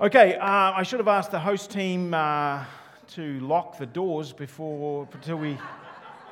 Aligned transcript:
Okay, 0.00 0.34
uh, 0.34 0.72
I 0.72 0.82
should 0.82 0.98
have 0.98 1.06
asked 1.06 1.30
the 1.30 1.38
host 1.38 1.70
team 1.70 2.14
uh, 2.14 2.64
to 3.12 3.38
lock 3.38 3.78
the 3.78 3.86
doors 3.86 4.32
before 4.32 5.06
until 5.12 5.36
we 5.36 5.56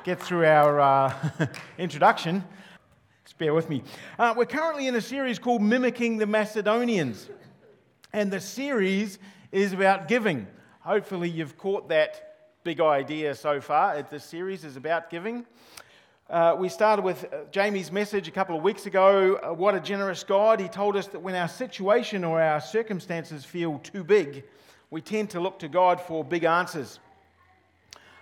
get 0.03 0.21
through 0.21 0.45
our 0.45 0.81
uh, 0.81 1.13
introduction. 1.77 2.43
Just 3.23 3.37
bear 3.37 3.53
with 3.53 3.69
me. 3.69 3.81
Uh, 4.19 4.33
we're 4.35 4.43
currently 4.43 4.87
in 4.87 4.95
a 4.95 5.01
series 5.01 5.39
called 5.39 5.61
Mimicking 5.61 6.17
the 6.17 6.27
Macedonians, 6.27 7.29
and 8.11 8.29
the 8.29 8.41
series 8.41 9.17
is 9.53 9.71
about 9.71 10.09
giving. 10.09 10.45
Hopefully, 10.81 11.29
you've 11.29 11.57
caught 11.57 11.87
that 11.87 12.57
big 12.65 12.81
idea 12.81 13.33
so 13.33 13.61
far. 13.61 14.01
The 14.01 14.19
series 14.19 14.65
is 14.65 14.75
about 14.75 15.09
giving. 15.09 15.45
Uh, 16.29 16.55
we 16.57 16.69
started 16.69 17.03
with 17.03 17.25
uh, 17.25 17.39
Jamie's 17.51 17.91
message 17.91 18.29
a 18.29 18.31
couple 18.31 18.55
of 18.55 18.63
weeks 18.63 18.85
ago. 18.85 19.35
Uh, 19.35 19.53
what 19.53 19.75
a 19.75 19.79
generous 19.79 20.23
God. 20.23 20.61
He 20.61 20.69
told 20.69 20.95
us 20.95 21.07
that 21.07 21.19
when 21.19 21.35
our 21.35 21.49
situation 21.49 22.23
or 22.23 22.41
our 22.41 22.61
circumstances 22.61 23.43
feel 23.43 23.77
too 23.79 24.05
big, 24.05 24.45
we 24.89 25.01
tend 25.01 25.29
to 25.31 25.41
look 25.41 25.59
to 25.59 25.67
God 25.67 25.99
for 25.99 26.23
big 26.23 26.45
answers. 26.45 26.99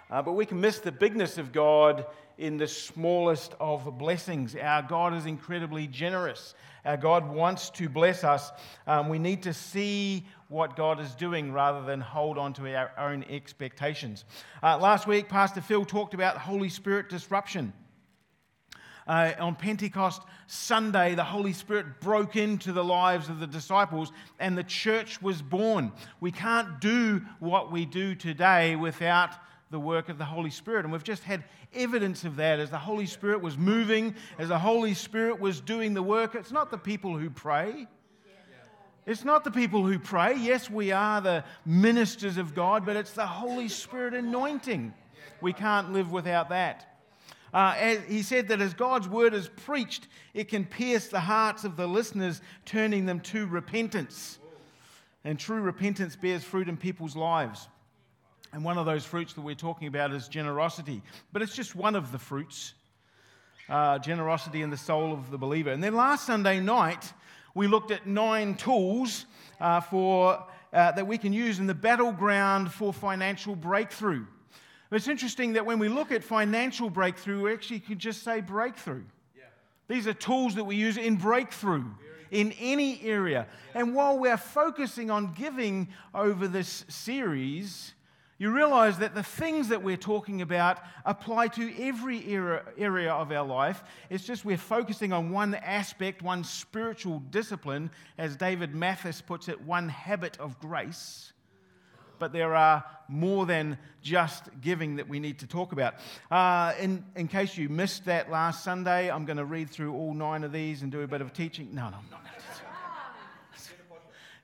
Uh, 0.10 0.20
but 0.20 0.32
we 0.32 0.48
can 0.48 0.60
miss 0.60 0.80
the 0.80 0.92
bigness 0.92 1.38
of 1.38 1.52
God 1.52 2.08
in 2.40 2.58
the 2.58 2.68
smallest 2.68 3.54
of 3.60 4.00
blessings. 4.00 4.56
Our 4.56 4.82
God 4.82 5.14
is 5.14 5.28
incredibly 5.28 5.86
generous. 5.86 6.56
Our 6.84 6.98
God 6.98 7.30
wants 7.30 7.70
to 7.72 7.88
bless 7.88 8.24
us. 8.24 8.52
Um, 8.88 9.10
we 9.10 9.20
need 9.20 9.44
to 9.44 9.54
see 9.54 10.26
what 10.50 10.76
God 10.76 11.00
is 11.00 11.14
doing 11.14 11.54
rather 11.54 11.84
than 11.86 12.02
hold 12.02 12.40
on 12.40 12.52
to 12.54 12.76
our 12.76 12.92
own 12.98 13.24
expectations. 13.30 14.26
Uh, 14.64 14.80
last 14.80 15.06
week, 15.06 15.30
Pastor 15.30 15.62
Phil 15.62 15.86
talked 15.86 16.16
about 16.16 16.40
Holy 16.40 16.68
Spirit 16.68 17.08
disruption. 17.08 17.72
Uh, 19.08 19.34
on 19.40 19.56
Pentecost 19.56 20.22
Sunday, 20.48 21.16
the 21.16 21.24
Holy 21.24 21.54
Spirit 21.54 22.00
broke 22.00 22.36
into 22.36 22.72
the 22.72 22.84
lives 22.84 23.30
of 23.30 23.40
the 23.40 23.48
disciples 23.48 24.12
and 24.40 24.58
the 24.58 24.64
church 24.64 25.22
was 25.22 25.42
born. 25.42 25.92
We 26.20 26.32
can't 26.32 26.80
do 26.80 27.22
what 27.40 27.72
we 27.72 27.86
do 27.86 28.16
today 28.16 28.76
without 28.76 29.32
the 29.72 29.80
work 29.80 30.10
of 30.10 30.18
the 30.18 30.26
Holy 30.26 30.52
Spirit. 30.52 30.86
And 30.86 30.92
we've 30.92 31.04
just 31.04 31.24
had 31.24 31.44
evidence 31.74 32.26
of 32.26 32.36
that 32.36 32.60
as 32.60 32.70
the 32.70 32.78
Holy 32.78 33.06
Spirit 33.06 33.42
was 33.42 33.58
moving, 33.58 34.16
as 34.38 34.50
the 34.50 34.60
Holy 34.60 34.94
Spirit 34.94 35.40
was 35.40 35.62
doing 35.62 35.94
the 35.94 36.04
work. 36.04 36.36
It's 36.36 36.52
not 36.52 36.70
the 36.70 36.78
people 36.78 37.18
who 37.18 37.30
pray. 37.30 37.88
It's 39.08 39.26
not 39.26 39.44
the 39.44 39.52
people 39.52 39.84
who 39.86 39.98
pray. 39.98 40.36
Yes, 40.38 40.70
we 40.70 40.92
are 40.92 41.22
the 41.22 41.44
ministers 41.66 42.38
of 42.38 42.54
God, 42.54 42.86
but 42.86 42.96
it's 42.96 43.14
the 43.14 43.26
Holy 43.26 43.68
Spirit 43.68 44.14
anointing. 44.14 44.94
We 45.42 45.54
can't 45.54 45.92
live 45.92 46.12
without 46.12 46.50
that. 46.50 46.91
Uh, 47.54 47.74
he 48.08 48.22
said 48.22 48.48
that 48.48 48.62
as 48.62 48.74
God's 48.74 49.08
word 49.08 49.34
is 49.34 49.50
preached, 49.50 50.08
it 50.34 50.48
can 50.48 50.66
pierce 50.66 51.08
the 51.08 51.20
hearts 51.20 51.64
of 51.64 51.76
the 51.76 51.88
listeners, 51.88 52.42
turning 52.66 53.06
them 53.06 53.20
to 53.22 53.46
repentance. 53.48 54.40
And 55.24 55.38
true 55.38 55.62
repentance 55.62 56.16
bears 56.16 56.44
fruit 56.44 56.70
in 56.70 56.78
people's 56.78 57.16
lives. 57.16 57.68
And 58.54 58.64
one 58.64 58.78
of 58.78 58.86
those 58.86 59.06
fruits 59.06 59.34
that 59.34 59.42
we're 59.42 59.56
talking 59.56 59.88
about 59.88 60.12
is 60.14 60.28
generosity. 60.28 61.02
But 61.32 61.42
it's 61.42 61.56
just 61.56 61.76
one 61.76 61.96
of 61.96 62.12
the 62.12 62.20
fruits 62.20 62.74
uh, 63.70 63.98
generosity 64.00 64.62
in 64.62 64.70
the 64.70 64.78
soul 64.78 65.14
of 65.14 65.32
the 65.32 65.38
believer. 65.38 65.72
And 65.72 65.84
then 65.84 65.96
last 65.96 66.26
Sunday 66.26 66.60
night, 66.60 67.14
we 67.56 67.68
looked 67.68 67.92
at 67.92 68.06
nine 68.06 68.56
tools 68.56 69.26
uh, 69.60 69.80
for, 69.80 70.46
uh, 70.74 70.92
that 70.92 71.08
we 71.08 71.18
can 71.18 71.32
use 71.32 71.60
in 71.60 71.68
the 71.68 71.74
battleground 71.74 72.72
for 72.72 72.92
financial 72.92 73.56
breakthrough. 73.56 74.26
It's 74.92 75.08
interesting 75.08 75.54
that 75.54 75.66
when 75.66 75.80
we 75.80 75.88
look 75.88 76.12
at 76.12 76.24
financial 76.24 76.90
breakthrough, 76.90 77.44
we 77.44 77.54
actually 77.54 77.80
could 77.80 78.00
just 78.00 78.24
say 78.24 78.42
breakthrough. 78.42 79.04
Yeah. 79.38 79.44
These 79.88 80.06
are 80.06 80.14
tools 80.14 80.56
that 80.56 80.66
we 80.66 80.76
use 80.76 80.98
in 80.98 81.16
breakthrough 81.16 81.86
in 82.30 82.54
any 82.60 83.02
area. 83.04 83.48
Yeah. 83.74 83.82
And 83.82 83.96
while 83.96 84.20
we're 84.20 84.38
focusing 84.38 85.10
on 85.10 85.34
giving 85.34 85.88
over 86.14 86.48
this 86.48 86.84
series, 86.90 87.94
you 88.38 88.52
realize 88.52 88.98
that 88.98 89.16
the 89.16 89.24
things 89.24 89.70
that 89.70 89.82
we're 89.82 89.96
talking 89.96 90.42
about 90.42 90.80
apply 91.06 91.48
to 91.50 91.74
every 91.82 92.30
era, 92.30 92.66
area 92.78 93.14
of 93.14 93.32
our 93.32 93.46
life. 93.46 93.84
It's 94.10 94.26
just 94.26 94.44
we're 94.44 94.58
focusing 94.58 95.14
on 95.14 95.30
one 95.30 95.56
aspect, 95.56 96.22
one 96.22 96.44
spiritual 96.44 97.20
discipline, 97.30 97.92
as 98.18 98.36
David 98.36 98.76
Mathis 98.76 99.22
puts 99.22 99.48
it, 99.48 99.62
one 99.62 99.88
habit 99.88 100.38
of 100.40 100.60
grace 100.60 101.31
but 102.22 102.32
there 102.32 102.56
are 102.56 102.86
more 103.08 103.48
than 103.48 103.80
just 104.04 104.44
giving 104.62 104.98
that 104.98 105.10
we 105.10 105.20
need 105.20 105.40
to 105.40 105.48
talk 105.48 105.72
about. 105.72 105.96
Uh, 106.30 106.72
in, 106.80 107.04
in 107.16 107.28
case 107.28 107.58
you 107.58 107.68
missed 107.68 108.06
that 108.06 108.30
last 108.30 108.64
Sunday, 108.64 109.10
I'm 109.10 109.26
going 109.26 109.38
to 109.38 109.46
read 109.46 109.72
through 109.72 109.92
all 109.96 110.14
nine 110.14 110.44
of 110.44 110.52
these 110.52 110.84
and 110.84 110.92
do 110.92 111.02
a 111.02 111.08
bit 111.08 111.22
of 111.22 111.34
teaching. 111.34 111.74
No, 111.74 111.90
no, 111.90 111.98
to. 111.98 112.22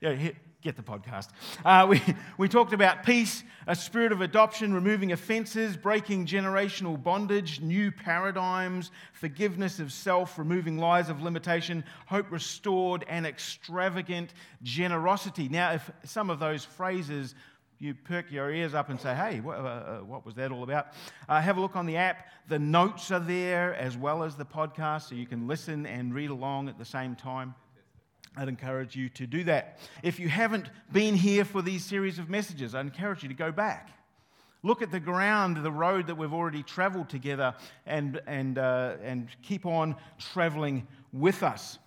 Yeah, 0.00 0.30
get 0.60 0.76
the 0.76 0.82
podcast. 0.82 1.28
Uh, 1.64 1.86
we, 1.88 2.02
we 2.36 2.48
talked 2.48 2.72
about 2.72 3.04
peace, 3.04 3.44
a 3.68 3.76
spirit 3.76 4.10
of 4.10 4.20
adoption, 4.20 4.74
removing 4.74 5.12
offenses, 5.12 5.76
breaking 5.76 6.26
generational 6.26 7.00
bondage, 7.00 7.60
new 7.60 7.92
paradigms, 7.92 8.90
forgiveness 9.12 9.78
of 9.78 9.92
self, 9.92 10.38
removing 10.38 10.78
lies 10.78 11.08
of 11.10 11.22
limitation, 11.22 11.84
hope 12.06 12.30
restored, 12.30 13.04
and 13.08 13.24
extravagant 13.24 14.34
generosity. 14.62 15.48
Now, 15.48 15.72
if 15.72 15.90
some 16.04 16.28
of 16.28 16.40
those 16.40 16.64
phrases 16.64 17.34
you 17.78 17.94
perk 17.94 18.30
your 18.32 18.50
ears 18.50 18.74
up 18.74 18.88
and 18.90 19.00
say, 19.00 19.14
hey, 19.14 19.40
what, 19.40 19.58
uh, 19.58 19.62
uh, 19.62 19.98
what 20.00 20.26
was 20.26 20.34
that 20.34 20.50
all 20.50 20.64
about? 20.64 20.88
Uh, 21.28 21.40
have 21.40 21.56
a 21.58 21.60
look 21.60 21.76
on 21.76 21.86
the 21.86 21.96
app. 21.96 22.26
The 22.48 22.58
notes 22.58 23.10
are 23.10 23.20
there 23.20 23.74
as 23.74 23.96
well 23.96 24.24
as 24.24 24.34
the 24.34 24.44
podcast, 24.44 25.08
so 25.08 25.14
you 25.14 25.26
can 25.26 25.46
listen 25.46 25.86
and 25.86 26.12
read 26.12 26.30
along 26.30 26.68
at 26.68 26.78
the 26.78 26.84
same 26.84 27.14
time. 27.14 27.54
I'd 28.36 28.48
encourage 28.48 28.96
you 28.96 29.08
to 29.10 29.26
do 29.26 29.44
that. 29.44 29.78
If 30.02 30.18
you 30.18 30.28
haven't 30.28 30.70
been 30.92 31.14
here 31.14 31.44
for 31.44 31.62
these 31.62 31.84
series 31.84 32.18
of 32.18 32.28
messages, 32.28 32.74
I 32.74 32.80
encourage 32.80 33.22
you 33.22 33.28
to 33.28 33.34
go 33.34 33.52
back. 33.52 33.90
Look 34.64 34.82
at 34.82 34.90
the 34.90 35.00
ground, 35.00 35.56
the 35.58 35.70
road 35.70 36.08
that 36.08 36.16
we've 36.16 36.32
already 36.32 36.64
traveled 36.64 37.08
together, 37.08 37.54
and, 37.86 38.20
and, 38.26 38.58
uh, 38.58 38.96
and 39.02 39.28
keep 39.42 39.66
on 39.66 39.94
traveling 40.18 40.86
with 41.12 41.44
us. 41.44 41.78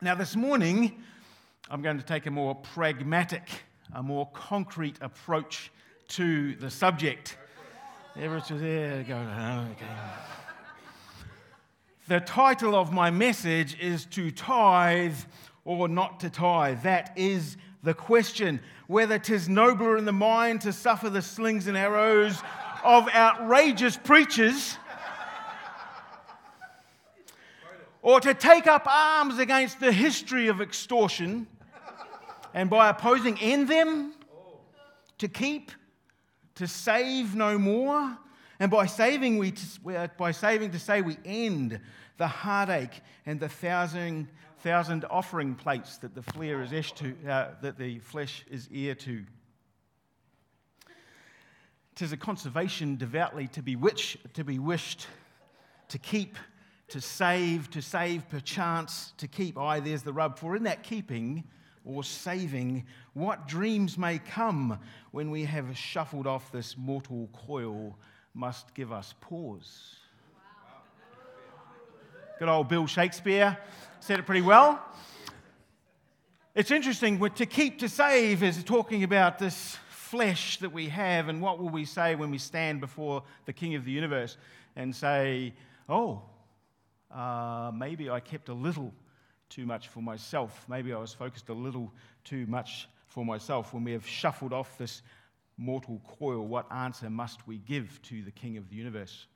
Now, 0.00 0.14
this 0.14 0.36
morning, 0.36 1.02
I'm 1.68 1.82
going 1.82 1.98
to 1.98 2.04
take 2.04 2.26
a 2.26 2.30
more 2.30 2.54
pragmatic 2.54 3.48
a 3.94 4.02
more 4.02 4.28
concrete 4.32 4.96
approach 5.00 5.70
to 6.08 6.54
the 6.56 6.70
subject. 6.70 7.36
Everett 8.16 8.50
was 8.50 8.60
there. 8.60 9.02
Go, 9.04 9.16
ah, 9.16 9.66
okay. 9.70 9.86
The 12.08 12.20
title 12.20 12.74
of 12.74 12.92
my 12.92 13.10
message 13.10 13.78
is 13.80 14.04
To 14.06 14.30
Tithe 14.30 15.16
or 15.64 15.88
Not 15.88 16.20
to 16.20 16.30
Tithe. 16.30 16.82
That 16.82 17.12
is 17.16 17.56
the 17.82 17.94
question. 17.94 18.60
Whether 18.88 19.18
'tis 19.18 19.48
nobler 19.48 19.96
in 19.96 20.04
the 20.04 20.12
mind 20.12 20.60
to 20.62 20.72
suffer 20.72 21.08
the 21.08 21.22
slings 21.22 21.66
and 21.66 21.76
arrows 21.76 22.42
of 22.82 23.08
outrageous 23.08 23.96
preachers 23.96 24.76
or 28.02 28.20
to 28.20 28.34
take 28.34 28.66
up 28.66 28.86
arms 28.86 29.38
against 29.38 29.80
the 29.80 29.92
history 29.92 30.48
of 30.48 30.60
extortion 30.60 31.46
and 32.54 32.70
by 32.70 32.88
opposing 32.88 33.38
end 33.40 33.68
them, 33.68 34.14
to 35.18 35.28
keep, 35.28 35.70
to 36.54 36.66
save 36.66 37.34
no 37.34 37.58
more. 37.58 38.16
And 38.60 38.70
by 38.70 38.86
saving, 38.86 39.38
we, 39.38 39.52
by 40.16 40.30
saving 40.30 40.70
to 40.70 40.78
say 40.78 41.02
we 41.02 41.18
end 41.24 41.80
the 42.16 42.28
heartache 42.28 43.02
and 43.26 43.40
the 43.40 43.48
thousand, 43.48 44.28
thousand 44.58 45.04
offering 45.10 45.54
plates 45.56 45.98
that 45.98 46.14
the, 46.14 46.22
flare 46.22 46.62
is 46.62 46.92
to, 46.92 47.14
uh, 47.28 47.48
that 47.60 47.76
the 47.76 47.98
flesh 47.98 48.44
is 48.50 48.68
heir 48.72 48.94
to. 48.94 49.24
Tis 51.96 52.12
a 52.12 52.16
conservation 52.16 52.96
devoutly 52.96 53.48
to 53.48 53.62
be, 53.62 53.76
witch, 53.76 54.18
to 54.34 54.44
be 54.44 54.58
wished, 54.58 55.06
to 55.88 55.98
keep, 55.98 56.36
to 56.88 57.00
save, 57.00 57.70
to 57.70 57.82
save 57.82 58.28
perchance, 58.28 59.12
to 59.18 59.26
keep. 59.26 59.58
Aye, 59.58 59.80
there's 59.80 60.02
the 60.02 60.12
rub. 60.12 60.38
For 60.38 60.56
in 60.56 60.64
that 60.64 60.82
keeping, 60.82 61.44
or 61.84 62.02
saving, 62.02 62.84
what 63.12 63.46
dreams 63.46 63.98
may 63.98 64.18
come 64.18 64.78
when 65.10 65.30
we 65.30 65.44
have 65.44 65.76
shuffled 65.76 66.26
off 66.26 66.50
this 66.50 66.76
mortal 66.76 67.28
coil 67.46 67.96
must 68.32 68.74
give 68.74 68.92
us 68.92 69.14
pause. 69.20 69.96
Good 72.38 72.48
old 72.48 72.68
Bill 72.68 72.86
Shakespeare 72.86 73.56
said 74.00 74.18
it 74.18 74.26
pretty 74.26 74.42
well. 74.42 74.82
It's 76.54 76.70
interesting, 76.70 77.18
to 77.30 77.46
keep 77.46 77.80
to 77.80 77.88
save 77.88 78.42
is 78.42 78.62
talking 78.64 79.02
about 79.02 79.38
this 79.38 79.76
flesh 79.88 80.58
that 80.58 80.72
we 80.72 80.88
have, 80.88 81.28
and 81.28 81.40
what 81.40 81.58
will 81.58 81.68
we 81.68 81.84
say 81.84 82.14
when 82.14 82.30
we 82.30 82.38
stand 82.38 82.80
before 82.80 83.22
the 83.46 83.52
King 83.52 83.74
of 83.74 83.84
the 83.84 83.90
universe 83.90 84.36
and 84.76 84.94
say, 84.94 85.52
Oh, 85.88 86.22
uh, 87.10 87.72
maybe 87.74 88.10
I 88.10 88.20
kept 88.20 88.48
a 88.48 88.54
little 88.54 88.92
too 89.54 89.66
much 89.66 89.88
for 89.88 90.00
myself. 90.00 90.64
Maybe 90.68 90.92
I 90.92 90.98
was 90.98 91.12
focused 91.12 91.48
a 91.48 91.52
little 91.52 91.92
too 92.24 92.46
much 92.46 92.88
for 93.06 93.24
myself. 93.24 93.72
When 93.72 93.84
we 93.84 93.92
have 93.92 94.06
shuffled 94.06 94.52
off 94.52 94.76
this 94.78 95.02
mortal 95.56 96.00
coil, 96.18 96.46
what 96.46 96.66
answer 96.72 97.08
must 97.08 97.46
we 97.46 97.58
give 97.58 98.00
to 98.02 98.22
the 98.22 98.32
King 98.32 98.56
of 98.56 98.68
the 98.68 98.74
universe? 98.74 99.26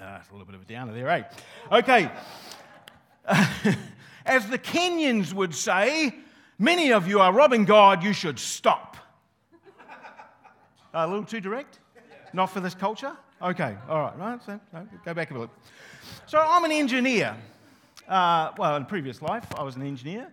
Uh, 0.00 0.04
a 0.04 0.32
little 0.32 0.46
bit 0.46 0.54
of 0.54 0.62
a 0.62 0.64
downer 0.64 0.92
there, 0.92 1.08
eh? 1.08 1.22
Okay. 1.70 2.10
As 4.26 4.48
the 4.48 4.58
Kenyans 4.58 5.32
would 5.32 5.54
say, 5.54 6.14
Many 6.62 6.92
of 6.92 7.08
you 7.08 7.18
are 7.18 7.32
robbing 7.32 7.64
God, 7.64 8.04
you 8.04 8.12
should 8.12 8.38
stop. 8.38 8.96
a 10.94 11.06
little 11.08 11.24
too 11.24 11.40
direct? 11.40 11.80
Not 12.32 12.46
for 12.46 12.60
this 12.60 12.72
culture? 12.72 13.16
Okay, 13.42 13.76
all 13.88 14.00
right, 14.00 14.16
right. 14.16 14.40
So, 14.44 14.60
no, 14.72 14.86
go 15.04 15.12
back 15.12 15.32
a 15.32 15.34
bit. 15.34 15.50
So 16.26 16.38
I'm 16.38 16.64
an 16.64 16.70
engineer. 16.70 17.36
Uh, 18.12 18.52
well, 18.58 18.76
in 18.76 18.84
previous 18.84 19.22
life, 19.22 19.46
I 19.56 19.62
was 19.62 19.76
an 19.76 19.86
engineer. 19.86 20.30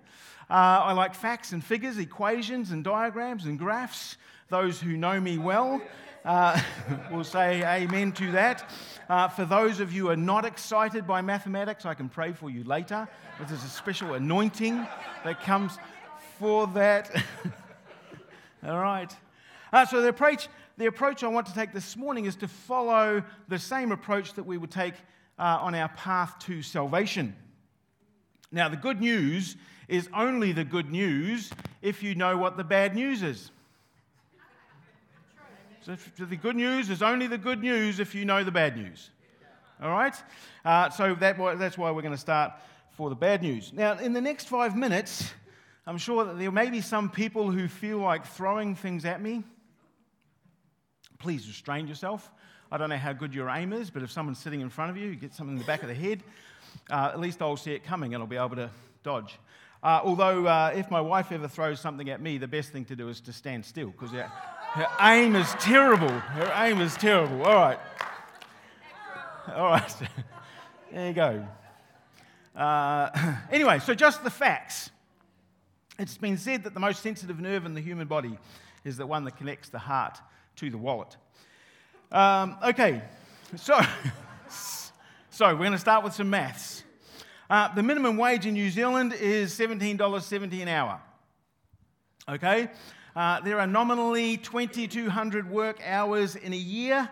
Uh, 0.49 0.83
I 0.83 0.91
like 0.91 1.15
facts 1.15 1.53
and 1.53 1.63
figures, 1.63 1.97
equations 1.97 2.71
and 2.71 2.83
diagrams 2.83 3.45
and 3.45 3.57
graphs. 3.57 4.17
Those 4.49 4.81
who 4.81 4.97
know 4.97 5.17
me 5.17 5.37
well 5.37 5.81
uh, 6.25 6.61
will 7.11 7.23
say 7.23 7.63
amen 7.63 8.11
to 8.13 8.33
that. 8.33 8.69
Uh, 9.07 9.29
for 9.29 9.45
those 9.45 9.79
of 9.79 9.93
you 9.93 10.07
who 10.07 10.09
are 10.09 10.17
not 10.17 10.43
excited 10.43 11.07
by 11.07 11.21
mathematics, 11.21 11.85
I 11.85 11.93
can 11.93 12.09
pray 12.09 12.33
for 12.33 12.49
you 12.49 12.65
later. 12.65 13.07
There's 13.47 13.63
a 13.63 13.69
special 13.69 14.13
anointing 14.15 14.85
that 15.23 15.39
comes 15.39 15.77
for 16.37 16.67
that. 16.67 17.09
All 18.67 18.79
right. 18.79 19.15
Uh, 19.71 19.85
so 19.85 20.01
the 20.01 20.09
approach, 20.09 20.49
the 20.75 20.87
approach 20.87 21.23
I 21.23 21.29
want 21.29 21.47
to 21.47 21.53
take 21.53 21.71
this 21.71 21.95
morning 21.95 22.25
is 22.25 22.35
to 22.37 22.49
follow 22.49 23.23
the 23.47 23.57
same 23.57 23.93
approach 23.93 24.33
that 24.33 24.45
we 24.45 24.57
would 24.57 24.71
take 24.71 24.95
on 25.37 25.73
our 25.75 25.87
path 25.87 26.39
to 26.39 26.61
salvation. 26.61 27.33
Now, 28.51 28.69
the 28.69 28.77
good 28.77 28.99
news 28.99 29.55
is 29.87 30.09
only 30.13 30.51
the 30.51 30.63
good 30.63 30.89
news 30.89 31.51
if 31.81 32.01
you 32.01 32.15
know 32.15 32.37
what 32.37 32.57
the 32.57 32.63
bad 32.63 32.95
news 32.95 33.21
is. 33.21 33.51
So, 35.81 35.95
the 36.17 36.35
good 36.35 36.55
news 36.55 36.89
is 36.89 37.01
only 37.01 37.27
the 37.27 37.37
good 37.37 37.61
news 37.61 37.99
if 37.99 38.13
you 38.13 38.25
know 38.25 38.43
the 38.43 38.51
bad 38.51 38.75
news. 38.75 39.09
All 39.81 39.91
right? 39.91 40.15
Uh, 40.65 40.89
so, 40.89 41.15
that, 41.15 41.37
that's 41.59 41.77
why 41.77 41.91
we're 41.91 42.01
going 42.01 42.13
to 42.13 42.17
start 42.17 42.53
for 42.91 43.09
the 43.09 43.15
bad 43.15 43.41
news. 43.41 43.71
Now, 43.71 43.97
in 43.97 44.13
the 44.13 44.21
next 44.21 44.47
five 44.47 44.75
minutes, 44.75 45.31
I'm 45.87 45.97
sure 45.97 46.25
that 46.25 46.37
there 46.37 46.51
may 46.51 46.69
be 46.69 46.81
some 46.81 47.09
people 47.09 47.49
who 47.49 47.67
feel 47.67 47.99
like 47.99 48.25
throwing 48.25 48.75
things 48.75 49.05
at 49.05 49.21
me. 49.21 49.43
Please 51.17 51.47
restrain 51.47 51.87
yourself. 51.87 52.31
I 52.71 52.77
don't 52.77 52.89
know 52.89 52.97
how 52.97 53.13
good 53.13 53.33
your 53.33 53.49
aim 53.49 53.73
is, 53.73 53.89
but 53.89 54.03
if 54.03 54.11
someone's 54.11 54.37
sitting 54.37 54.61
in 54.61 54.69
front 54.69 54.91
of 54.91 54.97
you, 54.97 55.07
you 55.07 55.15
get 55.15 55.33
something 55.33 55.55
in 55.55 55.59
the 55.59 55.65
back 55.65 55.81
of 55.81 55.87
the 55.87 55.95
head, 55.95 56.23
uh, 56.89 57.11
at 57.13 57.19
least 57.19 57.41
I'll 57.41 57.57
see 57.57 57.73
it 57.73 57.83
coming 57.83 58.13
and 58.13 58.21
I'll 58.21 58.27
be 58.27 58.37
able 58.37 58.55
to 58.55 58.69
dodge. 59.03 59.37
Uh, 59.81 60.01
although, 60.03 60.45
uh, 60.45 60.73
if 60.75 60.91
my 60.91 60.99
wife 60.99 61.31
ever 61.31 61.47
throws 61.47 61.79
something 61.79 62.09
at 62.09 62.21
me, 62.21 62.37
the 62.37 62.47
best 62.47 62.71
thing 62.71 62.83
to 62.85 62.95
do 62.95 63.07
is 63.07 63.21
to 63.21 63.33
stand 63.33 63.65
still 63.65 63.91
because 63.91 64.11
her, 64.11 64.23
her 64.23 64.87
aim 65.01 65.35
is 65.35 65.49
terrible. 65.59 66.09
Her 66.09 66.51
aim 66.55 66.81
is 66.81 66.95
terrible. 66.95 67.43
All 67.43 67.55
right. 67.55 67.79
All 69.55 69.69
right. 69.69 69.95
there 70.91 71.07
you 71.07 71.13
go. 71.13 71.47
Uh, 72.55 73.09
anyway, 73.51 73.79
so 73.79 73.93
just 73.93 74.23
the 74.23 74.29
facts. 74.29 74.89
It's 75.97 76.17
been 76.17 76.37
said 76.37 76.63
that 76.63 76.73
the 76.73 76.79
most 76.79 77.01
sensitive 77.01 77.39
nerve 77.39 77.65
in 77.65 77.73
the 77.73 77.81
human 77.81 78.07
body 78.07 78.37
is 78.83 78.97
the 78.97 79.07
one 79.07 79.23
that 79.25 79.37
connects 79.37 79.69
the 79.69 79.79
heart 79.79 80.17
to 80.57 80.69
the 80.69 80.77
wallet. 80.77 81.15
Um, 82.11 82.57
okay, 82.63 83.01
so, 83.55 83.79
so 85.39 85.45
we're 85.53 85.59
going 85.59 85.71
to 85.71 85.77
start 85.77 86.03
with 86.03 86.13
some 86.13 86.29
maths. 86.29 86.83
Uh, 87.49 87.73
the 87.73 87.81
minimum 87.81 88.17
wage 88.17 88.45
in 88.45 88.55
New 88.55 88.69
Zealand 88.69 89.13
is 89.13 89.57
$17.70 89.57 90.63
an 90.63 90.67
hour. 90.67 90.99
Okay? 92.27 92.69
Uh, 93.15 93.39
there 93.39 93.57
are 93.57 93.65
nominally 93.65 94.35
2,200 94.35 95.49
work 95.49 95.79
hours 95.85 96.35
in 96.35 96.51
a 96.51 96.57
year. 96.57 97.09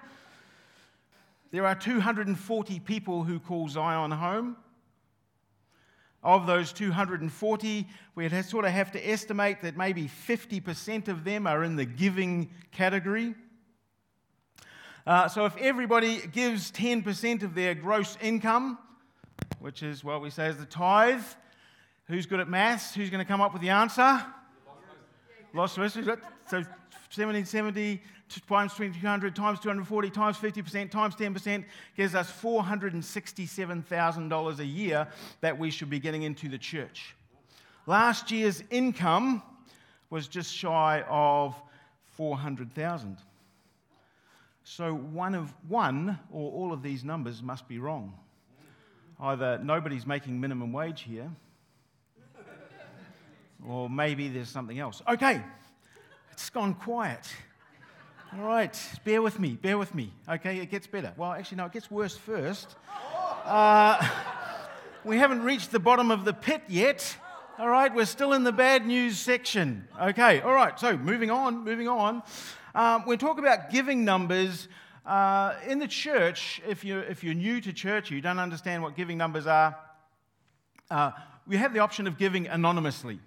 There 1.52 1.66
are 1.66 1.74
240 1.74 2.82
people 2.82 3.24
who 3.24 3.40
call 3.40 3.70
Zion 3.70 4.12
home. 4.12 4.58
Of 6.22 6.48
those 6.48 6.74
240, 6.74 7.88
we 8.16 8.42
sort 8.42 8.66
of 8.66 8.72
have 8.72 8.92
to 8.92 9.10
estimate 9.10 9.62
that 9.62 9.78
maybe 9.78 10.10
50% 10.28 11.08
of 11.08 11.24
them 11.24 11.48
are 11.48 11.64
in 11.64 11.78
the 11.78 11.86
giving 11.86 12.50
category. 12.74 13.36
Uh, 15.08 15.28
so 15.30 15.46
if 15.46 15.56
everybody 15.56 16.20
gives 16.34 16.70
10% 16.74 17.42
of 17.42 17.56
their 17.56 17.74
gross 17.74 18.18
income, 18.22 18.78
which 19.62 19.82
is 19.82 20.04
what 20.04 20.22
we 20.22 20.30
say 20.30 20.50
is 20.50 20.58
the 20.58 20.66
tithe, 20.66 21.24
who's 22.08 22.26
good 22.26 22.42
at 22.42 22.50
maths? 22.50 22.94
Who's 22.94 23.10
going 23.10 23.24
to 23.24 23.28
come 23.28 23.40
up 23.40 23.54
with 23.54 23.62
the 23.62 23.70
answer? 23.70 24.22
Lost 25.54 25.78
Lost 25.78 25.94
So 25.94 26.02
1770 26.02 28.02
times 28.50 28.74
2200 28.74 29.34
times 29.34 29.62
240 29.62 30.10
times 30.10 30.36
50% 30.36 30.92
times 30.92 31.16
10% 31.16 31.64
gives 31.96 32.14
us 32.14 32.30
$467,000 32.42 34.60
a 34.60 34.66
year 34.66 35.08
that 35.40 35.58
we 35.58 35.72
should 35.72 35.90
be 35.90 36.00
getting 36.00 36.24
into 36.24 36.50
the 36.50 36.58
church. 36.58 37.16
Last 37.86 38.30
year's 38.30 38.62
income 38.72 39.42
was 40.10 40.28
just 40.28 40.54
shy 40.54 41.06
of 41.08 41.56
400,000. 42.18 43.20
So 44.70 44.94
one 44.94 45.34
of 45.34 45.54
one 45.70 46.20
or 46.30 46.52
all 46.52 46.74
of 46.74 46.84
these 46.84 47.06
numbers 47.06 47.42
must 47.42 47.70
be 47.70 47.80
wrong. 47.80 48.14
Either 49.18 49.60
nobody's 49.64 50.06
making 50.06 50.42
minimum 50.42 50.74
wage 50.74 51.04
here, 51.04 51.32
or 53.66 53.90
maybe 53.90 54.28
there's 54.28 54.50
something 54.50 54.78
else. 54.78 55.02
Okay, 55.08 55.42
it's 56.34 56.50
gone 56.50 56.74
quiet. 56.74 57.26
All 58.34 58.44
right, 58.44 58.78
bear 59.06 59.22
with 59.22 59.40
me, 59.40 59.52
bear 59.54 59.78
with 59.78 59.96
me. 59.96 60.12
Okay, 60.28 60.58
it 60.58 60.70
gets 60.70 60.86
better. 60.86 61.14
Well, 61.16 61.32
actually, 61.32 61.60
no, 61.60 61.66
it 61.68 61.72
gets 61.72 61.90
worse 61.90 62.18
first. 62.18 62.76
Uh, 63.46 64.06
we 65.06 65.18
haven't 65.18 65.44
reached 65.44 65.72
the 65.72 65.80
bottom 65.80 66.12
of 66.12 66.26
the 66.26 66.34
pit 66.34 66.64
yet. 66.68 67.16
All 67.58 67.70
right, 67.70 67.96
we're 67.96 68.06
still 68.06 68.34
in 68.34 68.44
the 68.44 68.52
bad 68.52 68.86
news 68.86 69.18
section. 69.18 69.88
Okay, 70.00 70.42
all 70.42 70.54
right, 70.54 70.78
so 70.78 70.98
moving 70.98 71.32
on, 71.32 71.64
moving 71.64 71.88
on. 71.88 72.22
Um, 72.78 73.06
we 73.08 73.18
talk 73.18 73.40
about 73.40 73.72
giving 73.72 74.06
numbers. 74.06 74.68
Uh, 75.04 75.56
in 75.66 75.80
the 75.80 75.88
church, 75.88 76.62
if 76.68 76.86
you're, 76.86 77.02
if 77.02 77.24
you're 77.24 77.34
new 77.34 77.60
to 77.60 77.74
church, 77.74 78.12
you 78.12 78.22
don't 78.22 78.38
understand 78.38 78.84
what 78.84 78.96
giving 78.96 79.18
numbers 79.18 79.48
are, 79.48 79.76
uh, 80.92 81.10
we 81.48 81.58
have 81.58 81.74
the 81.74 81.80
option 81.80 82.06
of 82.06 82.20
giving 82.20 82.48
anonymously. 82.48 83.20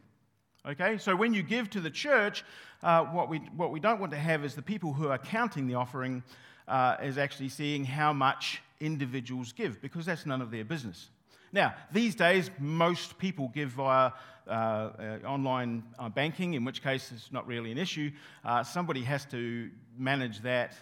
Okay, 0.64 0.98
so 0.98 1.16
when 1.16 1.34
you 1.34 1.42
give 1.42 1.68
to 1.70 1.80
the 1.80 1.90
church, 1.90 2.44
uh, 2.84 3.02
what, 3.06 3.28
we, 3.28 3.38
what 3.56 3.72
we 3.72 3.80
don't 3.80 3.98
want 3.98 4.12
to 4.12 4.18
have 4.18 4.44
is 4.44 4.54
the 4.54 4.62
people 4.62 4.92
who 4.92 5.08
are 5.08 5.18
counting 5.18 5.66
the 5.66 5.74
offering 5.74 6.22
uh, 6.68 6.98
is 7.02 7.18
actually 7.18 7.48
seeing 7.48 7.84
how 7.84 8.12
much 8.12 8.62
individuals 8.78 9.50
give, 9.50 9.82
because 9.82 10.06
that's 10.06 10.26
none 10.26 10.40
of 10.40 10.52
their 10.52 10.64
business. 10.64 11.08
Now, 11.52 11.74
these 11.92 12.14
days, 12.14 12.50
most 12.58 13.18
people 13.18 13.48
give 13.48 13.70
via 13.70 14.12
uh, 14.46 14.50
uh, 14.50 15.18
online 15.26 15.82
uh, 15.98 16.08
banking, 16.08 16.54
in 16.54 16.64
which 16.64 16.82
case 16.82 17.10
it's 17.12 17.32
not 17.32 17.46
really 17.46 17.72
an 17.72 17.78
issue. 17.78 18.10
Uh, 18.44 18.62
somebody 18.62 19.02
has 19.02 19.24
to 19.26 19.70
manage 19.96 20.40
that 20.42 20.74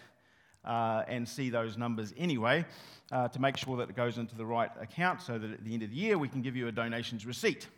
uh, 0.65 1.05
and 1.09 1.29
see 1.29 1.51
those 1.51 1.79
numbers 1.79 2.13
anyway 2.17 2.65
uh, 3.13 3.29
to 3.29 3.41
make 3.41 3.57
sure 3.57 3.77
that 3.79 3.89
it 3.89 3.97
goes 3.97 4.19
into 4.19 4.37
the 4.37 4.45
right 4.45 4.71
account 4.81 5.23
so 5.23 5.39
that 5.39 5.51
at 5.51 5.65
the 5.65 5.73
end 5.73 5.83
of 5.83 5.91
the 5.91 5.97
year 5.97 6.19
we 6.19 6.29
can 6.29 6.43
give 6.43 6.57
you 6.57 6.69
a 6.69 6.73
donations 6.73 7.25
receipt 7.25 7.69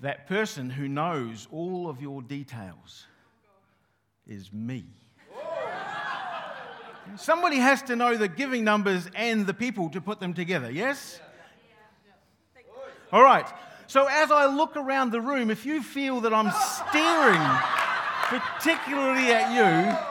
that 0.00 0.26
person 0.26 0.70
who 0.70 0.88
knows 0.88 1.48
all 1.50 1.88
of 1.88 2.00
your 2.00 2.22
details 2.22 3.06
is 4.26 4.52
me. 4.52 4.84
Somebody 7.16 7.56
has 7.56 7.82
to 7.82 7.96
know 7.96 8.16
the 8.16 8.28
giving 8.28 8.64
numbers 8.64 9.08
and 9.14 9.46
the 9.46 9.54
people 9.54 9.90
to 9.90 10.00
put 10.00 10.20
them 10.20 10.34
together, 10.34 10.70
yes? 10.70 11.20
All 13.12 13.22
right. 13.22 13.46
So 13.86 14.06
as 14.06 14.30
I 14.30 14.46
look 14.46 14.76
around 14.76 15.12
the 15.12 15.20
room, 15.20 15.50
if 15.50 15.64
you 15.64 15.82
feel 15.82 16.20
that 16.20 16.34
I'm 16.34 16.52
staring 16.52 17.40
particularly 18.28 19.32
at 19.32 19.54
you, 19.54 20.08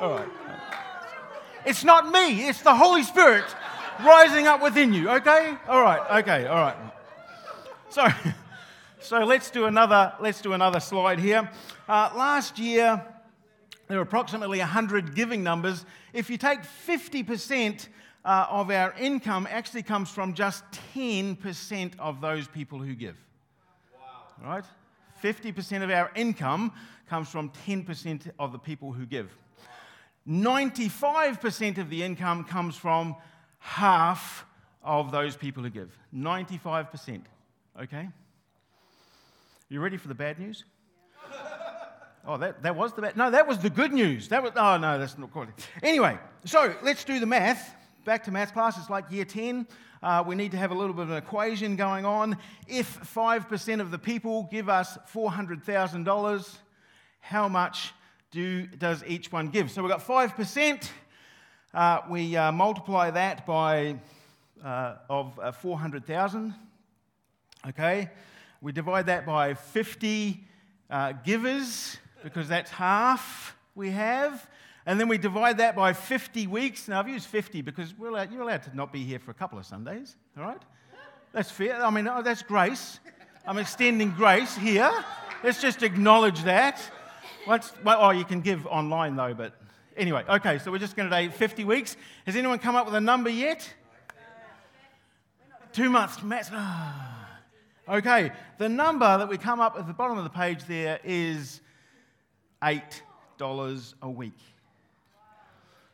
all 0.00 0.14
right. 0.14 0.28
It's 1.66 1.84
not 1.84 2.10
me, 2.10 2.48
it's 2.48 2.62
the 2.62 2.74
Holy 2.74 3.02
Spirit 3.02 3.44
rising 4.02 4.46
up 4.46 4.62
within 4.62 4.92
you, 4.92 5.10
okay? 5.10 5.54
All 5.68 5.82
right, 5.82 6.22
okay, 6.22 6.46
all 6.46 6.56
right. 6.56 6.76
So, 7.90 8.06
so 9.00 9.18
let's 9.24 9.50
do 9.50 9.66
another, 9.66 10.14
let's 10.20 10.40
do 10.40 10.52
another 10.52 10.80
slide 10.80 11.18
here. 11.18 11.50
Uh, 11.88 12.10
last 12.16 12.58
year, 12.58 13.04
there 13.94 14.00
are 14.00 14.02
approximately 14.02 14.58
100 14.58 15.14
giving 15.14 15.44
numbers. 15.44 15.86
If 16.12 16.28
you 16.28 16.36
take 16.36 16.62
50% 16.62 17.86
uh, 18.24 18.46
of 18.50 18.68
our 18.72 18.92
income, 18.98 19.46
actually 19.48 19.84
comes 19.84 20.10
from 20.10 20.34
just 20.34 20.64
10% 20.96 21.92
of 22.00 22.20
those 22.20 22.48
people 22.48 22.80
who 22.80 22.96
give. 22.96 23.14
Wow. 24.42 24.56
Right? 24.56 24.64
50% 25.22 25.84
of 25.84 25.90
our 25.90 26.10
income 26.16 26.72
comes 27.08 27.28
from 27.28 27.52
10% 27.68 28.32
of 28.36 28.50
the 28.50 28.58
people 28.58 28.90
who 28.90 29.06
give. 29.06 29.30
95% 30.28 31.78
of 31.78 31.88
the 31.88 32.02
income 32.02 32.42
comes 32.42 32.74
from 32.74 33.14
half 33.60 34.44
of 34.82 35.12
those 35.12 35.36
people 35.36 35.62
who 35.62 35.70
give. 35.70 35.96
95%. 36.12 37.20
Okay? 37.80 38.08
You 39.68 39.78
ready 39.78 39.98
for 39.98 40.08
the 40.08 40.16
bad 40.16 40.40
news? 40.40 40.64
Oh, 42.26 42.38
that, 42.38 42.62
that 42.62 42.74
was 42.74 42.92
the 42.94 43.02
bad. 43.02 43.16
No, 43.16 43.30
that 43.30 43.46
was 43.46 43.58
the 43.58 43.68
good 43.68 43.92
news. 43.92 44.28
That 44.28 44.42
was. 44.42 44.52
Oh 44.56 44.78
no, 44.78 44.98
that's 44.98 45.18
not 45.18 45.30
quite. 45.30 45.48
Anyway, 45.82 46.18
so 46.44 46.74
let's 46.82 47.04
do 47.04 47.20
the 47.20 47.26
math. 47.26 47.74
back 48.04 48.24
to 48.24 48.30
math 48.30 48.54
class, 48.54 48.78
it's 48.78 48.88
like 48.88 49.10
year 49.10 49.26
10. 49.26 49.66
Uh, 50.02 50.22
we 50.26 50.34
need 50.34 50.50
to 50.50 50.56
have 50.58 50.70
a 50.70 50.74
little 50.74 50.94
bit 50.94 51.02
of 51.02 51.10
an 51.10 51.16
equation 51.16 51.76
going 51.76 52.04
on. 52.04 52.36
If 52.66 53.00
5% 53.14 53.80
of 53.80 53.90
the 53.90 53.98
people 53.98 54.48
give 54.50 54.68
us 54.68 54.98
$400,000, 55.12 56.58
how 57.20 57.48
much 57.48 57.92
do, 58.30 58.66
does 58.66 59.02
each 59.06 59.32
one 59.32 59.48
give? 59.48 59.70
So 59.70 59.82
we've 59.82 59.90
got 59.90 60.06
5%. 60.06 60.90
Uh, 61.72 62.00
we 62.10 62.36
uh, 62.36 62.52
multiply 62.52 63.10
that 63.10 63.46
by 63.46 63.96
uh, 64.62 64.96
of 65.08 65.38
uh, 65.38 65.52
400,000. 65.52 66.54
Okay, 67.68 68.10
we 68.60 68.72
divide 68.72 69.06
that 69.06 69.24
by 69.24 69.54
50 69.54 70.44
uh, 70.90 71.12
givers 71.24 71.96
because 72.24 72.48
that's 72.48 72.70
half 72.70 73.54
we 73.76 73.90
have. 73.90 74.48
And 74.86 74.98
then 74.98 75.08
we 75.08 75.18
divide 75.18 75.58
that 75.58 75.76
by 75.76 75.92
50 75.92 76.46
weeks. 76.46 76.88
Now, 76.88 76.98
I've 76.98 77.08
used 77.08 77.26
50 77.26 77.62
because 77.62 77.94
allowed, 78.02 78.32
you're 78.32 78.42
allowed 78.42 78.64
to 78.64 78.74
not 78.74 78.92
be 78.92 79.04
here 79.04 79.18
for 79.18 79.30
a 79.30 79.34
couple 79.34 79.58
of 79.58 79.64
Sundays, 79.64 80.16
all 80.36 80.44
right? 80.44 80.60
That's 81.32 81.50
fair. 81.50 81.84
I 81.84 81.90
mean, 81.90 82.08
oh, 82.08 82.22
that's 82.22 82.42
grace. 82.42 82.98
I'm 83.46 83.58
extending 83.58 84.10
grace 84.10 84.56
here. 84.56 84.90
Let's 85.42 85.60
just 85.60 85.82
acknowledge 85.82 86.42
that. 86.44 86.80
Well, 87.46 87.60
oh, 87.86 88.10
you 88.10 88.24
can 88.24 88.40
give 88.40 88.66
online 88.66 89.16
though, 89.16 89.34
but 89.34 89.52
anyway, 89.96 90.24
okay, 90.28 90.58
so 90.58 90.70
we're 90.70 90.78
just 90.78 90.96
going 90.96 91.10
to 91.10 91.22
do 91.22 91.30
50 91.30 91.64
weeks. 91.64 91.96
Has 92.24 92.36
anyone 92.36 92.58
come 92.58 92.74
up 92.74 92.86
with 92.86 92.94
a 92.94 93.00
number 93.00 93.28
yet? 93.28 93.68
Two 95.72 95.90
months. 95.90 96.18
Ah. 96.52 97.40
Okay, 97.86 98.32
the 98.56 98.68
number 98.68 99.18
that 99.18 99.28
we 99.28 99.36
come 99.36 99.60
up 99.60 99.76
at 99.78 99.86
the 99.86 99.92
bottom 99.92 100.16
of 100.16 100.24
the 100.24 100.30
page 100.30 100.64
there 100.64 101.00
is 101.04 101.60
$8 102.64 103.94
a 104.00 104.10
week. 104.10 104.38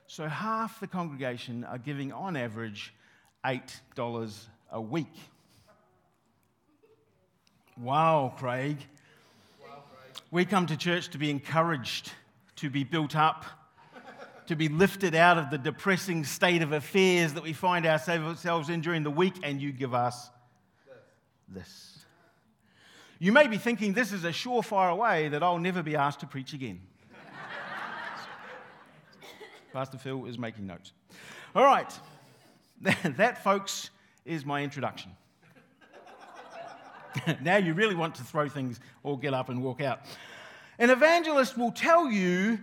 So 0.06 0.28
half 0.28 0.78
the 0.80 0.86
congregation 0.86 1.64
are 1.64 1.78
giving 1.78 2.12
on 2.12 2.36
average 2.36 2.94
$8 3.44 4.46
a 4.70 4.80
week. 4.80 5.14
Wow, 7.76 8.34
Craig. 8.36 8.76
We 10.30 10.44
come 10.44 10.66
to 10.66 10.76
church 10.76 11.08
to 11.10 11.18
be 11.18 11.30
encouraged, 11.30 12.12
to 12.56 12.70
be 12.70 12.84
built 12.84 13.16
up, 13.16 13.44
to 14.46 14.54
be 14.54 14.68
lifted 14.68 15.14
out 15.14 15.38
of 15.38 15.50
the 15.50 15.58
depressing 15.58 16.24
state 16.24 16.62
of 16.62 16.72
affairs 16.72 17.34
that 17.34 17.42
we 17.42 17.52
find 17.52 17.86
ourselves 17.86 18.68
in 18.68 18.80
during 18.80 19.02
the 19.02 19.10
week, 19.10 19.34
and 19.42 19.60
you 19.62 19.72
give 19.72 19.94
us 19.94 20.30
this. 21.48 21.89
You 23.22 23.32
may 23.32 23.48
be 23.48 23.58
thinking 23.58 23.92
this 23.92 24.12
is 24.12 24.24
a 24.24 24.30
surefire 24.30 24.96
way 24.96 25.28
that 25.28 25.42
I'll 25.42 25.58
never 25.58 25.82
be 25.82 25.94
asked 25.94 26.20
to 26.20 26.26
preach 26.26 26.54
again. 26.54 26.80
Pastor 29.74 29.98
Phil 29.98 30.24
is 30.24 30.38
making 30.38 30.66
notes. 30.66 30.92
All 31.54 31.64
right, 31.64 31.92
that, 32.80 33.44
folks, 33.44 33.90
is 34.24 34.46
my 34.46 34.62
introduction. 34.62 35.10
now 37.42 37.58
you 37.58 37.74
really 37.74 37.94
want 37.94 38.14
to 38.14 38.24
throw 38.24 38.48
things 38.48 38.80
or 39.02 39.18
get 39.18 39.34
up 39.34 39.50
and 39.50 39.62
walk 39.62 39.82
out. 39.82 40.00
An 40.78 40.88
evangelist 40.88 41.58
will 41.58 41.72
tell 41.72 42.10
you 42.10 42.58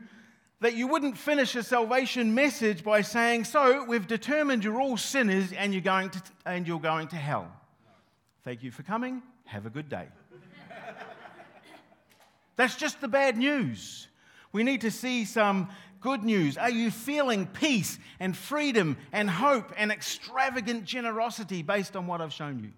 that 0.61 0.73
you 0.73 0.87
wouldn't 0.87 1.19
finish 1.19 1.55
a 1.55 1.61
salvation 1.61 2.33
message 2.33 2.83
by 2.83 3.01
saying, 3.01 3.43
So, 3.43 3.83
we've 3.83 4.07
determined 4.07 4.63
you're 4.63 4.81
all 4.81 4.97
sinners 4.97 5.53
and 5.53 5.71
you're 5.71 5.83
going 5.83 6.09
to, 6.09 6.21
and 6.47 6.67
you're 6.67 6.79
going 6.79 7.09
to 7.09 7.15
hell. 7.15 7.47
Thank 8.43 8.63
you 8.63 8.71
for 8.71 8.81
coming. 8.81 9.21
Have 9.45 9.67
a 9.67 9.69
good 9.69 9.87
day. 9.87 10.07
That's 12.57 12.75
just 12.75 12.99
the 12.99 13.07
bad 13.07 13.37
news. 13.37 14.07
We 14.51 14.63
need 14.63 14.81
to 14.81 14.91
see 14.91 15.23
some 15.25 15.69
good 16.01 16.23
news. 16.23 16.57
Are 16.57 16.69
you 16.69 16.91
feeling 16.91 17.47
peace 17.47 17.99
and 18.19 18.35
freedom 18.35 18.97
and 19.11 19.29
hope 19.29 19.71
and 19.77 19.91
extravagant 19.91 20.83
generosity 20.83 21.61
based 21.61 21.95
on 21.95 22.07
what 22.07 22.19
I've 22.19 22.33
shown 22.33 22.59
you? 22.59 22.71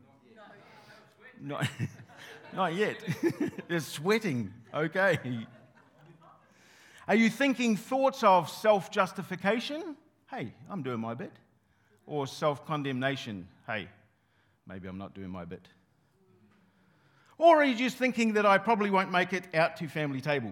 No. 1.42 1.60
Not 2.54 2.76
yet. 2.76 2.98
They're 3.68 3.80
sweating. 3.80 4.54
Okay. 4.74 5.20
Are 7.08 7.16
you 7.16 7.30
thinking 7.30 7.78
thoughts 7.78 8.24
of 8.24 8.50
self 8.50 8.92
justification? 8.92 9.96
Hey, 10.30 10.54
I'm 10.70 10.84
doing 10.84 11.00
my 11.00 11.14
bit. 11.14 11.32
Or 12.06 12.28
self 12.28 12.66
condemnation? 12.66 13.48
Hey, 13.66 13.88
maybe 14.68 14.88
I'm 14.88 14.98
not 14.98 15.14
doing 15.14 15.30
my 15.30 15.46
bit. 15.46 15.68
Or 17.40 17.62
are 17.62 17.64
you 17.64 17.74
just 17.74 17.96
thinking 17.96 18.34
that 18.34 18.46
I 18.46 18.58
probably 18.58 18.92
won't 18.92 19.12
make 19.12 19.32
it 19.32 19.46
out 19.56 19.78
to 19.78 19.88
family 19.88 20.20
table? 20.20 20.52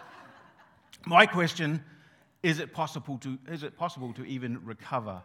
My 1.06 1.24
question 1.26 1.82
is 2.42 2.60
it 2.60 2.72
possible 2.72 3.18
to, 3.18 3.38
is 3.48 3.62
it 3.62 3.76
possible 3.76 4.12
to 4.12 4.24
even 4.24 4.64
recover 4.64 5.22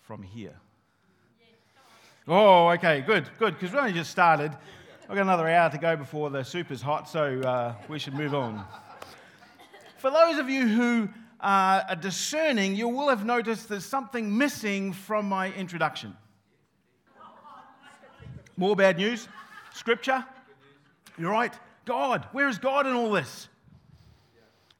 from 0.00 0.22
here? 0.22 0.56
Oh, 2.26 2.70
okay, 2.70 3.02
good, 3.02 3.28
good, 3.38 3.52
because 3.54 3.72
we 3.72 3.78
only 3.78 3.92
just 3.92 4.10
started. 4.10 4.50
I've 5.02 5.14
got 5.14 5.22
another 5.22 5.46
hour 5.46 5.68
to 5.68 5.76
go 5.76 5.94
before 5.94 6.30
the 6.30 6.42
soup 6.42 6.70
is 6.70 6.80
hot, 6.80 7.06
so 7.06 7.40
uh, 7.42 7.74
we 7.86 7.98
should 7.98 8.14
move 8.14 8.34
on. 8.34 8.64
For 9.98 10.10
those 10.10 10.38
of 10.38 10.48
you 10.48 10.66
who 10.66 11.10
are 11.40 11.94
discerning, 11.96 12.74
you 12.74 12.88
will 12.88 13.10
have 13.10 13.26
noticed 13.26 13.68
there's 13.68 13.84
something 13.84 14.36
missing 14.36 14.94
from 14.94 15.28
my 15.28 15.52
introduction. 15.52 16.16
More 18.56 18.74
bad 18.74 18.96
news? 18.96 19.28
Scripture? 19.74 20.24
You're 21.18 21.32
right. 21.32 21.52
God. 21.84 22.26
Where 22.32 22.48
is 22.48 22.58
God 22.58 22.86
in 22.86 22.94
all 22.94 23.10
this? 23.10 23.48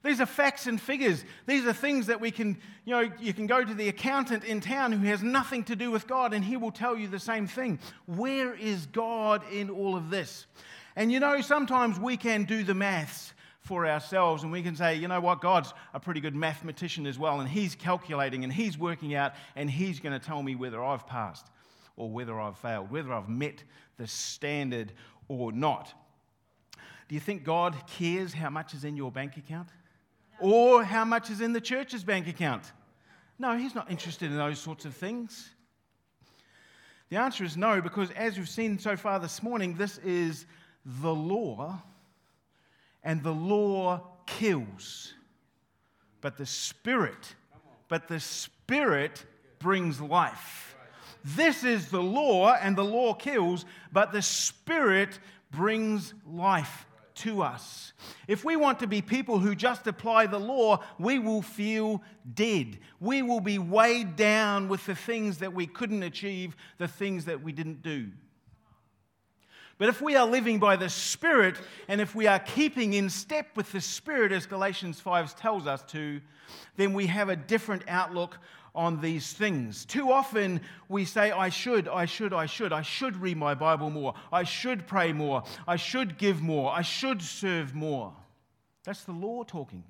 These 0.05 0.21
are 0.21 0.27
facts 0.27 0.67
and 0.67 0.81
figures. 0.81 1.25
These 1.47 1.67
are 1.67 1.73
things 1.73 2.07
that 2.07 2.21
we 2.21 2.31
can, 2.31 2.59
you 2.85 2.93
know, 2.93 3.11
you 3.19 3.33
can 3.33 3.47
go 3.47 3.65
to 3.65 3.75
the 3.75 3.89
accountant 3.89 4.45
in 4.45 4.61
town 4.61 4.93
who 4.93 5.07
has 5.07 5.23
nothing 5.23 5.65
to 5.65 5.77
do 5.77 5.91
with 5.91 6.07
God 6.07 6.35
and 6.35 6.45
he 6.45 6.57
will 6.57 6.71
tell 6.71 6.97
you 6.97 7.09
the 7.09 7.19
same 7.19 7.47
thing. 7.47 7.79
Where 8.07 8.55
is 8.55 8.87
God 8.87 9.43
in 9.51 9.71
all 9.71 9.97
of 9.97 10.11
this? 10.11 10.47
And 10.95 11.11
you 11.11 11.21
know, 11.21 11.41
sometimes 11.41 11.99
we 11.99 12.17
can 12.19 12.45
do 12.45 12.63
the 12.63 12.75
maths 12.75 13.33
for 13.63 13.87
ourselves 13.87 14.43
and 14.43 14.53
we 14.53 14.63
can 14.63 14.77
say, 14.77 14.95
you 14.95 15.09
know 15.09 15.21
what, 15.21 15.41
God's 15.41 15.73
a 15.95 15.99
pretty 15.99 16.21
good 16.21 16.37
mathematician 16.37 17.07
as 17.07 17.19
well 17.19 17.41
and 17.41 17.49
he's 17.49 17.75
calculating 17.75 18.45
and 18.45 18.53
he's 18.53 18.79
working 18.79 19.15
out 19.15 19.33
and 19.57 19.71
he's 19.71 20.01
going 20.01 20.19
to 20.19 20.25
tell 20.25 20.43
me 20.43 20.55
whether 20.55 20.85
I've 20.85 21.07
passed 21.07 21.47
or 21.97 22.11
whether 22.11 22.41
I've 22.41 22.59
failed, 22.59 22.91
whether 22.91 23.13
I've 23.13 23.29
met 23.29 23.63
the 23.97 24.07
standard 24.07 24.93
or 25.29 25.53
not. 25.53 25.93
Do 27.09 27.15
you 27.15 27.21
think 27.21 27.45
God 27.45 27.77
cares 27.87 28.33
how 28.33 28.51
much 28.51 28.75
is 28.75 28.85
in 28.85 28.97
your 28.97 29.13
bank 29.13 29.37
account? 29.37 29.69
Or 30.41 30.83
how 30.83 31.05
much 31.05 31.31
is 31.31 31.41
in 31.41 31.53
the 31.53 31.61
church's 31.61 32.03
bank 32.03 32.27
account? 32.27 32.73
No, 33.39 33.57
He's 33.57 33.75
not 33.75 33.91
interested 33.91 34.31
in 34.31 34.37
those 34.37 34.59
sorts 34.59 34.85
of 34.85 34.95
things. 34.95 35.51
The 37.11 37.17
answer 37.17 37.45
is 37.45 37.57
no, 37.57 37.81
because 37.81 38.11
as 38.13 38.39
we've 38.39 38.49
seen 38.49 38.79
so 38.79 38.97
far 38.97 39.21
this 39.21 39.43
morning, 39.43 39.77
this 39.77 39.99
is 39.99 40.47
the 40.85 41.15
law, 41.15 41.83
and 43.03 43.23
the 43.23 43.33
law 43.33 44.03
kills. 44.27 45.13
But 46.21 46.39
the 46.39 46.47
Spirit, 46.47 47.35
but 47.89 48.09
the 48.09 48.21
Spirit 48.21 49.25
brings 49.59 50.01
life. 50.01 50.64
This 51.25 51.65
is 51.65 51.89
the 51.89 52.03
law, 52.03 52.53
and 52.53 52.77
the 52.77 52.85
law 52.85 53.15
kills, 53.15 53.65
but 53.91 54.13
the 54.13 54.23
Spirit 54.23 55.19
brings 55.51 56.13
life 56.27 56.87
to 57.15 57.43
us. 57.43 57.93
If 58.29 58.45
we 58.45 58.57
want 58.57 58.81
to 58.81 58.87
be 58.87 59.01
people 59.01 59.39
who 59.39 59.55
just 59.55 59.87
apply 59.87 60.27
the 60.27 60.39
law, 60.39 60.83
we 60.99 61.19
will 61.19 61.43
feel 61.43 62.03
dead. 62.35 62.79
We 63.01 63.23
will 63.23 63.41
be 63.41 63.59
weighed 63.59 64.17
down 64.17 64.69
with 64.69 64.85
the 64.85 64.95
things 64.95 65.39
that 65.39 65.55
we 65.55 65.67
couldn't 65.67 66.03
achieve, 66.03 66.57
the 66.79 66.89
things 66.89 67.25
that 67.27 67.43
we 67.43 67.53
didn't 67.53 67.83
do. 67.83 68.09
But 69.79 69.89
if 69.89 70.01
we 70.01 70.15
are 70.17 70.27
living 70.27 70.59
by 70.59 70.77
the 70.77 70.89
Spirit 70.89 71.57
and 71.89 72.01
if 72.01 72.15
we 72.15 72.27
are 72.27 72.39
keeping 72.39 72.93
in 72.95 73.11
step 73.11 73.49
with 73.57 73.73
the 73.73 73.81
Spirit, 73.81 74.31
as 74.31 74.47
Galatians 74.47 75.01
5 75.01 75.37
tells 75.37 75.67
us 75.67 75.83
to, 75.85 76.21
then 76.77 76.93
we 76.93 77.07
have 77.07 77.29
a 77.29 77.37
different 77.37 77.83
outlook 77.89 78.39
on 78.75 79.01
these 79.01 79.33
things. 79.33 79.85
Too 79.85 80.11
often 80.11 80.61
we 80.89 81.05
say, 81.05 81.31
I 81.31 81.49
should, 81.49 81.87
I 81.89 82.07
should, 82.07 82.33
I 82.33 82.47
should, 82.47 82.73
I 82.73 82.83
should 82.83 83.17
read 83.17 83.37
my 83.37 83.55
Bible 83.55 83.91
more, 83.91 84.15
I 84.33 84.43
should 84.43 84.87
pray 84.87 85.13
more, 85.13 85.45
I 85.67 85.77
should 85.77 86.19
give 86.19 86.43
more, 86.43 86.73
I 86.73 86.83
should 86.83 87.23
serve 87.23 87.75
more. 87.75 88.13
That's 88.85 89.05
the 89.05 89.13
law 89.13 89.45
talking. 89.45 89.85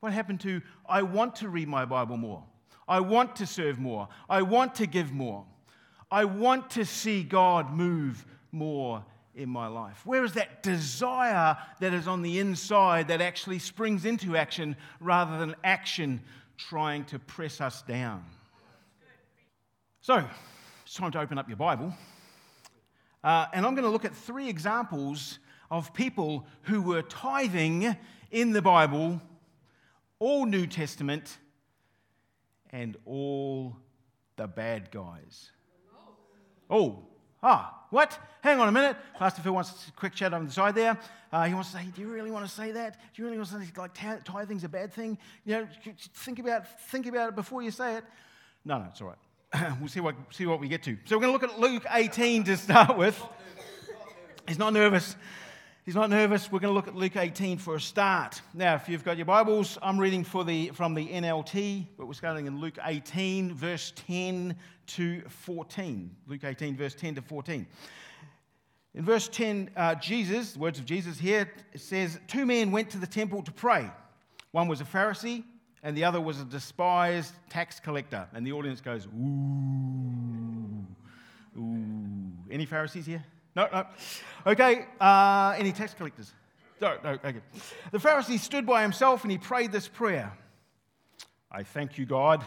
What 0.00 0.12
happened 0.12 0.40
to, 0.40 0.62
I 0.88 1.02
want 1.02 1.36
to 1.36 1.48
read 1.48 1.68
my 1.68 1.84
Bible 1.84 2.16
more, 2.16 2.44
I 2.86 3.00
want 3.00 3.36
to 3.36 3.46
serve 3.46 3.78
more, 3.78 4.08
I 4.28 4.42
want 4.42 4.76
to 4.76 4.86
give 4.86 5.12
more, 5.12 5.44
I 6.10 6.24
want 6.24 6.70
to 6.70 6.86
see 6.86 7.24
God 7.24 7.72
move 7.72 8.24
more 8.52 9.04
in 9.38 9.48
my 9.48 9.68
life? 9.68 10.04
Where 10.04 10.24
is 10.24 10.32
that 10.34 10.62
desire 10.62 11.56
that 11.80 11.94
is 11.94 12.08
on 12.08 12.22
the 12.22 12.40
inside 12.40 13.08
that 13.08 13.20
actually 13.20 13.60
springs 13.60 14.04
into 14.04 14.36
action 14.36 14.76
rather 15.00 15.38
than 15.38 15.54
action 15.62 16.20
trying 16.58 17.04
to 17.06 17.18
press 17.18 17.60
us 17.60 17.82
down? 17.82 18.24
So, 20.00 20.24
it's 20.84 20.94
time 20.94 21.12
to 21.12 21.20
open 21.20 21.38
up 21.38 21.48
your 21.48 21.56
Bible. 21.56 21.94
Uh, 23.22 23.46
and 23.52 23.64
I'm 23.64 23.74
going 23.74 23.84
to 23.84 23.90
look 23.90 24.04
at 24.04 24.14
three 24.14 24.48
examples 24.48 25.38
of 25.70 25.94
people 25.94 26.46
who 26.62 26.82
were 26.82 27.02
tithing 27.02 27.96
in 28.30 28.52
the 28.52 28.62
Bible, 28.62 29.20
all 30.18 30.46
New 30.46 30.66
Testament, 30.66 31.38
and 32.70 32.96
all 33.04 33.76
the 34.36 34.46
bad 34.46 34.90
guys. 34.90 35.50
Oh, 36.70 37.06
ah, 37.42 37.86
what? 37.90 38.18
Hang 38.42 38.60
on 38.60 38.68
a 38.68 38.72
minute. 38.72 38.96
Pastor 39.18 39.42
Phil 39.42 39.52
wants 39.52 39.88
a 39.88 39.92
quick 39.92 40.14
chat 40.14 40.32
on 40.32 40.46
the 40.46 40.52
side 40.52 40.74
there. 40.74 40.98
Uh, 41.32 41.44
he 41.44 41.54
wants 41.54 41.70
to 41.72 41.78
say, 41.78 41.84
Do 41.94 42.00
you 42.00 42.08
really 42.08 42.30
want 42.30 42.46
to 42.46 42.52
say 42.52 42.72
that? 42.72 42.98
Do 43.14 43.22
you 43.22 43.24
really 43.24 43.38
want 43.38 43.50
to 43.50 43.60
say 43.60 43.72
like 43.76 44.24
tithing's 44.24 44.64
a 44.64 44.68
bad 44.68 44.92
thing? 44.92 45.18
You 45.44 45.54
know, 45.54 45.68
think 46.14 46.38
about, 46.38 46.80
think 46.88 47.06
about 47.06 47.30
it 47.30 47.34
before 47.34 47.62
you 47.62 47.70
say 47.70 47.96
it. 47.96 48.04
No, 48.64 48.78
no, 48.78 48.86
it's 48.90 49.00
all 49.00 49.08
right. 49.08 49.76
we'll 49.80 49.88
see 49.88 50.00
what, 50.00 50.14
see 50.30 50.46
what 50.46 50.60
we 50.60 50.68
get 50.68 50.82
to. 50.84 50.96
So 51.04 51.16
we're 51.16 51.22
going 51.26 51.38
to 51.38 51.46
look 51.46 51.52
at 51.52 51.60
Luke 51.60 51.84
18 51.90 52.44
to 52.44 52.56
start 52.56 52.96
with. 52.96 53.20
He's 53.76 53.88
not 53.98 54.04
nervous. 54.04 54.46
He's 54.46 54.58
not 54.58 54.72
nervous. 54.72 55.16
We're 56.52 56.58
going 56.58 56.70
to 56.70 56.74
look 56.74 56.86
at 56.86 56.94
Luke 56.94 57.16
18 57.16 57.56
for 57.56 57.76
a 57.76 57.80
start. 57.80 58.42
Now, 58.52 58.74
if 58.74 58.90
you've 58.90 59.04
got 59.04 59.16
your 59.16 59.24
Bibles, 59.24 59.78
I'm 59.80 59.96
reading 59.98 60.22
the, 60.44 60.68
from 60.74 60.92
the 60.92 61.08
NLT, 61.08 61.86
but 61.96 62.06
we're 62.06 62.12
starting 62.12 62.44
in 62.46 62.60
Luke 62.60 62.76
18, 62.84 63.54
verse 63.54 63.94
10 64.06 64.54
to 64.88 65.22
14. 65.22 66.14
Luke 66.26 66.44
18, 66.44 66.76
verse 66.76 66.94
10 66.94 67.14
to 67.14 67.22
14. 67.22 67.66
In 68.96 69.02
verse 69.02 69.28
10, 69.28 69.70
uh, 69.74 69.94
Jesus, 69.94 70.52
the 70.52 70.58
words 70.58 70.78
of 70.78 70.84
Jesus 70.84 71.18
here, 71.18 71.50
says, 71.74 72.20
Two 72.26 72.44
men 72.44 72.70
went 72.70 72.90
to 72.90 72.98
the 72.98 73.06
temple 73.06 73.42
to 73.44 73.50
pray. 73.50 73.90
One 74.50 74.68
was 74.68 74.82
a 74.82 74.84
Pharisee, 74.84 75.42
and 75.82 75.96
the 75.96 76.04
other 76.04 76.20
was 76.20 76.38
a 76.38 76.44
despised 76.44 77.32
tax 77.48 77.80
collector. 77.80 78.28
And 78.34 78.46
the 78.46 78.52
audience 78.52 78.82
goes, 78.82 79.06
Ooh, 79.06 80.86
ooh. 81.58 82.32
Any 82.50 82.66
Pharisees 82.66 83.06
here? 83.06 83.24
No, 83.58 83.68
no. 83.72 83.86
Okay, 84.46 84.86
uh, 85.00 85.52
any 85.58 85.72
tax 85.72 85.92
collectors? 85.92 86.32
No, 86.80 86.96
no, 87.02 87.10
okay. 87.10 87.40
The 87.90 87.98
Pharisee 87.98 88.38
stood 88.38 88.64
by 88.64 88.82
himself 88.82 89.24
and 89.24 89.32
he 89.32 89.38
prayed 89.38 89.72
this 89.72 89.88
prayer 89.88 90.32
I 91.50 91.64
thank 91.64 91.98
you, 91.98 92.06
God, 92.06 92.44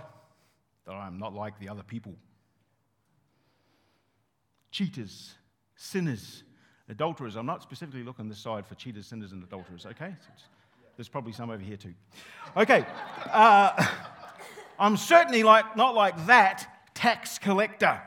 that 0.85 0.93
I 0.93 1.07
am 1.07 1.17
not 1.17 1.33
like 1.33 1.59
the 1.59 1.67
other 1.67 1.83
people. 1.83 2.13
Cheaters, 4.69 5.33
sinners, 5.75 6.43
adulterers. 6.87 7.35
I'm 7.35 7.47
not 7.47 7.61
specifically 7.61 8.03
looking 8.03 8.29
this 8.29 8.39
side 8.39 8.65
for 8.65 8.75
cheaters, 8.75 9.07
sinners, 9.07 9.33
and 9.33 9.43
adulterers, 9.43 9.85
okay? 9.87 10.15
There's 10.95 11.09
probably 11.09 11.33
some 11.33 11.49
over 11.49 11.61
here 11.61 11.75
too. 11.75 11.93
Okay, 12.55 12.85
uh, 13.25 13.85
I'm 14.79 14.95
certainly 14.95 15.43
like, 15.43 15.75
not 15.75 15.93
like 15.93 16.27
that 16.27 16.93
tax 16.93 17.37
collector. 17.37 17.99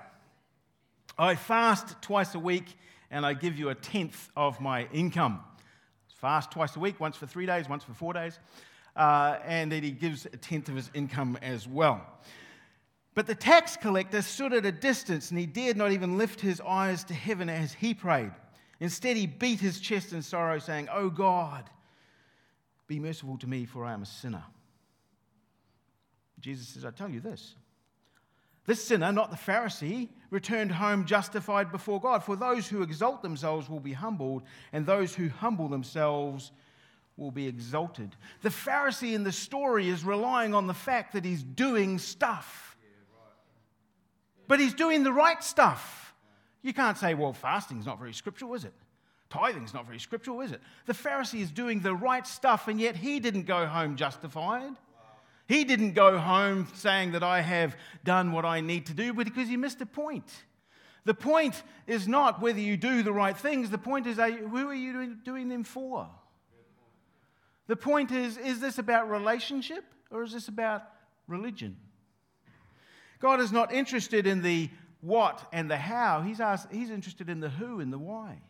I 1.19 1.35
fast 1.35 2.01
twice 2.01 2.35
a 2.35 2.39
week 2.39 2.79
and 3.15 3.25
I 3.25 3.33
give 3.33 3.57
you 3.57 3.69
a 3.69 3.77
tenth 3.77 4.29
of 4.37 4.61
my 4.61 4.89
income. 4.93 5.39
Fast 6.17 6.51
twice 6.51 6.75
a 6.75 6.81
week, 6.81 6.99
once 6.99 7.17
for 7.17 7.27
three 7.27 7.47
days, 7.47 7.69
once 7.69 7.85
for 7.85 7.95
four 7.95 8.13
days. 8.13 8.41
Uh, 8.97 9.39
and 9.47 9.71
then 9.71 9.85
he 9.85 9.93
gives 9.93 10.27
a 10.27 10.31
tenth 10.31 10.69
of 10.69 10.75
his 10.75 10.91
income 10.95 11.39
as 11.41 11.69
well. 11.69 12.05
But 13.15 13.29
the 13.29 13.35
tax 13.37 13.77
collector 13.77 14.21
stood 14.21 14.53
at 14.53 14.67
a 14.67 14.73
distance 14.73 15.31
and 15.31 15.39
he 15.39 15.47
dared 15.47 15.77
not 15.77 15.93
even 15.93 16.19
lift 16.19 16.41
his 16.41 16.61
eyes 16.61 17.05
to 17.05 17.15
heaven 17.15 17.49
as 17.49 17.73
he 17.73 17.95
prayed. 17.95 18.33
Instead, 18.81 19.17
he 19.17 19.29
beat 19.29 19.61
his 19.61 19.79
chest 19.79 20.13
in 20.13 20.21
sorrow, 20.21 20.59
saying, 20.59 20.89
Oh 20.93 21.09
God, 21.09 21.71
be 22.89 22.99
merciful 22.99 23.39
to 23.39 23.47
me, 23.47 23.65
for 23.65 23.85
I 23.85 23.93
am 23.93 24.03
a 24.03 24.07
sinner. 24.07 24.43
Jesus 26.41 26.67
says, 26.67 26.85
I 26.85 26.91
tell 26.91 27.09
you 27.09 27.21
this 27.21 27.55
this 28.67 28.83
sinner, 28.83 29.13
not 29.13 29.31
the 29.31 29.37
Pharisee, 29.37 30.09
returned 30.31 30.73
home 30.73 31.05
justified 31.05 31.71
before 31.71 32.01
God. 32.01 32.25
For 32.25 32.35
those 32.35 32.67
who 32.67 32.83
exalt 32.83 33.23
themselves 33.23 33.69
will 33.69 33.81
be 33.81 33.93
humbled, 33.93 34.43
and 34.73 34.87
those 34.87 35.15
who 35.15 35.29
humble 35.29 35.69
themselves 35.69 36.51
will 37.17 37.31
be 37.31 37.47
exalted. 37.47 38.17
The 38.43 38.49
Pharisee 38.49 39.15
in 39.15 39.23
the 39.23 39.33
story 39.33 39.89
is 39.89 40.05
relying 40.05 40.55
on 40.55 40.67
the 40.67 40.75
fact 40.75 41.13
that 41.13 41.25
he's 41.25 41.43
doing 41.43 41.99
stuff. 41.99 42.77
But 44.49 44.61
he's 44.61 44.75
doing 44.75 45.05
the 45.05 45.13
right 45.13 45.43
stuff. 45.43 46.15
You 46.63 46.73
can't 46.73 46.99
say, 46.99 47.15
well, 47.15 47.33
fasting's 47.33 47.87
not 47.87 47.99
very 47.99 48.15
scriptural, 48.15 48.55
is 48.55 48.65
it? 48.65 48.75
Tithing's 49.31 49.75
not 49.75 49.87
very 49.87 49.99
scriptural, 49.99 50.41
is 50.41 50.53
it? 50.53 50.61
The 50.87 50.93
Pharisee 50.93 51.41
is 51.41 51.51
doing 51.51 51.81
the 51.81 51.95
right 51.95 52.27
stuff, 52.27 52.69
and 52.69 52.81
yet 52.81 52.97
he 52.97 53.21
didn't 53.21 53.45
go 53.45 53.67
home 53.67 53.97
justified. 53.97 54.73
He 55.47 55.65
didn't 55.65 55.93
go 55.93 56.19
home 56.19 56.69
saying 56.75 57.13
that 57.13 57.23
I 57.23 57.41
have 57.41 57.77
done 58.03 58.33
what 58.33 58.45
I 58.45 58.61
need 58.61 58.87
to 58.87 58.95
do 58.95 59.13
because 59.13 59.49
he 59.49 59.57
missed 59.57 59.81
a 59.81 59.87
point. 59.87 60.31
The 61.05 61.15
point 61.15 61.63
is 61.87 62.09
not 62.09 62.41
whether 62.41 62.61
you 62.61 62.79
do 62.79 63.03
the 63.03 63.13
right 63.13 63.37
things, 63.37 63.69
the 63.69 63.79
point 63.79 64.07
is 64.07 64.17
who 64.17 64.69
are 64.69 64.75
you 64.75 65.17
doing 65.17 65.49
them 65.49 65.65
for? 65.65 66.09
The 67.67 67.77
point 67.77 68.11
is 68.11 68.37
is 68.39 68.61
this 68.61 68.79
about 68.79 69.11
relationship 69.11 69.85
or 70.11 70.23
is 70.23 70.33
this 70.33 70.49
about 70.49 70.83
religion? 71.29 71.77
God 73.21 73.41
is 73.41 73.53
not 73.53 73.73
interested 73.73 74.27
in 74.27 74.43
the 74.43 74.71
what 75.01 75.47
and 75.53 75.71
the 75.71 75.77
how, 75.77 76.23
He's, 76.23 76.41
asked, 76.41 76.73
he's 76.73 76.91
interested 76.91 77.29
in 77.29 77.41
the 77.41 77.51
who 77.51 77.81
and 77.81 77.93
the 77.93 77.99
why. 77.99 78.41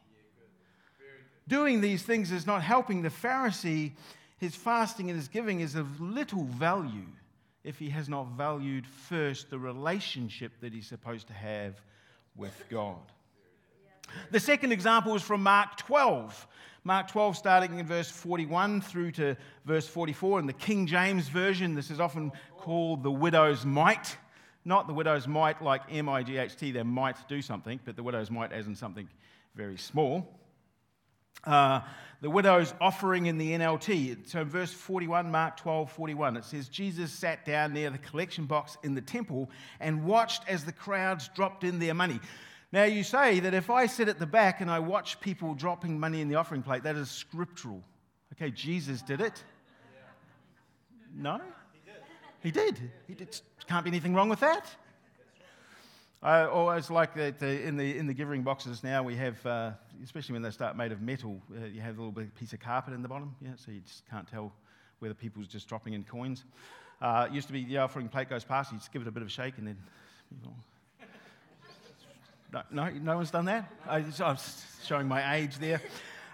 Doing 1.46 1.80
these 1.80 2.02
things 2.02 2.32
is 2.32 2.46
not 2.46 2.62
helping 2.62 3.02
the 3.02 3.10
Pharisee 3.10 3.92
his 4.36 4.54
fasting 4.54 5.10
and 5.10 5.18
his 5.18 5.28
giving 5.28 5.60
is 5.60 5.74
of 5.74 6.00
little 6.00 6.44
value 6.44 7.06
if 7.62 7.78
he 7.78 7.88
has 7.90 8.08
not 8.08 8.28
valued 8.36 8.86
first 8.86 9.50
the 9.50 9.58
relationship 9.58 10.52
that 10.60 10.72
he's 10.72 10.86
supposed 10.86 11.26
to 11.28 11.32
have 11.32 11.80
with 12.36 12.64
God. 12.68 13.00
The 14.30 14.40
second 14.40 14.72
example 14.72 15.14
is 15.14 15.22
from 15.22 15.42
Mark 15.42 15.76
12. 15.76 16.46
Mark 16.86 17.08
12, 17.08 17.36
starting 17.36 17.78
in 17.78 17.86
verse 17.86 18.10
41 18.10 18.82
through 18.82 19.12
to 19.12 19.36
verse 19.64 19.88
44. 19.88 20.40
In 20.40 20.46
the 20.46 20.52
King 20.52 20.86
James 20.86 21.28
Version, 21.28 21.74
this 21.74 21.90
is 21.90 21.98
often 21.98 22.30
called 22.58 23.02
the 23.02 23.10
widow's 23.10 23.64
mite. 23.64 24.18
Not 24.66 24.86
the 24.86 24.92
widow's 24.92 25.26
mite 25.26 25.62
like 25.62 25.82
M 25.90 26.08
I 26.08 26.22
G 26.22 26.36
H 26.36 26.56
T, 26.56 26.72
they 26.72 26.82
might 26.82 27.16
do 27.28 27.40
something, 27.40 27.80
but 27.84 27.96
the 27.96 28.02
widow's 28.02 28.30
mite 28.30 28.52
as 28.52 28.66
in 28.66 28.74
something 28.74 29.08
very 29.54 29.78
small. 29.78 30.38
Uh, 31.42 31.80
the 32.20 32.30
widow's 32.30 32.72
offering 32.80 33.26
in 33.26 33.36
the 33.36 33.52
NLT. 33.52 34.28
So, 34.28 34.44
verse 34.44 34.72
41, 34.72 35.30
Mark 35.30 35.58
12, 35.58 35.92
41, 35.92 36.38
it 36.38 36.44
says, 36.44 36.68
Jesus 36.68 37.12
sat 37.12 37.44
down 37.44 37.74
near 37.74 37.90
the 37.90 37.98
collection 37.98 38.46
box 38.46 38.78
in 38.82 38.94
the 38.94 39.02
temple 39.02 39.50
and 39.78 40.04
watched 40.04 40.42
as 40.48 40.64
the 40.64 40.72
crowds 40.72 41.28
dropped 41.34 41.64
in 41.64 41.78
their 41.78 41.92
money. 41.92 42.18
Now, 42.72 42.84
you 42.84 43.04
say 43.04 43.40
that 43.40 43.52
if 43.52 43.68
I 43.68 43.86
sit 43.86 44.08
at 44.08 44.18
the 44.18 44.26
back 44.26 44.60
and 44.60 44.70
I 44.70 44.78
watch 44.78 45.20
people 45.20 45.54
dropping 45.54 46.00
money 46.00 46.20
in 46.20 46.28
the 46.28 46.36
offering 46.36 46.62
plate, 46.62 46.82
that 46.84 46.96
is 46.96 47.10
scriptural. 47.10 47.82
Okay, 48.32 48.50
Jesus 48.50 49.02
did 49.02 49.20
it. 49.20 49.44
No? 51.14 51.40
He 52.42 52.50
did. 52.50 52.90
He 53.06 53.14
did. 53.14 53.40
Can't 53.68 53.84
be 53.84 53.90
anything 53.90 54.14
wrong 54.14 54.28
with 54.28 54.40
that. 54.40 54.66
I 56.24 56.46
always 56.46 56.88
like 56.88 57.14
that 57.16 57.42
in, 57.42 57.76
the, 57.76 57.98
in 57.98 58.06
the 58.06 58.14
giving 58.14 58.42
boxes 58.42 58.82
now 58.82 59.02
we 59.02 59.14
have, 59.16 59.44
uh, 59.44 59.72
especially 60.02 60.32
when 60.32 60.40
they 60.40 60.50
start 60.50 60.74
made 60.74 60.90
of 60.90 61.02
metal, 61.02 61.38
uh, 61.54 61.66
you 61.66 61.82
have 61.82 61.98
a 61.98 62.00
little 62.00 62.12
bit 62.12 62.34
piece 62.34 62.54
of 62.54 62.60
carpet 62.60 62.94
in 62.94 63.02
the 63.02 63.08
bottom, 63.08 63.36
yeah, 63.42 63.50
so 63.56 63.70
you 63.70 63.80
just 63.80 64.08
can't 64.08 64.26
tell 64.26 64.50
whether 65.00 65.12
people's 65.12 65.46
just 65.46 65.68
dropping 65.68 65.92
in 65.92 66.02
coins. 66.02 66.44
Uh, 67.02 67.26
it 67.28 67.34
used 67.34 67.46
to 67.48 67.52
be 67.52 67.66
the 67.66 67.76
offering 67.76 68.08
plate 68.08 68.30
goes 68.30 68.42
past, 68.42 68.72
you 68.72 68.78
just 68.78 68.90
give 68.90 69.02
it 69.02 69.08
a 69.08 69.10
bit 69.10 69.20
of 69.20 69.28
a 69.28 69.30
shake 69.30 69.58
and 69.58 69.66
then. 69.66 69.76
You 70.30 70.48
know. 70.48 70.54
no, 72.72 72.84
no, 72.84 72.98
no 73.00 73.16
one's 73.16 73.30
done 73.30 73.44
that? 73.44 73.70
I, 73.86 73.98
am 73.98 74.38
showing 74.82 75.06
my 75.06 75.36
age 75.36 75.58
there. 75.58 75.82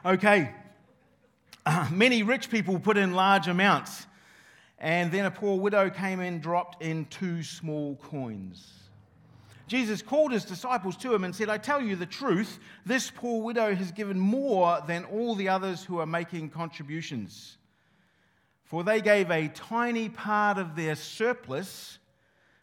Okay. 0.07 0.55
many 1.90 2.22
rich 2.22 2.48
people 2.48 2.79
put 2.79 2.96
in 2.96 3.14
large 3.14 3.48
amounts, 3.48 4.07
and 4.79 5.11
then 5.11 5.24
a 5.24 5.33
poor 5.33 5.59
widow 5.59 5.90
came 5.90 6.20
and 6.20 6.40
dropped 6.40 6.81
in 6.81 7.07
two 7.07 7.42
small 7.42 7.96
coins. 7.96 8.79
Jesus 9.70 10.02
called 10.02 10.33
his 10.33 10.44
disciples 10.44 10.96
to 10.96 11.14
him 11.14 11.22
and 11.22 11.33
said, 11.33 11.48
I 11.48 11.56
tell 11.56 11.80
you 11.80 11.94
the 11.94 12.04
truth, 12.04 12.59
this 12.85 13.09
poor 13.09 13.40
widow 13.40 13.72
has 13.72 13.92
given 13.92 14.18
more 14.18 14.80
than 14.88 15.04
all 15.04 15.37
the 15.37 15.48
others 15.48 15.85
who 15.85 16.00
are 16.00 16.06
making 16.06 16.50
contributions. 16.50 17.56
For 18.64 18.83
they 18.83 19.00
gave 19.00 19.30
a 19.30 19.46
tiny 19.46 20.09
part 20.09 20.59
of 20.59 20.74
their 20.74 20.96
surplus, 20.96 22.00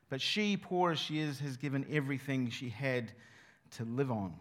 but 0.10 0.20
she, 0.20 0.58
poor 0.58 0.92
as 0.92 1.00
she 1.00 1.20
is, 1.20 1.40
has 1.40 1.56
given 1.56 1.86
everything 1.90 2.50
she 2.50 2.68
had 2.68 3.14
to 3.78 3.86
live 3.86 4.12
on. 4.12 4.34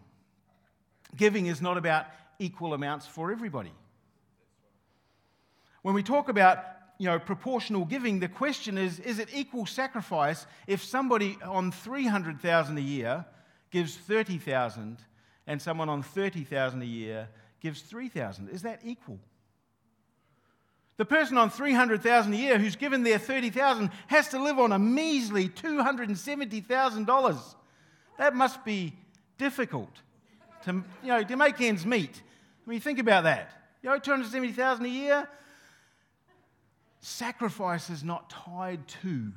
Giving 1.15 1.45
is 1.45 1.61
not 1.61 1.77
about 1.77 2.07
equal 2.37 2.73
amounts 2.73 3.07
for 3.07 3.31
everybody. 3.31 3.71
When 5.83 5.95
we 5.95 6.03
talk 6.03 6.27
about 6.27 6.65
you 6.97 7.05
know, 7.05 7.19
proportional 7.19 7.85
giving, 7.85 8.19
the 8.19 8.27
question 8.27 8.77
is 8.77 8.99
is 8.99 9.19
it 9.19 9.29
equal 9.33 9.65
sacrifice 9.65 10.45
if 10.65 10.83
somebody 10.83 11.37
on 11.43 11.71
300,000 11.71 12.77
a 12.77 12.81
year 12.81 13.25
gives 13.71 13.95
30,000 13.95 14.97
and 15.45 15.61
someone 15.61 15.89
on 15.89 16.03
30,000 16.03 16.81
a 16.81 16.85
year 16.85 17.29
gives 17.61 17.81
3,000? 17.81 18.49
Is 18.49 18.63
that 18.63 18.81
equal? 18.83 19.19
The 20.97 21.05
person 21.05 21.37
on 21.37 21.51
300,000 21.51 22.33
a 22.33 22.35
year 22.35 22.57
who's 22.57 22.75
given 22.75 23.03
their 23.03 23.19
30,000 23.19 23.91
has 24.07 24.29
to 24.29 24.41
live 24.41 24.57
on 24.57 24.71
a 24.71 24.79
measly 24.79 25.47
$270,000. 25.47 27.55
That 28.17 28.35
must 28.35 28.65
be 28.65 28.95
difficult 29.37 30.01
to, 30.63 30.83
you 31.03 31.09
know, 31.09 31.23
to 31.23 31.37
make 31.37 31.61
ends 31.61 31.85
meet. 31.85 32.23
I 32.65 32.69
mean, 32.69 32.79
think 32.79 32.97
about 32.97 33.25
that. 33.25 33.51
You 33.83 33.89
know, 33.89 33.99
270,000 33.99 34.85
a 34.85 34.89
year, 34.89 35.29
Sacrifice 37.01 37.89
is 37.89 38.03
not 38.03 38.29
tied 38.29 38.87
to 39.03 39.31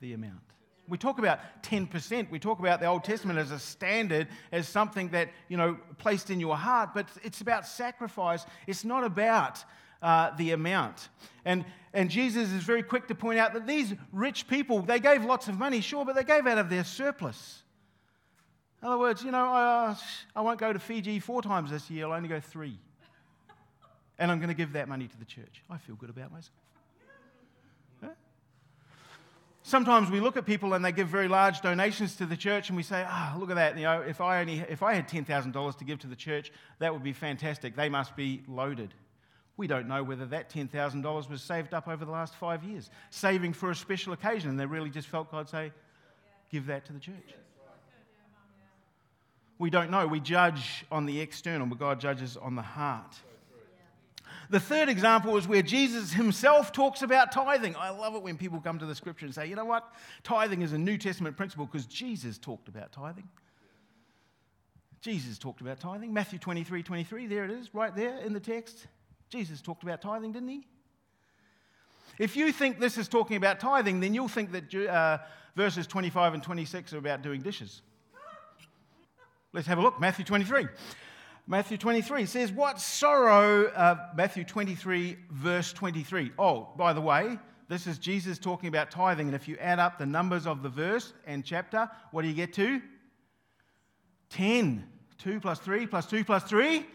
the 0.00 0.12
amount. 0.12 0.40
We 0.86 0.98
talk 0.98 1.18
about 1.18 1.40
10%. 1.62 2.30
We 2.30 2.38
talk 2.38 2.58
about 2.58 2.80
the 2.80 2.86
Old 2.86 3.04
Testament 3.04 3.38
as 3.38 3.50
a 3.50 3.58
standard, 3.58 4.28
as 4.52 4.68
something 4.68 5.08
that, 5.10 5.30
you 5.48 5.56
know, 5.56 5.78
placed 5.98 6.30
in 6.30 6.40
your 6.40 6.56
heart, 6.56 6.90
but 6.92 7.08
it's 7.22 7.40
about 7.40 7.66
sacrifice. 7.66 8.44
It's 8.66 8.84
not 8.84 9.02
about 9.02 9.64
uh, 10.02 10.36
the 10.36 10.50
amount. 10.50 11.08
And, 11.46 11.64
and 11.94 12.10
Jesus 12.10 12.50
is 12.50 12.62
very 12.62 12.82
quick 12.82 13.08
to 13.08 13.14
point 13.14 13.38
out 13.38 13.54
that 13.54 13.66
these 13.66 13.94
rich 14.12 14.46
people, 14.46 14.82
they 14.82 15.00
gave 15.00 15.24
lots 15.24 15.48
of 15.48 15.58
money, 15.58 15.80
sure, 15.80 16.04
but 16.04 16.14
they 16.14 16.24
gave 16.24 16.46
out 16.46 16.58
of 16.58 16.68
their 16.68 16.84
surplus. 16.84 17.62
In 18.82 18.88
other 18.88 18.98
words, 18.98 19.22
you 19.24 19.30
know, 19.30 19.46
I, 19.46 19.96
I 20.36 20.42
won't 20.42 20.58
go 20.58 20.70
to 20.70 20.78
Fiji 20.78 21.18
four 21.18 21.40
times 21.40 21.70
this 21.70 21.90
year, 21.90 22.04
I'll 22.04 22.12
only 22.12 22.28
go 22.28 22.40
three. 22.40 22.78
And 24.18 24.30
I'm 24.30 24.38
going 24.38 24.48
to 24.48 24.54
give 24.54 24.74
that 24.74 24.88
money 24.88 25.08
to 25.08 25.18
the 25.18 25.24
church. 25.24 25.62
I 25.68 25.78
feel 25.78 25.96
good 25.96 26.10
about 26.10 26.30
myself. 26.30 26.52
Sometimes 29.66 30.10
we 30.10 30.20
look 30.20 30.36
at 30.36 30.44
people 30.44 30.74
and 30.74 30.84
they 30.84 30.92
give 30.92 31.08
very 31.08 31.26
large 31.26 31.62
donations 31.62 32.16
to 32.16 32.26
the 32.26 32.36
church 32.36 32.68
and 32.68 32.76
we 32.76 32.82
say, 32.82 33.02
ah, 33.08 33.32
oh, 33.34 33.38
look 33.38 33.48
at 33.48 33.56
that. 33.56 33.78
You 33.78 33.84
know, 33.84 34.02
if 34.02 34.20
I, 34.20 34.42
only, 34.42 34.58
if 34.68 34.82
I 34.82 34.92
had 34.92 35.08
$10,000 35.08 35.78
to 35.78 35.84
give 35.84 36.00
to 36.00 36.06
the 36.06 36.14
church, 36.14 36.52
that 36.80 36.92
would 36.92 37.02
be 37.02 37.14
fantastic. 37.14 37.74
They 37.74 37.88
must 37.88 38.14
be 38.14 38.42
loaded. 38.46 38.92
We 39.56 39.66
don't 39.66 39.88
know 39.88 40.02
whether 40.02 40.26
that 40.26 40.50
$10,000 40.50 41.30
was 41.30 41.40
saved 41.40 41.72
up 41.72 41.88
over 41.88 42.04
the 42.04 42.10
last 42.10 42.34
five 42.34 42.62
years, 42.62 42.90
saving 43.08 43.54
for 43.54 43.70
a 43.70 43.74
special 43.74 44.12
occasion, 44.12 44.50
and 44.50 44.60
they 44.60 44.66
really 44.66 44.90
just 44.90 45.08
felt 45.08 45.30
God 45.30 45.48
say, 45.48 45.72
give 46.50 46.66
that 46.66 46.84
to 46.86 46.92
the 46.92 47.00
church. 47.00 47.34
We 49.58 49.70
don't 49.70 49.90
know. 49.90 50.06
We 50.06 50.20
judge 50.20 50.84
on 50.92 51.06
the 51.06 51.20
external, 51.20 51.66
but 51.66 51.78
God 51.78 52.00
judges 52.00 52.36
on 52.36 52.54
the 52.54 52.62
heart. 52.62 53.16
The 54.54 54.60
third 54.60 54.88
example 54.88 55.36
is 55.36 55.48
where 55.48 55.62
Jesus 55.62 56.12
himself 56.12 56.70
talks 56.70 57.02
about 57.02 57.32
tithing. 57.32 57.74
I 57.74 57.90
love 57.90 58.14
it 58.14 58.22
when 58.22 58.36
people 58.36 58.60
come 58.60 58.78
to 58.78 58.86
the 58.86 58.94
scripture 58.94 59.26
and 59.26 59.34
say, 59.34 59.48
you 59.48 59.56
know 59.56 59.64
what? 59.64 59.92
Tithing 60.22 60.62
is 60.62 60.72
a 60.72 60.78
New 60.78 60.96
Testament 60.96 61.36
principle 61.36 61.66
because 61.66 61.86
Jesus 61.86 62.38
talked 62.38 62.68
about 62.68 62.92
tithing. 62.92 63.28
Jesus 65.00 65.38
talked 65.38 65.60
about 65.60 65.80
tithing. 65.80 66.12
Matthew 66.12 66.38
23 66.38 66.84
23, 66.84 67.26
there 67.26 67.44
it 67.44 67.50
is, 67.50 67.74
right 67.74 67.96
there 67.96 68.18
in 68.18 68.32
the 68.32 68.38
text. 68.38 68.86
Jesus 69.28 69.60
talked 69.60 69.82
about 69.82 70.00
tithing, 70.00 70.30
didn't 70.30 70.50
he? 70.50 70.64
If 72.20 72.36
you 72.36 72.52
think 72.52 72.78
this 72.78 72.96
is 72.96 73.08
talking 73.08 73.36
about 73.36 73.58
tithing, 73.58 73.98
then 73.98 74.14
you'll 74.14 74.28
think 74.28 74.52
that 74.52 74.72
uh, 74.72 75.18
verses 75.56 75.88
25 75.88 76.34
and 76.34 76.42
26 76.44 76.92
are 76.92 76.98
about 76.98 77.22
doing 77.22 77.40
dishes. 77.40 77.82
Let's 79.52 79.66
have 79.66 79.78
a 79.78 79.82
look. 79.82 79.98
Matthew 79.98 80.24
23. 80.24 80.68
Matthew 81.46 81.76
23 81.76 82.24
says, 82.24 82.52
What 82.52 82.80
sorrow, 82.80 83.66
uh, 83.66 83.96
Matthew 84.16 84.44
23, 84.44 85.18
verse 85.30 85.74
23. 85.74 86.32
Oh, 86.38 86.70
by 86.76 86.94
the 86.94 87.02
way, 87.02 87.38
this 87.68 87.86
is 87.86 87.98
Jesus 87.98 88.38
talking 88.38 88.68
about 88.68 88.90
tithing. 88.90 89.26
And 89.26 89.36
if 89.36 89.46
you 89.46 89.56
add 89.60 89.78
up 89.78 89.98
the 89.98 90.06
numbers 90.06 90.46
of 90.46 90.62
the 90.62 90.70
verse 90.70 91.12
and 91.26 91.44
chapter, 91.44 91.90
what 92.12 92.22
do 92.22 92.28
you 92.28 92.34
get 92.34 92.54
to? 92.54 92.80
10. 94.30 94.88
2 95.18 95.40
plus 95.40 95.58
3 95.58 95.86
plus 95.86 96.06
2 96.06 96.24
plus 96.24 96.44
3? 96.44 96.86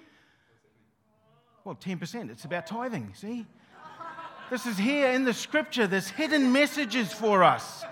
Well, 1.63 1.75
10%. 1.75 2.31
It's 2.31 2.45
about 2.45 2.65
tithing, 2.65 3.13
see? 3.13 3.45
This 4.49 4.65
is 4.65 4.79
here 4.79 5.11
in 5.11 5.25
the 5.25 5.33
scripture. 5.33 5.85
There's 5.85 6.09
hidden 6.09 6.51
messages 6.51 7.13
for 7.13 7.43
us. 7.43 7.83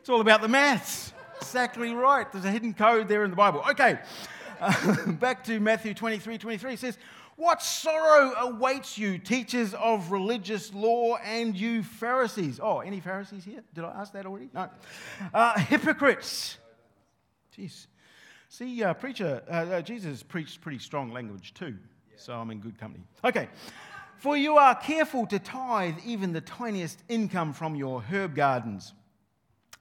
It's 0.00 0.08
all 0.08 0.20
about 0.20 0.40
the 0.40 0.48
maths 0.48 1.12
exactly 1.40 1.92
right. 1.92 2.30
There's 2.30 2.44
a 2.44 2.50
hidden 2.50 2.74
code 2.74 3.08
there 3.08 3.24
in 3.24 3.30
the 3.30 3.36
Bible. 3.36 3.62
Okay, 3.70 3.98
uh, 4.60 5.12
back 5.12 5.44
to 5.44 5.58
Matthew 5.60 5.94
23 5.94 6.38
23. 6.38 6.74
It 6.74 6.78
says, 6.78 6.98
What 7.36 7.62
sorrow 7.62 8.32
awaits 8.38 8.98
you, 8.98 9.18
teachers 9.18 9.74
of 9.74 10.12
religious 10.12 10.72
law, 10.74 11.16
and 11.16 11.56
you 11.56 11.82
Pharisees? 11.82 12.60
Oh, 12.62 12.80
any 12.80 13.00
Pharisees 13.00 13.44
here? 13.44 13.62
Did 13.74 13.84
I 13.84 14.00
ask 14.00 14.12
that 14.12 14.26
already? 14.26 14.50
No. 14.54 14.68
Uh, 15.32 15.58
hypocrites. 15.58 16.58
Jeez. 17.56 17.86
See, 18.48 18.82
uh, 18.82 18.94
preacher, 18.94 19.42
uh, 19.48 19.52
uh, 19.52 19.82
Jesus 19.82 20.22
preached 20.22 20.60
pretty 20.60 20.78
strong 20.78 21.12
language 21.12 21.54
too, 21.54 21.76
so 22.16 22.34
I'm 22.34 22.50
in 22.50 22.58
good 22.58 22.78
company. 22.78 23.04
Okay. 23.24 23.48
For 24.18 24.36
you 24.36 24.58
are 24.58 24.74
careful 24.74 25.26
to 25.28 25.38
tithe 25.38 25.94
even 26.04 26.34
the 26.34 26.42
tiniest 26.42 27.02
income 27.08 27.54
from 27.54 27.74
your 27.74 28.02
herb 28.02 28.34
gardens. 28.34 28.92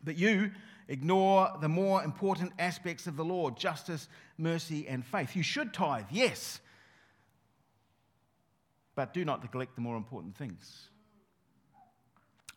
But 0.02 0.18
you, 0.18 0.52
ignore 0.90 1.52
the 1.62 1.70
more 1.70 2.04
important 2.04 2.52
aspects 2.60 3.08
of 3.08 3.16
the 3.16 3.24
law 3.24 3.50
justice, 3.52 4.10
mercy, 4.38 4.88
and 4.88 5.06
faith. 5.06 5.36
You 5.36 5.44
should 5.44 5.74
tithe, 5.74 6.06
yes, 6.12 6.60
but 8.96 9.14
do 9.14 9.24
not 9.24 9.42
neglect 9.42 9.76
the 9.76 9.82
more 9.82 9.96
important 9.96 10.36
things. 10.36 10.90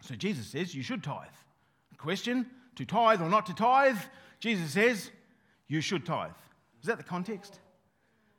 So 0.01 0.17
Jesus 0.17 0.49
says 0.49 0.75
you 0.75 0.83
should 0.83 1.05
tithe. 1.05 1.29
Question 1.99 2.47
to 2.75 2.85
tithe 2.85 3.23
or 3.23 3.29
not 3.29 3.47
to 3.47 3.55
tithe? 3.55 3.99
Jesus 4.41 4.73
says 4.73 5.11
you 5.69 5.81
should 5.81 6.05
tithe. 6.05 6.33
Is 6.81 6.89
that 6.89 6.99
the 6.99 7.05
context? 7.05 7.61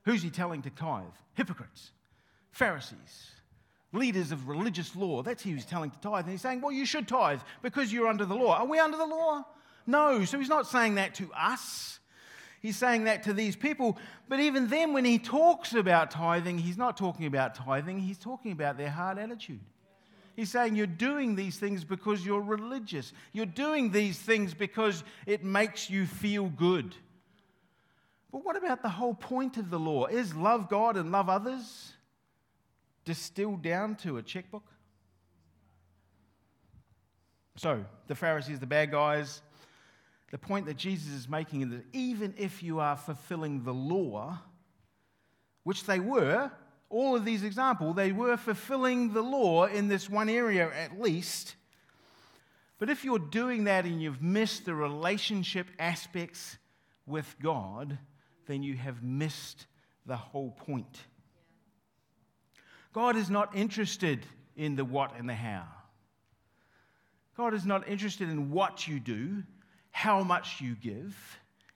Who's 0.04 0.22
he 0.22 0.30
telling 0.30 0.62
to 0.64 0.70
tithe? 0.70 1.06
Hypocrites, 1.36 1.92
Pharisees, 2.52 3.32
leaders 3.94 4.34
of 4.34 4.50
religious 4.50 4.96
law. 4.98 5.22
That's 5.22 5.44
who 5.44 5.52
he's 5.52 5.66
telling 5.66 5.92
to 5.92 6.00
tithe. 6.00 6.26
And 6.26 6.32
he's 6.32 6.42
saying, 6.42 6.60
well, 6.60 6.74
you 6.74 6.86
should 6.86 7.08
tithe 7.08 7.40
because 7.62 7.94
you're 7.94 8.08
under 8.08 8.26
the 8.26 8.36
law. 8.36 8.58
Are 8.58 8.66
we 8.66 8.80
under 8.80 8.98
the 8.98 9.06
law? 9.06 9.46
No, 9.86 10.24
so 10.26 10.40
he's 10.40 10.50
not 10.50 10.68
saying 10.68 10.96
that 10.96 11.16
to 11.16 11.30
us. 11.34 12.00
He's 12.62 12.78
saying 12.78 13.04
that 13.04 13.24
to 13.24 13.34
these 13.34 13.58
people. 13.58 13.98
But 14.30 14.40
even 14.40 14.70
then, 14.70 14.94
when 14.94 15.04
he 15.04 15.20
talks 15.20 15.74
about 15.74 16.12
tithing, 16.12 16.58
he's 16.58 16.78
not 16.78 16.96
talking 16.96 17.26
about 17.26 17.56
tithing, 17.56 18.00
he's 18.00 18.18
talking 18.18 18.54
about 18.54 18.78
their 18.78 18.90
hard 18.90 19.20
attitude. 19.20 19.60
He's 20.36 20.50
saying 20.50 20.76
you're 20.76 20.88
doing 20.88 21.36
these 21.36 21.60
things 21.60 21.84
because 21.84 22.26
you're 22.26 22.42
religious. 22.42 23.14
You're 23.34 23.46
doing 23.46 23.92
these 23.92 24.18
things 24.18 24.54
because 24.54 25.04
it 25.28 25.44
makes 25.44 25.90
you 25.90 26.08
feel 26.08 26.50
good. 26.50 26.96
But 28.32 28.44
what 28.44 28.56
about 28.56 28.82
the 28.82 28.90
whole 28.90 29.14
point 29.14 29.58
of 29.58 29.70
the 29.70 29.78
law? 29.78 30.08
Is 30.08 30.34
love 30.34 30.70
God 30.70 30.98
and 30.98 31.12
love 31.12 31.30
others 31.30 31.94
distilled 33.06 33.62
down 33.62 33.96
to 33.98 34.18
a 34.18 34.24
checkbook? 34.24 34.64
So, 37.58 37.86
the 38.08 38.16
Pharisees, 38.16 38.60
the 38.60 38.66
bad 38.66 38.90
guys, 38.90 39.44
the 40.34 40.40
point 40.40 40.66
that 40.66 40.78
Jesus 40.78 41.14
is 41.14 41.30
making 41.30 41.62
is 41.62 41.70
that 41.70 41.86
even 41.94 42.34
if 42.40 42.64
you 42.64 42.80
are 42.80 42.98
fulfilling 42.98 43.64
the 43.64 43.72
law, 43.72 44.40
which 45.62 45.86
they 45.86 46.00
were, 46.00 46.50
all 46.90 47.16
of 47.16 47.24
these 47.24 47.44
examples, 47.44 47.96
they 47.96 48.12
were 48.12 48.36
fulfilling 48.36 49.14
the 49.14 49.22
law 49.22 49.66
in 49.66 49.90
this 49.90 50.10
one 50.10 50.30
area 50.30 50.72
at 50.74 51.00
least. 51.00 51.54
But 52.80 52.90
if 52.90 53.06
you're 53.06 53.20
doing 53.20 53.66
that 53.66 53.86
and 53.86 54.02
you've 54.02 54.24
missed 54.24 54.66
the 54.66 54.74
relationship 54.74 55.68
aspects 55.78 56.58
with 57.06 57.36
God, 57.40 58.00
then 58.48 58.64
you 58.64 58.76
have 58.76 59.04
missed 59.04 59.68
the 60.08 60.18
whole 60.18 60.50
point. 60.50 60.98
God 62.92 63.16
is 63.16 63.30
not 63.30 63.56
interested 63.56 64.26
in 64.56 64.76
the 64.76 64.84
what 64.84 65.16
and 65.16 65.30
the 65.30 65.36
how. 65.36 65.68
God 67.38 67.54
is 67.54 67.68
not 67.68 67.88
interested 67.88 68.30
in 68.30 68.50
what 68.50 68.88
you 68.88 69.00
do 69.00 69.44
how 69.94 70.24
much 70.24 70.60
you 70.60 70.76
give. 70.76 71.16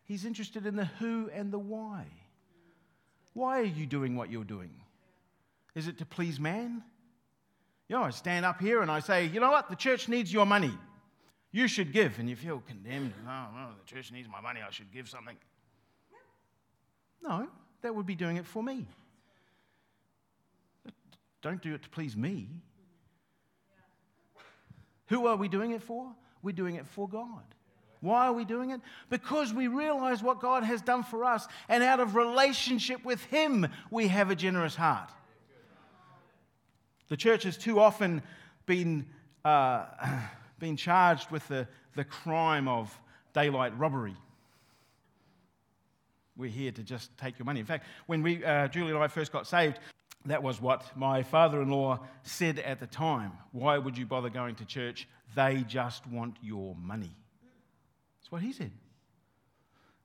He's 0.04 0.26
interested 0.26 0.66
in 0.66 0.76
the 0.76 0.86
who 0.86 1.30
and 1.34 1.54
the 1.54 1.60
why. 1.60 2.06
Why 3.34 3.60
are 3.60 3.64
you 3.64 3.86
doing 3.86 4.16
what 4.16 4.32
you're 4.32 4.44
doing? 4.44 4.72
Is 5.76 5.88
it 5.88 6.00
to 6.00 6.06
please 6.06 6.40
man? 6.40 6.84
You 7.88 7.96
know, 7.96 8.04
I 8.04 8.10
stand 8.10 8.44
up 8.44 8.60
here 8.60 8.82
and 8.82 8.92
I 8.92 9.00
say, 9.00 9.28
you 9.28 9.40
know 9.40 9.52
what? 9.52 9.70
The 9.70 9.76
church 9.76 10.10
needs 10.10 10.34
your 10.34 10.46
money. 10.46 10.74
You 11.52 11.68
should 11.68 11.94
give. 11.94 12.18
And 12.20 12.28
you 12.28 12.36
feel 12.36 12.62
condemned. 12.68 13.14
Oh, 13.28 13.70
the 13.80 13.86
church 13.86 14.12
needs 14.12 14.28
my 14.28 14.42
money. 14.42 14.62
I 14.68 14.72
should 14.72 14.92
give 14.92 15.08
something. 15.08 15.38
No, 17.24 17.48
that 17.84 17.94
would 17.94 18.08
be 18.08 18.16
doing 18.16 18.38
it 18.38 18.46
for 18.46 18.64
me. 18.64 18.88
Don't 21.44 21.62
do 21.62 21.76
it 21.76 21.84
to 21.84 21.90
please 21.90 22.18
me. 22.18 22.50
Who 25.08 25.28
are 25.28 25.36
we 25.36 25.48
doing 25.48 25.72
it 25.72 25.84
for? 25.84 26.12
We're 26.42 26.52
doing 26.52 26.76
it 26.76 26.88
for 26.88 27.08
God. 27.08 27.44
Why 28.02 28.28
are 28.28 28.34
we 28.34 28.46
doing 28.46 28.72
it? 28.72 28.82
Because 29.10 29.54
we 29.54 29.68
realize 29.68 30.22
what 30.22 30.40
God 30.40 30.64
has 30.64 30.82
done 30.82 31.04
for 31.04 31.26
us, 31.26 31.48
and 31.68 31.84
out 31.84 32.00
of 32.00 32.16
relationship 32.16 33.04
with 33.04 33.24
Him, 33.26 33.68
we 33.90 34.08
have 34.08 34.30
a 34.30 34.36
generous 34.36 34.76
heart. 34.76 35.10
The 37.10 37.18
church 37.18 37.44
has 37.44 37.58
too 37.58 37.80
often 37.80 38.22
been, 38.66 39.06
uh, 39.46 39.86
been 40.60 40.78
charged 40.78 41.32
with 41.32 41.48
the, 41.48 41.68
the 41.96 42.04
crime 42.04 42.68
of 42.68 42.98
daylight 43.34 43.78
robbery. 43.78 44.16
We're 46.36 46.52
here 46.52 46.72
to 46.72 46.84
just 46.84 47.18
take 47.18 47.40
your 47.40 47.46
money. 47.46 47.60
In 47.60 47.66
fact, 47.66 47.86
when 48.06 48.22
we, 48.22 48.44
uh, 48.44 48.68
Julie 48.68 48.92
and 48.92 49.02
I 49.02 49.08
first 49.08 49.32
got 49.32 49.48
saved, 49.48 49.80
that 50.26 50.44
was 50.44 50.62
what 50.62 50.96
my 50.96 51.24
father 51.24 51.62
in 51.62 51.70
law 51.70 52.00
said 52.24 52.60
at 52.60 52.80
the 52.80 52.88
time. 52.88 53.32
Why 53.52 53.78
would 53.78 53.98
you 53.98 54.06
bother 54.06 54.30
going 54.30 54.56
to 54.56 54.66
church? 54.66 55.08
They 55.36 55.64
just 55.68 56.06
want 56.06 56.38
your 56.42 56.76
money. 56.76 57.16
That's 58.28 58.32
what 58.34 58.42
he 58.42 58.52
said. 58.52 58.72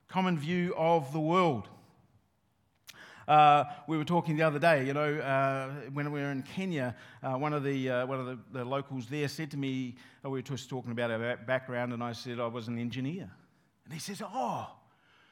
Common 0.06 0.38
view 0.38 0.72
of 0.76 1.12
the 1.12 1.18
world. 1.18 1.68
Uh, 3.26 3.64
we 3.88 3.98
were 3.98 4.04
talking 4.04 4.36
the 4.36 4.44
other 4.44 4.60
day, 4.60 4.86
you 4.86 4.94
know, 4.94 5.18
uh, 5.18 5.72
when 5.92 6.12
we 6.12 6.20
were 6.20 6.30
in 6.30 6.44
Kenya, 6.44 6.94
uh, 7.24 7.32
one 7.32 7.52
of, 7.52 7.64
the, 7.64 7.90
uh, 7.90 8.06
one 8.06 8.20
of 8.20 8.26
the, 8.26 8.38
the, 8.52 8.64
locals 8.64 9.06
there 9.06 9.26
said 9.26 9.50
to 9.50 9.56
me, 9.56 9.96
oh, 10.24 10.30
we 10.30 10.38
were 10.38 10.42
just 10.42 10.70
talking 10.70 10.92
about 10.92 11.10
our 11.10 11.36
background, 11.36 11.92
and 11.92 12.00
I 12.00 12.12
said 12.12 12.38
I 12.38 12.46
was 12.46 12.68
an 12.68 12.78
engineer. 12.78 13.28
And 13.86 13.92
he 13.92 13.98
says, 13.98 14.22
Oh, 14.24 14.68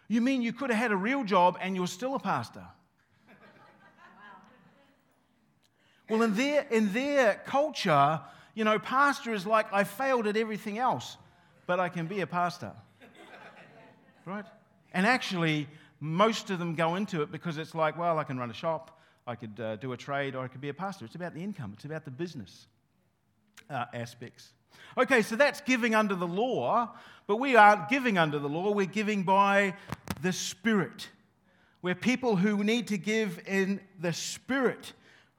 you 0.09 0.21
mean 0.21 0.43
you 0.43 0.53
could 0.53 0.71
have 0.71 0.79
had 0.81 0.91
a 0.91 0.97
real 0.97 1.23
job 1.23 1.59
and 1.61 1.77
you're 1.77 1.87
still 1.87 2.17
a 2.17 2.21
pastor? 2.21 2.67
Well, 6.09 6.23
in 6.23 6.35
their, 6.35 6.67
in 6.73 6.93
their 6.93 7.41
culture, 7.47 8.21
you 8.57 8.65
know, 8.65 8.81
pastor 8.81 9.33
is 9.33 9.47
like, 9.47 9.73
I 9.73 9.85
failed 9.85 10.27
at 10.27 10.37
everything 10.37 10.79
else, 10.79 11.17
but 11.71 11.79
I 11.79 11.89
can 11.89 12.09
be 12.09 12.21
a 12.21 12.27
pastor. 12.27 12.73
Right? 14.27 14.45
And 14.93 15.07
actually, 15.07 15.69
most 16.01 16.51
of 16.51 16.59
them 16.59 16.75
go 16.75 16.97
into 16.97 17.23
it 17.23 17.31
because 17.31 17.59
it's 17.59 17.77
like, 17.77 17.97
well, 17.97 18.19
I 18.19 18.25
can 18.25 18.41
run 18.41 18.51
a 18.51 18.55
shop, 18.55 19.01
I 19.25 19.37
could 19.37 19.61
uh, 19.61 19.77
do 19.77 19.93
a 19.93 19.97
trade, 19.97 20.35
or 20.35 20.43
I 20.43 20.49
could 20.49 20.61
be 20.61 20.71
a 20.71 20.75
pastor. 20.75 21.05
It's 21.05 21.15
about 21.15 21.33
the 21.33 21.45
income, 21.45 21.75
it's 21.77 21.85
about 21.85 22.05
the 22.05 22.11
business 22.11 22.67
uh, 23.71 23.85
aspects. 23.95 24.49
Okay, 24.99 25.23
so 25.23 25.37
that's 25.37 25.61
giving 25.61 25.95
under 25.95 26.17
the 26.17 26.27
law, 26.27 26.91
but 27.29 27.37
we 27.37 27.55
aren't 27.55 27.89
giving 27.89 28.19
under 28.19 28.41
the 28.41 28.49
law, 28.49 28.73
we're 28.73 28.87
giving 28.87 29.23
by 29.23 29.75
the 30.23 30.33
Spirit. 30.33 31.09
We're 31.83 31.95
people 31.95 32.35
who 32.35 32.65
need 32.65 32.89
to 32.89 32.99
give 32.99 33.41
in 33.47 33.81
the 34.01 34.13
Spirit. 34.13 34.93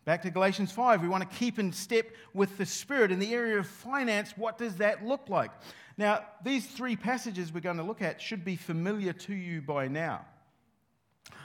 Back 0.05 0.21
to 0.21 0.31
Galatians 0.31 0.71
5, 0.71 1.01
we 1.01 1.09
want 1.09 1.29
to 1.29 1.37
keep 1.37 1.59
in 1.59 1.73
step 1.73 2.05
with 2.33 2.57
the 2.57 2.65
Spirit. 2.65 3.11
In 3.11 3.19
the 3.19 3.33
area 3.33 3.59
of 3.59 3.67
finance, 3.67 4.33
what 4.37 4.57
does 4.57 4.77
that 4.77 5.05
look 5.05 5.27
like? 5.27 5.51
Now, 6.01 6.25
these 6.43 6.65
three 6.65 6.95
passages 6.95 7.53
we're 7.53 7.59
going 7.59 7.77
to 7.77 7.83
look 7.83 8.01
at 8.01 8.19
should 8.19 8.43
be 8.43 8.55
familiar 8.55 9.13
to 9.13 9.35
you 9.35 9.61
by 9.61 9.87
now. 9.87 10.25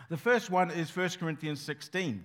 The 0.08 0.16
first 0.16 0.48
one 0.48 0.70
is 0.70 0.96
1 0.96 1.10
Corinthians 1.20 1.60
16. 1.60 2.24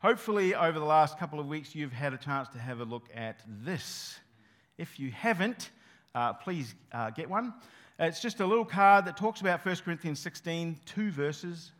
Hopefully, 0.00 0.54
over 0.54 0.78
the 0.78 0.86
last 0.86 1.18
couple 1.18 1.38
of 1.38 1.46
weeks, 1.46 1.74
you've 1.74 1.92
had 1.92 2.14
a 2.14 2.16
chance 2.16 2.48
to 2.54 2.58
have 2.58 2.80
a 2.80 2.86
look 2.86 3.10
at 3.14 3.42
this. 3.46 4.18
If 4.78 4.98
you 4.98 5.10
haven't, 5.10 5.68
uh, 6.14 6.32
please 6.32 6.74
uh, 6.90 7.10
get 7.10 7.28
one. 7.28 7.52
It's 7.98 8.22
just 8.22 8.40
a 8.40 8.46
little 8.46 8.64
card 8.64 9.04
that 9.04 9.18
talks 9.18 9.42
about 9.42 9.62
1 9.62 9.76
Corinthians 9.84 10.20
16, 10.20 10.80
two 10.86 11.10
verses, 11.10 11.72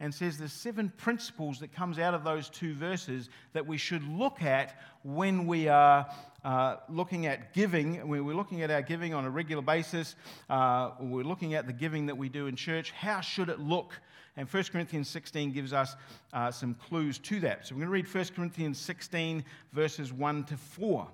and 0.00 0.14
says 0.14 0.38
there's 0.38 0.52
seven 0.52 0.90
principles 0.96 1.60
that 1.60 1.72
comes 1.72 1.98
out 1.98 2.14
of 2.14 2.24
those 2.24 2.48
two 2.48 2.74
verses 2.74 3.28
that 3.52 3.66
we 3.66 3.76
should 3.76 4.02
look 4.08 4.42
at 4.42 4.80
when 5.02 5.46
we 5.46 5.68
are 5.68 6.10
uh, 6.42 6.76
looking 6.88 7.26
at 7.26 7.52
giving. 7.52 8.08
When 8.08 8.24
we're 8.24 8.34
looking 8.34 8.62
at 8.62 8.70
our 8.70 8.80
giving 8.80 9.12
on 9.12 9.26
a 9.26 9.30
regular 9.30 9.62
basis, 9.62 10.16
uh, 10.48 10.92
we're 11.00 11.22
looking 11.22 11.54
at 11.54 11.66
the 11.66 11.72
giving 11.72 12.06
that 12.06 12.16
we 12.16 12.30
do 12.30 12.46
in 12.46 12.56
church. 12.56 12.92
How 12.92 13.20
should 13.20 13.50
it 13.50 13.60
look? 13.60 13.92
And 14.36 14.48
1 14.48 14.64
Corinthians 14.72 15.08
16 15.08 15.52
gives 15.52 15.74
us 15.74 15.96
uh, 16.32 16.50
some 16.50 16.74
clues 16.74 17.18
to 17.18 17.40
that. 17.40 17.66
So 17.66 17.74
we're 17.74 17.80
going 17.80 18.02
to 18.02 18.10
read 18.10 18.14
1 18.14 18.24
Corinthians 18.34 18.78
16, 18.78 19.44
verses 19.72 20.12
1 20.12 20.44
to 20.44 20.56
4. 20.56 21.08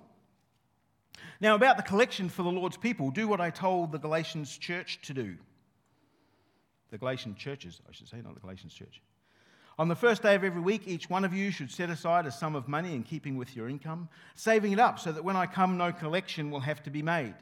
Now, 1.41 1.55
about 1.55 1.77
the 1.77 1.83
collection 1.83 2.29
for 2.29 2.43
the 2.43 2.51
Lord's 2.51 2.77
people, 2.77 3.11
do 3.11 3.27
what 3.27 3.41
I 3.41 3.49
told 3.49 3.91
the 3.91 3.99
Galatians 3.99 4.57
church 4.57 4.99
to 5.03 5.13
do. 5.13 5.35
The 6.91 6.97
Galatian 6.97 7.35
churches, 7.35 7.81
I 7.87 7.91
should 7.91 8.07
say, 8.07 8.17
not 8.23 8.33
the 8.33 8.39
Galatians 8.39 8.73
church. 8.73 9.01
On 9.79 9.87
the 9.87 9.95
first 9.95 10.23
day 10.23 10.33
of 10.33 10.43
every 10.43 10.61
week, 10.61 10.87
each 10.87 11.09
one 11.09 11.23
of 11.23 11.33
you 11.33 11.51
should 11.51 11.69
set 11.69 11.89
aside 11.89 12.25
a 12.25 12.31
sum 12.31 12.55
of 12.55 12.67
money 12.67 12.95
in 12.95 13.03
keeping 13.03 13.37
with 13.37 13.55
your 13.55 13.69
income, 13.69 14.09
saving 14.33 14.71
it 14.71 14.79
up 14.79 14.97
so 14.97 15.11
that 15.11 15.23
when 15.23 15.35
I 15.35 15.45
come, 15.45 15.77
no 15.77 15.91
collection 15.91 16.49
will 16.49 16.61
have 16.61 16.81
to 16.83 16.89
be 16.89 17.03
made. 17.03 17.35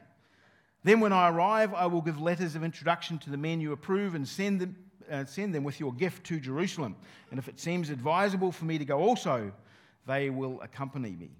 Then, 0.84 1.00
when 1.00 1.12
I 1.12 1.30
arrive, 1.30 1.72
I 1.72 1.86
will 1.86 2.02
give 2.02 2.20
letters 2.20 2.54
of 2.54 2.62
introduction 2.62 3.18
to 3.20 3.30
the 3.30 3.36
men 3.36 3.60
you 3.60 3.72
approve 3.72 4.14
and 4.14 4.28
send 4.28 4.60
them, 4.60 4.76
uh, 5.10 5.24
send 5.24 5.54
them 5.54 5.64
with 5.64 5.80
your 5.80 5.92
gift 5.92 6.24
to 6.26 6.38
Jerusalem. 6.38 6.94
And 7.30 7.38
if 7.38 7.48
it 7.48 7.58
seems 7.58 7.88
advisable 7.88 8.52
for 8.52 8.66
me 8.66 8.76
to 8.78 8.84
go 8.84 9.00
also, 9.00 9.50
they 10.06 10.28
will 10.28 10.60
accompany 10.60 11.10
me. 11.10 11.30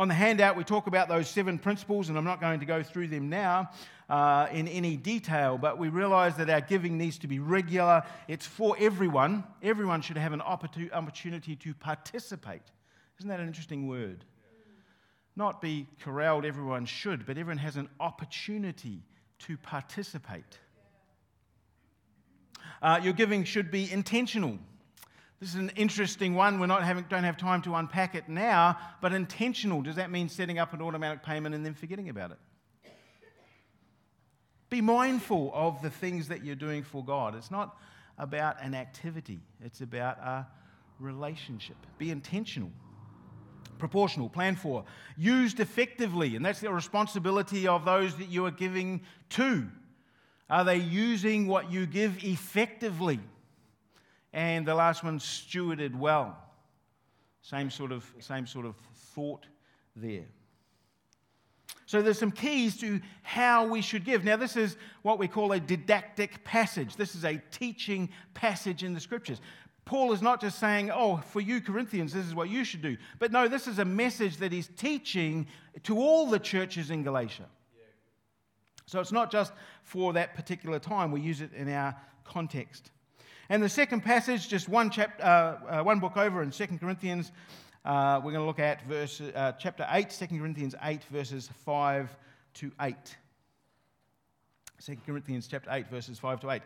On 0.00 0.08
the 0.08 0.14
handout, 0.14 0.56
we 0.56 0.64
talk 0.64 0.86
about 0.86 1.10
those 1.10 1.28
seven 1.28 1.58
principles, 1.58 2.08
and 2.08 2.16
I'm 2.16 2.24
not 2.24 2.40
going 2.40 2.60
to 2.60 2.64
go 2.64 2.82
through 2.82 3.08
them 3.08 3.28
now 3.28 3.68
uh, 4.08 4.46
in 4.50 4.66
any 4.66 4.96
detail, 4.96 5.58
but 5.58 5.76
we 5.76 5.90
realize 5.90 6.38
that 6.38 6.48
our 6.48 6.62
giving 6.62 6.96
needs 6.96 7.18
to 7.18 7.26
be 7.26 7.38
regular. 7.38 8.02
It's 8.26 8.46
for 8.46 8.74
everyone. 8.80 9.44
Everyone 9.62 10.00
should 10.00 10.16
have 10.16 10.32
an 10.32 10.40
opportunity 10.40 11.54
to 11.54 11.74
participate. 11.74 12.62
Isn't 13.18 13.28
that 13.28 13.40
an 13.40 13.46
interesting 13.46 13.88
word? 13.88 14.24
Not 15.36 15.60
be 15.60 15.86
corralled, 16.00 16.46
everyone 16.46 16.86
should, 16.86 17.26
but 17.26 17.36
everyone 17.36 17.58
has 17.58 17.76
an 17.76 17.90
opportunity 18.00 19.02
to 19.40 19.58
participate. 19.58 20.60
Uh, 22.80 23.00
your 23.02 23.12
giving 23.12 23.44
should 23.44 23.70
be 23.70 23.92
intentional. 23.92 24.58
This 25.40 25.50
is 25.50 25.54
an 25.54 25.72
interesting 25.74 26.34
one. 26.34 26.60
We're 26.60 26.66
not 26.66 26.82
having, 26.82 27.06
don't 27.08 27.24
have 27.24 27.38
time 27.38 27.62
to 27.62 27.74
unpack 27.74 28.14
it 28.14 28.28
now, 28.28 28.76
but 29.00 29.14
intentional. 29.14 29.80
Does 29.80 29.96
that 29.96 30.10
mean 30.10 30.28
setting 30.28 30.58
up 30.58 30.74
an 30.74 30.82
automatic 30.82 31.22
payment 31.22 31.54
and 31.54 31.64
then 31.64 31.72
forgetting 31.72 32.10
about 32.10 32.32
it? 32.32 32.38
Be 34.68 34.82
mindful 34.82 35.50
of 35.54 35.80
the 35.80 35.88
things 35.88 36.28
that 36.28 36.44
you're 36.44 36.54
doing 36.54 36.82
for 36.82 37.02
God. 37.02 37.34
It's 37.34 37.50
not 37.50 37.76
about 38.18 38.62
an 38.62 38.74
activity, 38.74 39.40
it's 39.64 39.80
about 39.80 40.18
a 40.18 40.46
relationship. 40.98 41.76
Be 41.96 42.10
intentional, 42.10 42.70
proportional, 43.78 44.28
plan 44.28 44.56
for, 44.56 44.84
used 45.16 45.58
effectively, 45.58 46.36
and 46.36 46.44
that's 46.44 46.60
the 46.60 46.70
responsibility 46.70 47.66
of 47.66 47.86
those 47.86 48.14
that 48.16 48.28
you 48.28 48.44
are 48.44 48.50
giving 48.50 49.00
to. 49.30 49.66
Are 50.50 50.64
they 50.64 50.76
using 50.76 51.46
what 51.46 51.72
you 51.72 51.86
give 51.86 52.22
effectively? 52.22 53.20
And 54.32 54.66
the 54.66 54.74
last 54.74 55.02
one, 55.02 55.18
stewarded 55.18 55.94
well. 55.94 56.36
Same 57.42 57.70
sort 57.70 57.92
of, 57.92 58.10
same 58.20 58.46
sort 58.46 58.66
of 58.66 58.76
thought 58.94 59.46
there. 59.96 60.26
So 61.86 62.02
there's 62.02 62.20
some 62.20 62.30
keys 62.30 62.76
to 62.78 63.00
how 63.22 63.66
we 63.66 63.82
should 63.82 64.04
give. 64.04 64.22
Now, 64.22 64.36
this 64.36 64.56
is 64.56 64.76
what 65.02 65.18
we 65.18 65.26
call 65.26 65.50
a 65.50 65.58
didactic 65.58 66.44
passage. 66.44 66.94
This 66.94 67.16
is 67.16 67.24
a 67.24 67.42
teaching 67.50 68.10
passage 68.32 68.84
in 68.84 68.94
the 68.94 69.00
scriptures. 69.00 69.40
Paul 69.84 70.12
is 70.12 70.22
not 70.22 70.40
just 70.40 70.60
saying, 70.60 70.92
oh, 70.92 71.16
for 71.16 71.40
you 71.40 71.60
Corinthians, 71.60 72.12
this 72.12 72.24
is 72.24 72.32
what 72.32 72.48
you 72.48 72.62
should 72.62 72.82
do. 72.82 72.96
But 73.18 73.32
no, 73.32 73.48
this 73.48 73.66
is 73.66 73.80
a 73.80 73.84
message 73.84 74.36
that 74.36 74.52
he's 74.52 74.68
teaching 74.68 75.48
to 75.82 75.98
all 75.98 76.26
the 76.26 76.38
churches 76.38 76.92
in 76.92 77.02
Galatia. 77.02 77.46
So 78.86 79.00
it's 79.00 79.10
not 79.10 79.32
just 79.32 79.52
for 79.82 80.12
that 80.12 80.34
particular 80.34 80.78
time, 80.78 81.10
we 81.10 81.20
use 81.20 81.40
it 81.40 81.52
in 81.54 81.68
our 81.68 81.96
context. 82.24 82.92
And 83.50 83.60
the 83.60 83.68
second 83.68 84.02
passage, 84.02 84.48
just 84.48 84.68
one, 84.68 84.90
chap, 84.90 85.18
uh, 85.20 85.24
uh, 85.68 85.82
one 85.82 85.98
book 85.98 86.16
over 86.16 86.40
in 86.40 86.52
2 86.52 86.68
Corinthians, 86.78 87.32
uh, 87.84 88.20
we're 88.22 88.30
going 88.30 88.44
to 88.44 88.46
look 88.46 88.60
at 88.60 88.86
verse, 88.86 89.20
uh, 89.20 89.50
chapter 89.58 89.84
8, 89.90 90.08
2 90.08 90.38
Corinthians 90.38 90.76
8, 90.80 91.02
verses 91.10 91.50
5 91.64 92.16
to 92.54 92.70
8. 92.80 92.94
2 94.86 94.96
Corinthians 95.04 95.48
chapter 95.48 95.68
8, 95.68 95.88
verses 95.88 96.16
5 96.16 96.38
to 96.42 96.50
8. 96.52 96.62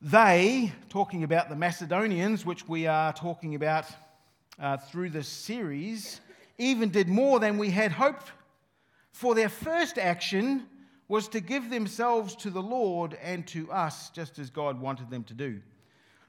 They, 0.00 0.72
talking 0.88 1.22
about 1.22 1.50
the 1.50 1.56
Macedonians, 1.56 2.46
which 2.46 2.66
we 2.66 2.86
are 2.86 3.12
talking 3.12 3.54
about 3.54 3.84
uh, 4.58 4.78
through 4.78 5.10
this 5.10 5.28
series, 5.28 6.22
even 6.56 6.88
did 6.88 7.08
more 7.08 7.38
than 7.40 7.58
we 7.58 7.68
had 7.68 7.92
hoped. 7.92 8.32
For 9.12 9.34
their 9.34 9.50
first 9.50 9.98
action 9.98 10.64
was 11.08 11.28
to 11.28 11.40
give 11.40 11.68
themselves 11.68 12.34
to 12.36 12.48
the 12.48 12.62
Lord 12.62 13.18
and 13.22 13.46
to 13.48 13.70
us, 13.70 14.08
just 14.08 14.38
as 14.38 14.48
God 14.48 14.80
wanted 14.80 15.10
them 15.10 15.24
to 15.24 15.34
do. 15.34 15.60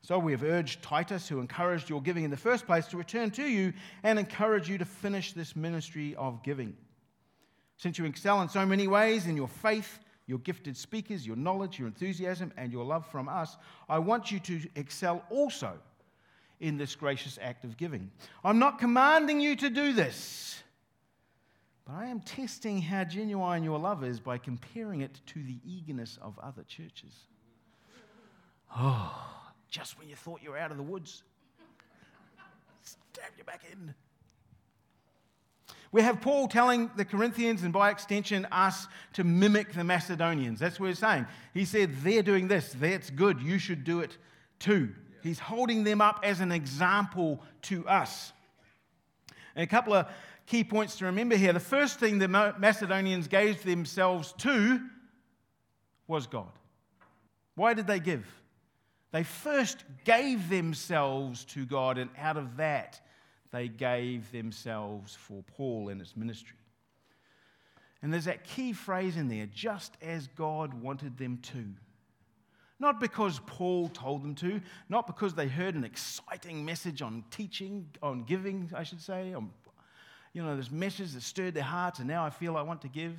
So 0.05 0.19
we 0.19 0.33
have 0.33 0.43
urged 0.43 0.83
Titus, 0.83 1.27
who 1.27 1.39
encouraged 1.39 1.89
your 1.89 1.99
giving 1.99 2.25
in 2.25 2.29
the 2.29 2.37
first 2.37 2.67
place, 2.67 2.85
to 2.89 2.97
return 2.97 3.31
to 3.31 3.41
you 3.41 3.73
and 4.03 4.19
encourage 4.19 4.69
you 4.69 4.77
to 4.77 4.85
finish 4.85 5.33
this 5.33 5.55
ministry 5.55 6.13
of 6.13 6.43
giving. 6.43 6.77
Since 7.77 7.97
you 7.97 8.05
excel 8.05 8.39
in 8.43 8.49
so 8.49 8.67
many 8.67 8.87
ways 8.87 9.25
in 9.25 9.35
your 9.35 9.47
faith, 9.47 9.97
your 10.27 10.37
gifted 10.37 10.77
speakers, 10.77 11.25
your 11.25 11.35
knowledge, 11.35 11.79
your 11.79 11.87
enthusiasm, 11.87 12.53
and 12.55 12.71
your 12.71 12.85
love 12.85 13.07
from 13.07 13.27
us, 13.27 13.57
I 13.89 13.97
want 13.97 14.31
you 14.31 14.39
to 14.41 14.61
excel 14.75 15.23
also 15.31 15.73
in 16.59 16.77
this 16.77 16.93
gracious 16.93 17.39
act 17.41 17.63
of 17.63 17.75
giving. 17.75 18.11
I'm 18.43 18.59
not 18.59 18.77
commanding 18.77 19.41
you 19.41 19.55
to 19.55 19.71
do 19.71 19.91
this, 19.91 20.61
but 21.83 21.95
I 21.95 22.05
am 22.05 22.19
testing 22.19 22.79
how 22.79 23.05
genuine 23.05 23.63
your 23.63 23.79
love 23.79 24.03
is 24.03 24.19
by 24.19 24.37
comparing 24.37 25.01
it 25.01 25.19
to 25.25 25.41
the 25.41 25.57
eagerness 25.65 26.19
of 26.21 26.37
other 26.43 26.61
churches. 26.61 27.15
Oh 28.77 29.44
just 29.69 29.97
when 29.99 30.07
you 30.07 30.15
thought 30.15 30.41
you 30.43 30.51
were 30.51 30.57
out 30.57 30.71
of 30.71 30.77
the 30.77 30.83
woods. 30.83 31.23
Stab 32.81 33.31
you 33.37 33.43
back 33.43 33.61
in. 33.71 33.93
We 35.91 36.01
have 36.01 36.19
Paul 36.19 36.47
telling 36.49 36.91
the 36.97 37.05
Corinthians 37.05 37.63
and 37.63 37.71
by 37.71 37.89
extension 37.89 38.45
us 38.51 38.87
to 39.13 39.23
mimic 39.23 39.73
the 39.73 39.83
Macedonians. 39.83 40.59
That's 40.59 40.79
what 40.79 40.87
he's 40.87 40.99
saying. 40.99 41.25
He 41.53 41.63
said, 41.63 41.95
They're 42.03 42.23
doing 42.23 42.49
this, 42.49 42.75
that's 42.77 43.09
good, 43.09 43.41
you 43.41 43.57
should 43.57 43.83
do 43.85 44.01
it 44.01 44.17
too. 44.59 44.93
He's 45.23 45.39
holding 45.39 45.83
them 45.83 46.01
up 46.01 46.19
as 46.23 46.41
an 46.41 46.51
example 46.51 47.41
to 47.63 47.87
us. 47.87 48.33
And 49.55 49.63
a 49.63 49.67
couple 49.67 49.93
of 49.93 50.07
key 50.45 50.63
points 50.63 50.97
to 50.97 51.05
remember 51.05 51.35
here. 51.35 51.53
The 51.53 51.59
first 51.59 51.99
thing 51.99 52.19
the 52.19 52.27
Macedonians 52.27 53.27
gave 53.27 53.63
themselves 53.63 54.33
to 54.39 54.81
was 56.07 56.27
God. 56.27 56.51
Why 57.55 57.73
did 57.73 57.87
they 57.87 57.99
give? 57.99 58.25
They 59.15 59.23
first 59.23 59.85
gave 60.03 60.49
themselves 60.49 61.45
to 61.45 61.65
God, 61.65 61.97
and 61.97 62.09
out 62.19 62.35
of 62.35 62.57
that, 62.57 62.99
they 63.49 63.69
gave 63.69 64.29
themselves 64.33 65.15
for 65.15 65.41
Paul 65.55 65.87
and 65.87 66.01
his 66.01 66.17
ministry. 66.17 66.57
And 68.01 68.11
there's 68.11 68.25
that 68.25 68.43
key 68.43 68.73
phrase 68.73 69.15
in 69.15 69.29
there 69.29 69.45
just 69.45 69.95
as 70.01 70.27
God 70.35 70.73
wanted 70.73 71.17
them 71.17 71.37
to. 71.43 71.63
Not 72.77 72.99
because 72.99 73.39
Paul 73.45 73.87
told 73.87 74.21
them 74.21 74.35
to, 74.35 74.59
not 74.89 75.07
because 75.07 75.33
they 75.33 75.47
heard 75.47 75.75
an 75.75 75.85
exciting 75.85 76.65
message 76.65 77.01
on 77.01 77.23
teaching, 77.31 77.87
on 78.03 78.25
giving, 78.25 78.69
I 78.75 78.83
should 78.83 78.99
say, 78.99 79.33
on, 79.33 79.49
you 80.33 80.43
know, 80.43 80.57
this 80.57 80.71
message 80.71 81.13
that 81.13 81.23
stirred 81.23 81.53
their 81.53 81.63
hearts, 81.63 81.99
and 81.99 82.07
now 82.09 82.25
I 82.25 82.31
feel 82.31 82.57
I 82.57 82.63
want 82.63 82.81
to 82.81 82.89
give, 82.89 83.17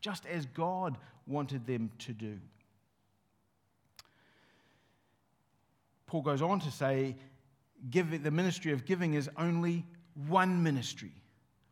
just 0.00 0.24
as 0.24 0.46
God 0.46 0.96
wanted 1.26 1.66
them 1.66 1.90
to 1.98 2.14
do. 2.14 2.38
Paul 6.06 6.22
goes 6.22 6.42
on 6.42 6.60
to 6.60 6.70
say, 6.70 7.16
give, 7.90 8.22
the 8.22 8.30
ministry 8.30 8.72
of 8.72 8.84
giving 8.84 9.14
is 9.14 9.28
only 9.36 9.84
one 10.28 10.62
ministry. 10.62 11.12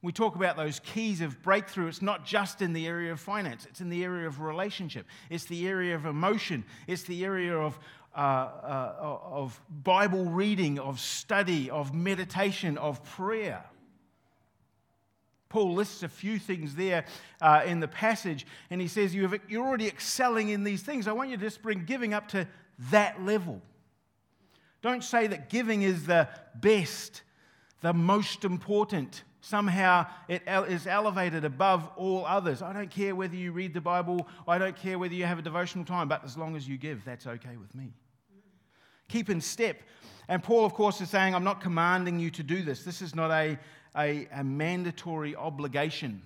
We 0.03 0.13
talk 0.13 0.35
about 0.35 0.57
those 0.57 0.81
keys 0.81 1.21
of 1.21 1.41
breakthrough. 1.43 1.87
It's 1.87 2.03
not 2.03 2.27
just 2.27 2.61
in 2.61 2.73
the 2.73 2.87
area 2.89 3.13
of 3.13 3.21
finance, 3.21 3.67
it's 3.71 3.81
in 3.81 3.89
the 3.89 4.03
area 4.03 4.27
of 4.27 4.41
relationship, 4.41 5.07
it's 5.31 5.45
the 5.45 5.69
area 5.69 5.95
of 5.95 6.07
emotion, 6.07 6.65
it's 6.89 7.05
the 7.05 7.25
area 7.25 7.57
of, 7.57 7.79
uh, 8.17 8.19
uh, 8.19 9.19
of 9.23 9.61
Bible 9.71 10.25
reading, 10.25 10.81
of 10.81 10.99
study, 10.99 11.71
of 11.71 11.95
meditation, 11.95 12.79
of 12.79 13.05
prayer. 13.05 13.65
Paul 15.49 15.75
lists 15.75 16.03
a 16.03 16.09
few 16.09 16.39
things 16.39 16.75
there 16.75 17.05
uh, 17.41 17.63
in 17.65 17.79
the 17.79 17.87
passage, 17.87 18.47
and 18.71 18.81
he 18.81 18.89
says, 18.89 19.15
you 19.15 19.31
You're 19.49 19.65
already 19.65 19.87
excelling 19.87 20.49
in 20.49 20.65
these 20.65 20.83
things. 20.83 21.07
I 21.07 21.13
want 21.13 21.31
you 21.31 21.37
to 21.37 21.43
just 21.43 21.63
bring 21.63 21.85
giving 21.85 22.13
up 22.13 22.29
to 22.29 22.49
that 22.91 23.23
level. 23.23 23.61
Don't 24.83 25.05
say 25.05 25.29
that 25.29 25.49
giving 25.49 25.83
is 25.83 26.07
the 26.07 26.29
best, 26.57 27.23
the 27.81 27.93
most 27.93 28.45
important. 28.45 29.23
Somehow 29.41 30.07
it 30.29 30.43
is 30.47 30.87
elevated 30.87 31.45
above 31.45 31.89
all 31.97 32.27
others. 32.27 32.63
I 32.63 32.73
don't 32.73 32.91
care 32.91 33.15
whether 33.15 33.35
you 33.35 33.53
read 33.53 33.75
the 33.75 33.81
Bible, 33.81 34.29
I 34.47 34.59
don't 34.59 34.77
care 34.77 34.99
whether 34.99 35.15
you 35.15 35.25
have 35.25 35.39
a 35.39 35.43
devotional 35.43 35.85
time, 35.85 36.09
but 36.09 36.25
as 36.25 36.37
long 36.37 36.57
as 36.57 36.69
you 36.69 36.77
give, 36.77 37.05
that's 37.05 37.27
okay 37.27 37.57
with 37.57 37.75
me. 37.75 37.93
Keep 39.09 39.31
in 39.31 39.41
step. 39.41 39.79
And 40.29 40.43
Paul, 40.43 40.65
of 40.65 40.75
course, 40.75 41.01
is 41.01 41.11
saying, 41.11 41.35
I'm 41.35 41.45
not 41.45 41.61
commanding 41.61 42.19
you 42.19 42.31
to 42.31 42.43
do 42.43 42.63
this. 42.63 42.85
This 42.85 43.03
is 43.03 43.15
not 43.15 43.31
a, 43.31 43.59
a, 43.97 44.29
a 44.33 44.45
mandatory 44.45 45.37
obligation. 45.37 46.23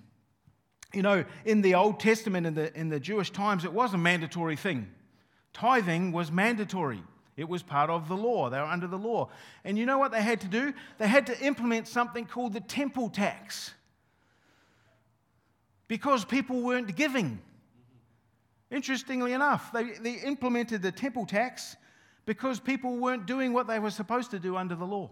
You 0.93 1.01
know, 1.01 1.25
in 1.43 1.61
the 1.61 1.75
Old 1.75 1.99
Testament, 1.99 2.47
in 2.47 2.53
the, 2.53 2.73
in 2.79 2.89
the 2.89 2.99
Jewish 2.99 3.31
times, 3.31 3.65
it 3.65 3.73
was 3.73 3.93
a 3.93 3.97
mandatory 3.97 4.55
thing. 4.55 4.87
Tithing 5.53 6.11
was 6.11 6.31
mandatory. 6.31 7.03
It 7.37 7.47
was 7.47 7.61
part 7.61 7.91
of 7.91 8.07
the 8.09 8.17
law. 8.17 8.49
They 8.49 8.57
were 8.57 8.65
under 8.65 8.87
the 8.87 8.97
law. 8.97 9.29
And 9.63 9.77
you 9.77 9.85
know 9.85 9.99
what 9.99 10.11
they 10.11 10.23
had 10.23 10.41
to 10.41 10.47
do? 10.47 10.73
They 10.97 11.07
had 11.07 11.27
to 11.27 11.39
implement 11.39 11.87
something 11.87 12.25
called 12.25 12.53
the 12.53 12.59
temple 12.59 13.09
tax 13.09 13.71
because 15.87 16.25
people 16.25 16.61
weren't 16.61 16.95
giving. 16.95 17.39
Interestingly 18.71 19.33
enough, 19.33 19.71
they, 19.71 19.91
they 19.91 20.13
implemented 20.15 20.81
the 20.81 20.91
temple 20.91 21.27
tax 21.27 21.75
because 22.25 22.59
people 22.59 22.97
weren't 22.97 23.27
doing 23.27 23.53
what 23.53 23.67
they 23.67 23.77
were 23.77 23.91
supposed 23.91 24.31
to 24.31 24.39
do 24.39 24.57
under 24.57 24.75
the 24.75 24.85
law. 24.85 25.09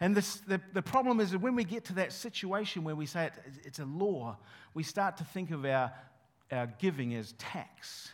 And 0.00 0.16
this, 0.16 0.38
the, 0.40 0.60
the 0.72 0.82
problem 0.82 1.20
is 1.20 1.30
that 1.30 1.38
when 1.38 1.54
we 1.54 1.62
get 1.62 1.84
to 1.84 1.92
that 1.94 2.12
situation 2.12 2.82
where 2.82 2.96
we 2.96 3.06
say 3.06 3.26
it, 3.26 3.32
it's 3.64 3.78
a 3.78 3.84
law, 3.84 4.36
we 4.74 4.82
start 4.82 5.16
to 5.18 5.24
think 5.24 5.52
of 5.52 5.64
our, 5.64 5.92
our 6.50 6.66
giving 6.80 7.14
as 7.14 7.32
tax, 7.38 8.10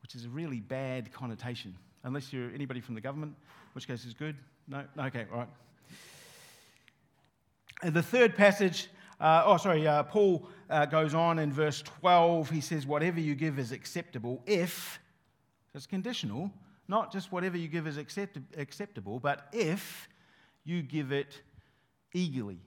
which 0.00 0.14
is 0.14 0.24
a 0.24 0.30
really 0.30 0.60
bad 0.60 1.12
connotation 1.12 1.74
unless 2.04 2.32
you're 2.32 2.50
anybody 2.54 2.80
from 2.80 2.94
the 2.94 3.00
government, 3.00 3.34
which 3.72 3.86
case 3.86 4.04
is 4.04 4.14
good. 4.14 4.36
No? 4.68 4.84
Okay, 4.98 5.26
all 5.32 5.38
right. 5.38 5.48
And 7.82 7.94
the 7.94 8.02
third 8.02 8.36
passage, 8.36 8.88
uh, 9.20 9.42
oh, 9.46 9.56
sorry, 9.56 9.86
uh, 9.86 10.02
Paul 10.02 10.46
uh, 10.68 10.86
goes 10.86 11.14
on 11.14 11.38
in 11.38 11.52
verse 11.52 11.82
12. 11.82 12.50
He 12.50 12.60
says, 12.60 12.86
Whatever 12.86 13.20
you 13.20 13.34
give 13.34 13.58
is 13.58 13.72
acceptable 13.72 14.42
if, 14.46 14.98
it's 15.74 15.86
conditional, 15.86 16.50
not 16.88 17.12
just 17.12 17.32
whatever 17.32 17.56
you 17.56 17.68
give 17.68 17.86
is 17.86 17.96
accept- 17.96 18.38
acceptable, 18.56 19.18
but 19.18 19.48
if 19.52 20.08
you 20.64 20.82
give 20.82 21.12
it 21.12 21.40
eagerly 22.12 22.58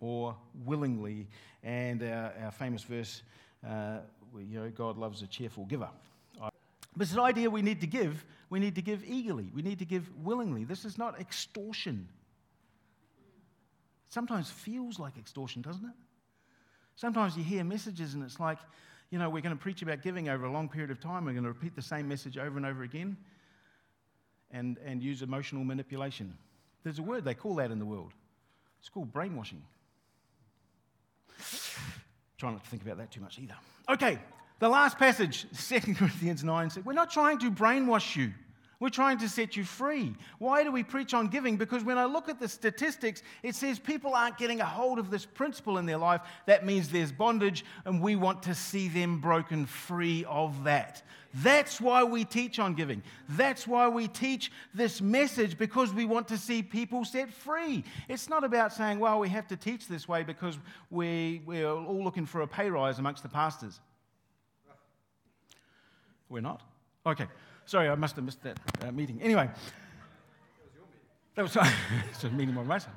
or 0.00 0.36
willingly. 0.64 1.26
And 1.62 2.02
our, 2.02 2.32
our 2.44 2.50
famous 2.50 2.82
verse, 2.82 3.22
uh, 3.66 3.98
you 4.38 4.60
know, 4.60 4.70
God 4.70 4.96
loves 4.98 5.22
a 5.22 5.26
cheerful 5.26 5.64
giver. 5.64 5.88
But 6.96 7.02
it's 7.02 7.12
an 7.12 7.20
idea 7.20 7.48
we 7.48 7.62
need 7.62 7.80
to 7.82 7.86
give. 7.86 8.24
We 8.50 8.58
need 8.58 8.74
to 8.74 8.82
give 8.82 9.04
eagerly. 9.06 9.50
We 9.54 9.62
need 9.62 9.78
to 9.78 9.84
give 9.84 10.10
willingly. 10.22 10.64
This 10.64 10.84
is 10.84 10.98
not 10.98 11.20
extortion. 11.20 12.08
It 14.06 14.12
sometimes 14.12 14.50
feels 14.50 14.98
like 14.98 15.16
extortion, 15.16 15.62
doesn't 15.62 15.84
it? 15.84 15.94
Sometimes 16.96 17.36
you 17.36 17.44
hear 17.44 17.62
messages 17.64 18.14
and 18.14 18.24
it's 18.24 18.40
like, 18.40 18.58
you 19.10 19.18
know, 19.18 19.30
we're 19.30 19.40
going 19.40 19.56
to 19.56 19.62
preach 19.62 19.82
about 19.82 20.02
giving 20.02 20.28
over 20.28 20.44
a 20.44 20.52
long 20.52 20.68
period 20.68 20.90
of 20.90 21.00
time. 21.00 21.24
We're 21.24 21.32
going 21.32 21.44
to 21.44 21.48
repeat 21.48 21.74
the 21.76 21.82
same 21.82 22.08
message 22.08 22.36
over 22.36 22.56
and 22.56 22.66
over 22.66 22.82
again 22.82 23.16
and, 24.50 24.76
and 24.84 25.00
use 25.00 25.22
emotional 25.22 25.64
manipulation. 25.64 26.36
There's 26.82 26.98
a 26.98 27.02
word 27.02 27.24
they 27.24 27.34
call 27.34 27.54
that 27.56 27.70
in 27.70 27.78
the 27.78 27.86
world. 27.86 28.12
It's 28.80 28.88
called 28.88 29.12
brainwashing. 29.12 29.62
Try 32.38 32.50
not 32.50 32.64
to 32.64 32.70
think 32.70 32.82
about 32.82 32.98
that 32.98 33.10
too 33.10 33.20
much 33.20 33.38
either. 33.38 33.54
Okay, 33.88 34.18
the 34.60 34.68
last 34.68 34.98
passage, 34.98 35.46
2 35.56 35.80
Corinthians 35.94 36.44
9, 36.44 36.70
said, 36.70 36.86
We're 36.86 36.92
not 36.92 37.10
trying 37.10 37.38
to 37.40 37.50
brainwash 37.50 38.14
you. 38.14 38.32
We're 38.80 38.88
trying 38.88 39.18
to 39.18 39.28
set 39.28 39.58
you 39.58 39.64
free. 39.64 40.14
Why 40.38 40.64
do 40.64 40.72
we 40.72 40.82
preach 40.82 41.12
on 41.12 41.28
giving? 41.28 41.58
Because 41.58 41.84
when 41.84 41.98
I 41.98 42.06
look 42.06 42.30
at 42.30 42.40
the 42.40 42.48
statistics, 42.48 43.22
it 43.42 43.54
says 43.54 43.78
people 43.78 44.14
aren't 44.14 44.38
getting 44.38 44.62
a 44.62 44.64
hold 44.64 44.98
of 44.98 45.10
this 45.10 45.26
principle 45.26 45.76
in 45.76 45.84
their 45.84 45.98
life. 45.98 46.22
That 46.46 46.64
means 46.64 46.88
there's 46.88 47.12
bondage, 47.12 47.62
and 47.84 48.00
we 48.00 48.16
want 48.16 48.42
to 48.44 48.54
see 48.54 48.88
them 48.88 49.20
broken 49.20 49.66
free 49.66 50.24
of 50.24 50.64
that. 50.64 51.02
That's 51.34 51.78
why 51.78 52.04
we 52.04 52.24
teach 52.24 52.58
on 52.58 52.74
giving. 52.74 53.02
That's 53.28 53.68
why 53.68 53.86
we 53.88 54.08
teach 54.08 54.50
this 54.72 55.02
message 55.02 55.58
because 55.58 55.92
we 55.92 56.06
want 56.06 56.26
to 56.28 56.38
see 56.38 56.62
people 56.62 57.04
set 57.04 57.30
free. 57.32 57.84
It's 58.08 58.30
not 58.30 58.44
about 58.44 58.72
saying, 58.72 58.98
well, 58.98 59.20
we 59.20 59.28
have 59.28 59.46
to 59.48 59.56
teach 59.56 59.88
this 59.88 60.08
way 60.08 60.22
because 60.22 60.58
we, 60.90 61.42
we're 61.44 61.68
all 61.68 62.02
looking 62.02 62.24
for 62.24 62.40
a 62.40 62.48
pay 62.48 62.70
rise 62.70 62.98
amongst 62.98 63.22
the 63.22 63.28
pastors. 63.28 63.78
We're 66.30 66.40
not? 66.40 66.62
Okay. 67.04 67.26
Sorry, 67.66 67.88
I 67.88 67.94
must 67.96 68.16
have 68.16 68.24
missed 68.24 68.42
that 68.42 68.58
uh, 68.82 68.90
meeting. 68.92 69.20
Anyway. 69.20 69.50
That 71.34 71.42
was, 71.42 71.56
it's 72.10 72.24
a 72.24 72.30
meeting 72.30 72.56
on 72.56 72.66
my 72.66 72.78
side. 72.78 72.92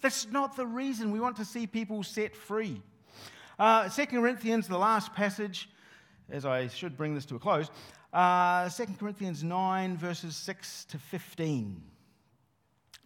That's 0.00 0.30
not 0.30 0.56
the 0.56 0.66
reason. 0.66 1.10
We 1.10 1.20
want 1.20 1.36
to 1.36 1.44
see 1.44 1.66
people 1.66 2.02
set 2.02 2.36
free. 2.36 2.80
Uh, 3.58 3.88
2 3.88 4.06
Corinthians, 4.06 4.68
the 4.68 4.78
last 4.78 5.14
passage, 5.14 5.68
as 6.30 6.44
I 6.44 6.68
should 6.68 6.96
bring 6.96 7.14
this 7.14 7.24
to 7.26 7.36
a 7.36 7.38
close, 7.38 7.70
uh, 8.12 8.68
2 8.68 8.86
Corinthians 8.98 9.42
9, 9.42 9.96
verses 9.96 10.36
6 10.36 10.84
to 10.86 10.98
15. 10.98 11.82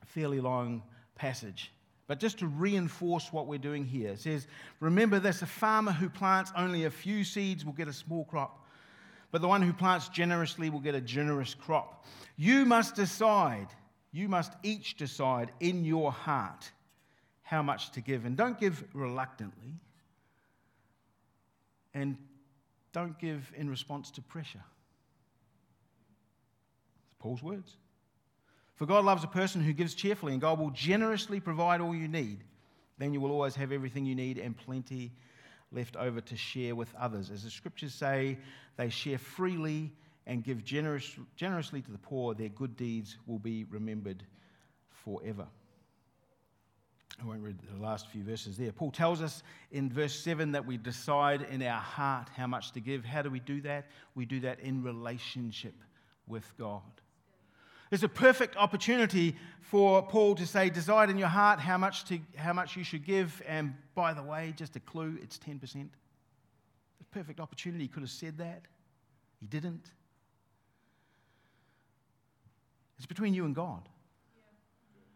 A 0.02 0.06
fairly 0.06 0.40
long 0.40 0.82
passage. 1.14 1.72
But 2.10 2.18
just 2.18 2.40
to 2.40 2.48
reinforce 2.48 3.32
what 3.32 3.46
we're 3.46 3.60
doing 3.60 3.84
here, 3.84 4.08
it 4.08 4.20
says, 4.20 4.48
Remember 4.80 5.20
this 5.20 5.42
a 5.42 5.46
farmer 5.46 5.92
who 5.92 6.08
plants 6.08 6.50
only 6.56 6.86
a 6.86 6.90
few 6.90 7.22
seeds 7.22 7.64
will 7.64 7.72
get 7.72 7.86
a 7.86 7.92
small 7.92 8.24
crop, 8.24 8.66
but 9.30 9.40
the 9.40 9.46
one 9.46 9.62
who 9.62 9.72
plants 9.72 10.08
generously 10.08 10.70
will 10.70 10.80
get 10.80 10.96
a 10.96 11.00
generous 11.00 11.54
crop. 11.54 12.04
You 12.36 12.64
must 12.64 12.96
decide, 12.96 13.68
you 14.10 14.28
must 14.28 14.54
each 14.64 14.96
decide 14.96 15.52
in 15.60 15.84
your 15.84 16.10
heart 16.10 16.72
how 17.42 17.62
much 17.62 17.92
to 17.92 18.00
give. 18.00 18.24
And 18.24 18.36
don't 18.36 18.58
give 18.58 18.82
reluctantly, 18.92 19.74
and 21.94 22.16
don't 22.92 23.16
give 23.20 23.52
in 23.56 23.70
response 23.70 24.10
to 24.10 24.20
pressure. 24.20 24.64
It's 27.06 27.14
Paul's 27.20 27.40
words. 27.40 27.76
For 28.80 28.86
God 28.86 29.04
loves 29.04 29.22
a 29.24 29.28
person 29.28 29.60
who 29.60 29.74
gives 29.74 29.94
cheerfully, 29.94 30.32
and 30.32 30.40
God 30.40 30.58
will 30.58 30.70
generously 30.70 31.38
provide 31.38 31.82
all 31.82 31.94
you 31.94 32.08
need. 32.08 32.44
Then 32.96 33.12
you 33.12 33.20
will 33.20 33.30
always 33.30 33.54
have 33.56 33.72
everything 33.72 34.06
you 34.06 34.14
need 34.14 34.38
and 34.38 34.56
plenty 34.56 35.12
left 35.70 35.96
over 35.96 36.22
to 36.22 36.34
share 36.34 36.74
with 36.74 36.88
others. 36.98 37.30
As 37.30 37.44
the 37.44 37.50
scriptures 37.50 37.92
say, 37.92 38.38
they 38.78 38.88
share 38.88 39.18
freely 39.18 39.92
and 40.26 40.42
give 40.42 40.64
generous, 40.64 41.14
generously 41.36 41.82
to 41.82 41.90
the 41.90 41.98
poor. 41.98 42.32
Their 42.32 42.48
good 42.48 42.74
deeds 42.74 43.18
will 43.26 43.38
be 43.38 43.64
remembered 43.64 44.24
forever. 45.04 45.46
I 47.20 47.26
won't 47.26 47.42
read 47.42 47.58
the 47.76 47.82
last 47.82 48.08
few 48.08 48.24
verses 48.24 48.56
there. 48.56 48.72
Paul 48.72 48.92
tells 48.92 49.20
us 49.20 49.42
in 49.72 49.90
verse 49.90 50.18
7 50.18 50.52
that 50.52 50.64
we 50.64 50.78
decide 50.78 51.46
in 51.50 51.62
our 51.62 51.82
heart 51.82 52.30
how 52.34 52.46
much 52.46 52.72
to 52.72 52.80
give. 52.80 53.04
How 53.04 53.20
do 53.20 53.28
we 53.28 53.40
do 53.40 53.60
that? 53.60 53.88
We 54.14 54.24
do 54.24 54.40
that 54.40 54.58
in 54.60 54.82
relationship 54.82 55.74
with 56.26 56.50
God. 56.56 56.99
There's 57.90 58.04
a 58.04 58.08
perfect 58.08 58.56
opportunity 58.56 59.36
for 59.60 60.00
Paul 60.02 60.36
to 60.36 60.46
say, 60.46 60.70
Decide 60.70 61.10
in 61.10 61.18
your 61.18 61.28
heart 61.28 61.58
how 61.58 61.76
much, 61.76 62.04
to, 62.06 62.20
how 62.36 62.52
much 62.52 62.76
you 62.76 62.84
should 62.84 63.04
give. 63.04 63.42
And 63.46 63.74
by 63.96 64.14
the 64.14 64.22
way, 64.22 64.54
just 64.56 64.76
a 64.76 64.80
clue, 64.80 65.18
it's 65.20 65.38
10%. 65.38 65.60
The 65.60 65.88
perfect 67.10 67.40
opportunity. 67.40 67.84
He 67.84 67.88
could 67.88 68.02
have 68.02 68.10
said 68.10 68.38
that. 68.38 68.62
He 69.40 69.46
didn't. 69.46 69.90
It's 72.96 73.06
between 73.06 73.34
you 73.34 73.44
and 73.44 73.54
God. 73.54 73.88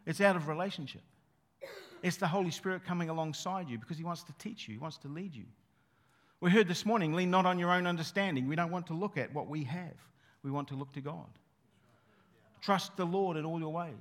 It's 0.06 0.20
out 0.20 0.36
of 0.36 0.48
relationship. 0.48 1.02
It's 2.02 2.16
the 2.16 2.26
Holy 2.26 2.50
Spirit 2.50 2.84
coming 2.84 3.08
alongside 3.08 3.68
you 3.68 3.78
because 3.78 3.98
He 3.98 4.04
wants 4.04 4.24
to 4.24 4.32
teach 4.38 4.68
you, 4.68 4.74
He 4.74 4.78
wants 4.78 4.98
to 4.98 5.08
lead 5.08 5.34
you. 5.34 5.44
We 6.40 6.50
heard 6.50 6.68
this 6.68 6.84
morning 6.84 7.14
lean 7.14 7.30
not 7.30 7.46
on 7.46 7.58
your 7.58 7.70
own 7.70 7.86
understanding. 7.86 8.48
We 8.48 8.56
don't 8.56 8.70
want 8.70 8.88
to 8.88 8.94
look 8.94 9.16
at 9.16 9.32
what 9.32 9.48
we 9.48 9.64
have, 9.64 9.94
we 10.42 10.50
want 10.50 10.68
to 10.68 10.74
look 10.74 10.92
to 10.94 11.00
God. 11.00 11.28
Trust 12.64 12.96
the 12.96 13.04
Lord 13.04 13.36
in 13.36 13.44
all 13.44 13.60
your 13.60 13.72
ways. 13.72 13.92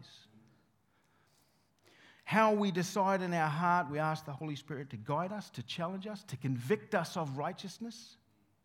How 2.23 2.53
we 2.53 2.71
decide 2.71 3.21
in 3.21 3.33
our 3.33 3.49
heart, 3.49 3.91
we 3.91 3.99
ask 3.99 4.25
the 4.25 4.31
Holy 4.31 4.55
Spirit 4.55 4.89
to 4.91 4.97
guide 4.97 5.33
us, 5.33 5.49
to 5.51 5.63
challenge 5.63 6.07
us, 6.07 6.23
to 6.25 6.37
convict 6.37 6.95
us 6.95 7.17
of 7.17 7.37
righteousness. 7.37 8.15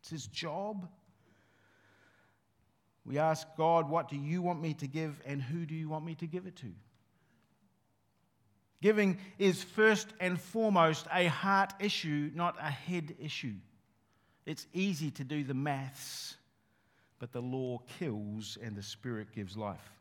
It's 0.01 0.11
His 0.11 0.27
job. 0.29 0.89
We 3.05 3.19
ask 3.19 3.49
God, 3.57 3.91
What 3.91 4.09
do 4.09 4.17
you 4.17 4.41
want 4.41 4.63
me 4.63 4.75
to 4.75 4.87
give, 4.87 5.21
and 5.27 5.43
who 5.43 5.67
do 5.67 5.75
you 5.75 5.89
want 5.89 6.05
me 6.05 6.15
to 6.17 6.27
give 6.27 6.47
it 6.47 6.55
to? 6.57 6.73
Giving 8.81 9.19
is 9.37 9.65
first 9.65 10.07
and 10.21 10.41
foremost 10.41 11.09
a 11.13 11.27
heart 11.27 11.73
issue, 11.81 12.31
not 12.37 12.55
a 12.61 12.71
head 12.71 13.17
issue. 13.19 13.55
It's 14.47 14.69
easy 14.73 15.11
to 15.11 15.25
do 15.25 15.43
the 15.43 15.55
maths, 15.55 16.37
but 17.19 17.33
the 17.33 17.41
law 17.41 17.79
kills 17.99 18.59
and 18.63 18.77
the 18.77 18.83
Spirit 18.83 19.29
gives 19.35 19.57
life. 19.57 19.93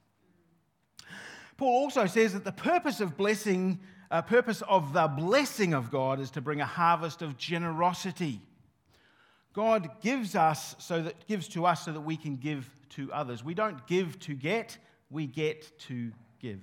Paul 1.57 1.83
also 1.83 2.05
says 2.05 2.33
that 2.33 2.43
the 2.43 2.51
purpose 2.51 2.99
of 2.99 3.17
blessing, 3.17 3.79
uh, 4.11 4.21
purpose 4.21 4.61
of 4.67 4.93
the 4.93 5.07
blessing 5.07 5.73
of 5.73 5.89
God 5.89 6.19
is 6.19 6.29
to 6.31 6.41
bring 6.41 6.61
a 6.61 6.65
harvest 6.65 7.21
of 7.21 7.37
generosity. 7.37 8.41
God 9.53 9.89
gives 10.01 10.35
us 10.35 10.75
so 10.77 11.01
that 11.01 11.27
gives 11.27 11.47
to 11.49 11.65
us 11.65 11.83
so 11.83 11.91
that 11.91 12.01
we 12.01 12.15
can 12.15 12.35
give 12.35 12.69
to 12.89 13.11
others. 13.11 13.43
We 13.43 13.55
don't 13.55 13.85
give 13.87 14.19
to 14.19 14.35
get, 14.35 14.77
we 15.09 15.25
get 15.25 15.79
to 15.87 16.11
give. 16.39 16.61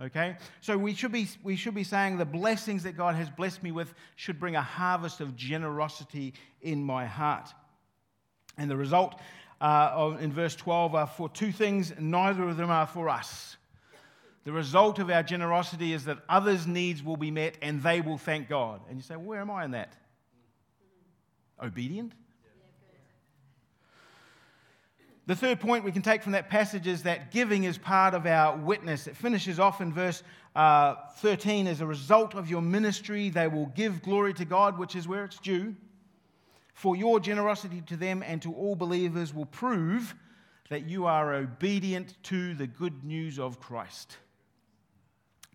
Okay? 0.00 0.36
So 0.60 0.76
we 0.76 0.92
should, 0.92 1.12
be, 1.12 1.26
we 1.42 1.56
should 1.56 1.74
be 1.74 1.84
saying 1.84 2.18
the 2.18 2.26
blessings 2.26 2.82
that 2.82 2.98
God 2.98 3.14
has 3.14 3.30
blessed 3.30 3.62
me 3.62 3.72
with 3.72 3.94
should 4.16 4.38
bring 4.38 4.54
a 4.54 4.62
harvest 4.62 5.22
of 5.22 5.34
generosity 5.34 6.34
in 6.60 6.84
my 6.84 7.06
heart. 7.06 7.48
And 8.58 8.70
the 8.70 8.76
result 8.76 9.20
uh, 9.60 10.16
in 10.20 10.32
verse 10.32 10.54
12 10.56 10.94
are 10.94 11.06
for 11.06 11.28
two 11.28 11.52
things, 11.52 11.92
neither 11.98 12.48
of 12.48 12.56
them 12.56 12.70
are 12.70 12.86
for 12.86 13.08
us. 13.08 13.56
The 14.44 14.52
result 14.52 14.98
of 14.98 15.10
our 15.10 15.22
generosity 15.22 15.92
is 15.92 16.04
that 16.04 16.18
others' 16.28 16.66
needs 16.66 17.02
will 17.02 17.16
be 17.16 17.30
met 17.30 17.56
and 17.62 17.82
they 17.82 18.00
will 18.00 18.18
thank 18.18 18.48
God. 18.48 18.80
And 18.88 18.96
you 18.96 19.02
say, 19.02 19.16
well, 19.16 19.24
where 19.24 19.40
am 19.40 19.50
I 19.50 19.64
in 19.64 19.72
that? 19.72 19.92
Obedient? 21.60 22.12
The 25.26 25.34
third 25.34 25.58
point 25.58 25.82
we 25.82 25.90
can 25.90 26.02
take 26.02 26.22
from 26.22 26.32
that 26.32 26.48
passage 26.48 26.86
is 26.86 27.02
that 27.02 27.32
giving 27.32 27.64
is 27.64 27.76
part 27.76 28.14
of 28.14 28.26
our 28.26 28.56
witness. 28.56 29.08
It 29.08 29.16
finishes 29.16 29.58
off 29.58 29.80
in 29.80 29.92
verse 29.92 30.22
uh, 30.54 30.94
13 31.16 31.66
as 31.66 31.80
a 31.80 31.86
result 31.86 32.34
of 32.34 32.48
your 32.48 32.62
ministry, 32.62 33.28
they 33.28 33.48
will 33.48 33.66
give 33.66 34.02
glory 34.02 34.32
to 34.34 34.44
God, 34.44 34.78
which 34.78 34.94
is 34.94 35.08
where 35.08 35.24
it's 35.24 35.38
due. 35.38 35.74
For 36.76 36.94
your 36.94 37.20
generosity 37.20 37.80
to 37.86 37.96
them 37.96 38.22
and 38.22 38.42
to 38.42 38.52
all 38.52 38.76
believers 38.76 39.32
will 39.32 39.46
prove 39.46 40.14
that 40.68 40.86
you 40.86 41.06
are 41.06 41.32
obedient 41.32 42.22
to 42.24 42.52
the 42.52 42.66
good 42.66 43.02
news 43.02 43.38
of 43.38 43.58
Christ. 43.58 44.18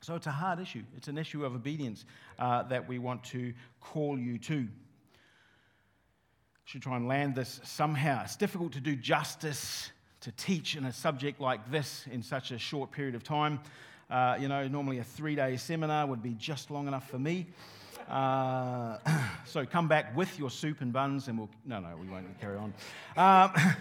So 0.01 0.15
it's 0.15 0.25
a 0.25 0.31
hard 0.31 0.59
issue. 0.59 0.81
It's 0.97 1.09
an 1.09 1.19
issue 1.19 1.45
of 1.45 1.53
obedience 1.53 2.05
uh, 2.39 2.63
that 2.63 2.87
we 2.87 2.97
want 2.97 3.23
to 3.25 3.53
call 3.79 4.17
you 4.17 4.39
to 4.39 4.67
should 6.65 6.81
try 6.81 6.95
and 6.95 7.07
land 7.07 7.35
this 7.35 7.59
somehow. 7.65 8.23
It's 8.23 8.35
difficult 8.35 8.71
to 8.73 8.79
do 8.79 8.95
justice 8.95 9.91
to 10.21 10.31
teach 10.31 10.75
in 10.75 10.85
a 10.85 10.93
subject 10.93 11.39
like 11.39 11.69
this 11.69 12.07
in 12.09 12.23
such 12.23 12.49
a 12.49 12.57
short 12.57 12.91
period 12.91 13.13
of 13.13 13.23
time. 13.23 13.59
Uh, 14.09 14.37
you 14.39 14.47
know, 14.47 14.67
normally 14.67 14.97
a 14.97 15.03
three 15.03 15.35
day 15.35 15.55
seminar 15.55 16.07
would 16.07 16.23
be 16.23 16.33
just 16.33 16.71
long 16.71 16.87
enough 16.87 17.07
for 17.07 17.19
me. 17.19 17.45
Uh, 18.11 18.97
so 19.45 19.65
come 19.65 19.87
back 19.87 20.15
with 20.15 20.37
your 20.37 20.49
soup 20.49 20.81
and 20.81 20.91
buns, 20.91 21.29
and 21.29 21.37
we'll. 21.37 21.49
No, 21.65 21.79
no, 21.79 21.95
we 21.99 22.07
won't 22.07 22.39
carry 22.41 22.57
on. 22.57 22.73
Um, 23.15 23.53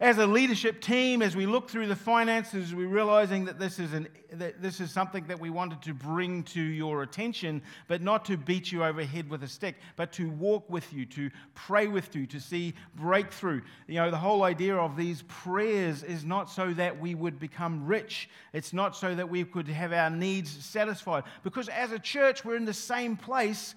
as 0.00 0.16
a 0.16 0.26
leadership 0.26 0.80
team, 0.80 1.20
as 1.20 1.36
we 1.36 1.44
look 1.44 1.68
through 1.68 1.86
the 1.86 1.94
finances, 1.94 2.74
we're 2.74 2.88
realizing 2.88 3.44
that 3.44 3.58
this 3.58 3.78
is, 3.78 3.92
an, 3.92 4.08
that 4.32 4.62
this 4.62 4.80
is 4.80 4.90
something 4.90 5.26
that 5.26 5.38
we 5.38 5.50
wanted 5.50 5.82
to 5.82 5.92
bring 5.92 6.42
to 6.44 6.62
your 6.62 7.02
attention, 7.02 7.60
but 7.86 8.00
not 8.00 8.24
to 8.24 8.38
beat 8.38 8.72
you 8.72 8.82
over 8.82 9.04
head 9.04 9.28
with 9.28 9.42
a 9.42 9.48
stick, 9.48 9.76
but 9.96 10.10
to 10.12 10.30
walk 10.30 10.68
with 10.70 10.90
you, 10.94 11.04
to 11.04 11.30
pray 11.54 11.86
with 11.86 12.16
you, 12.16 12.26
to 12.28 12.40
see 12.40 12.72
breakthrough. 12.94 13.60
You 13.88 13.96
know, 13.96 14.10
the 14.10 14.16
whole 14.16 14.42
idea 14.44 14.74
of 14.74 14.96
these 14.96 15.20
prayers 15.28 16.02
is 16.02 16.24
not 16.24 16.48
so 16.48 16.72
that 16.72 16.98
we 16.98 17.14
would 17.14 17.38
become 17.38 17.86
rich, 17.86 18.30
it's 18.54 18.72
not 18.72 18.96
so 18.96 19.14
that 19.14 19.28
we 19.28 19.44
could 19.44 19.68
have 19.68 19.92
our 19.92 20.08
needs 20.08 20.50
satisfied. 20.64 21.24
Because 21.42 21.68
as 21.68 21.92
a 21.92 21.98
church, 21.98 22.42
we're 22.42 22.56
in 22.56 22.64
the 22.64 22.72
same 22.72 23.18
place 23.18 23.74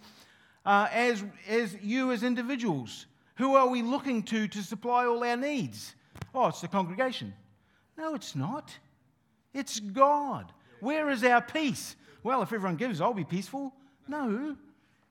uh, 0.65 0.87
as, 0.89 1.21
as 1.49 1.75
you 1.81 2.13
as 2.13 2.23
individuals. 2.23 3.07
Who 3.35 3.55
are 3.55 3.67
we 3.67 3.81
looking 3.81 4.23
to 4.23 4.47
to 4.47 4.63
supply 4.63 5.05
all 5.05 5.21
our 5.21 5.35
needs? 5.35 5.95
Oh, 6.33 6.47
it's 6.47 6.61
the 6.61 6.67
congregation. 6.67 7.33
No, 7.97 8.15
it's 8.15 8.35
not. 8.35 8.71
It's 9.53 9.79
God. 9.79 10.51
Where 10.79 11.09
is 11.09 11.23
our 11.23 11.41
peace? 11.41 11.95
Well, 12.23 12.41
if 12.41 12.51
everyone 12.51 12.77
gives, 12.77 13.01
I'll 13.01 13.13
be 13.13 13.23
peaceful. 13.23 13.73
No, 14.07 14.55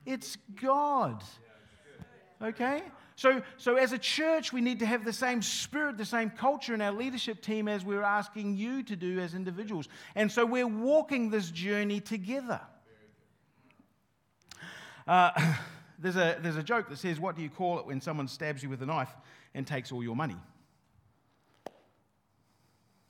it's 0.04 0.36
God. 0.60 1.22
Okay? 2.42 2.82
So, 3.14 3.42
so 3.56 3.76
as 3.76 3.92
a 3.92 3.98
church, 3.98 4.52
we 4.52 4.60
need 4.60 4.80
to 4.80 4.86
have 4.86 5.04
the 5.04 5.12
same 5.12 5.42
spirit, 5.42 5.96
the 5.96 6.04
same 6.04 6.30
culture 6.30 6.74
in 6.74 6.80
our 6.80 6.92
leadership 6.92 7.40
team 7.40 7.68
as 7.68 7.84
we're 7.84 8.02
asking 8.02 8.56
you 8.56 8.82
to 8.84 8.96
do 8.96 9.20
as 9.20 9.34
individuals. 9.34 9.88
And 10.14 10.32
so 10.32 10.44
we're 10.44 10.66
walking 10.66 11.30
this 11.30 11.50
journey 11.50 12.00
together. 12.00 12.60
Uh, 15.06 15.30
there's, 15.98 16.16
a, 16.16 16.38
there's 16.40 16.56
a 16.56 16.62
joke 16.62 16.88
that 16.88 16.98
says, 16.98 17.20
What 17.20 17.36
do 17.36 17.42
you 17.42 17.50
call 17.50 17.78
it 17.78 17.86
when 17.86 18.00
someone 18.00 18.26
stabs 18.28 18.62
you 18.62 18.68
with 18.68 18.82
a 18.82 18.86
knife 18.86 19.14
and 19.54 19.66
takes 19.66 19.92
all 19.92 20.02
your 20.02 20.16
money? 20.16 20.36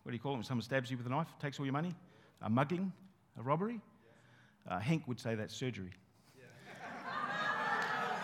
What 0.03 0.11
do 0.11 0.16
you 0.16 0.20
call 0.20 0.32
it 0.32 0.36
when 0.36 0.44
someone 0.44 0.62
stabs 0.62 0.90
you 0.90 0.96
with 0.96 1.07
a 1.07 1.11
knife, 1.11 1.28
takes 1.40 1.59
all 1.61 1.66
your 1.66 1.72
money? 1.72 1.94
A 2.42 2.50
mugging, 2.50 2.92
a 3.38 3.42
robbery? 3.42 3.80
Uh, 4.68 4.78
Hank 4.78 5.07
would 5.07 5.20
say 5.20 5.34
that's 5.34 5.55
surgery. 5.55 5.90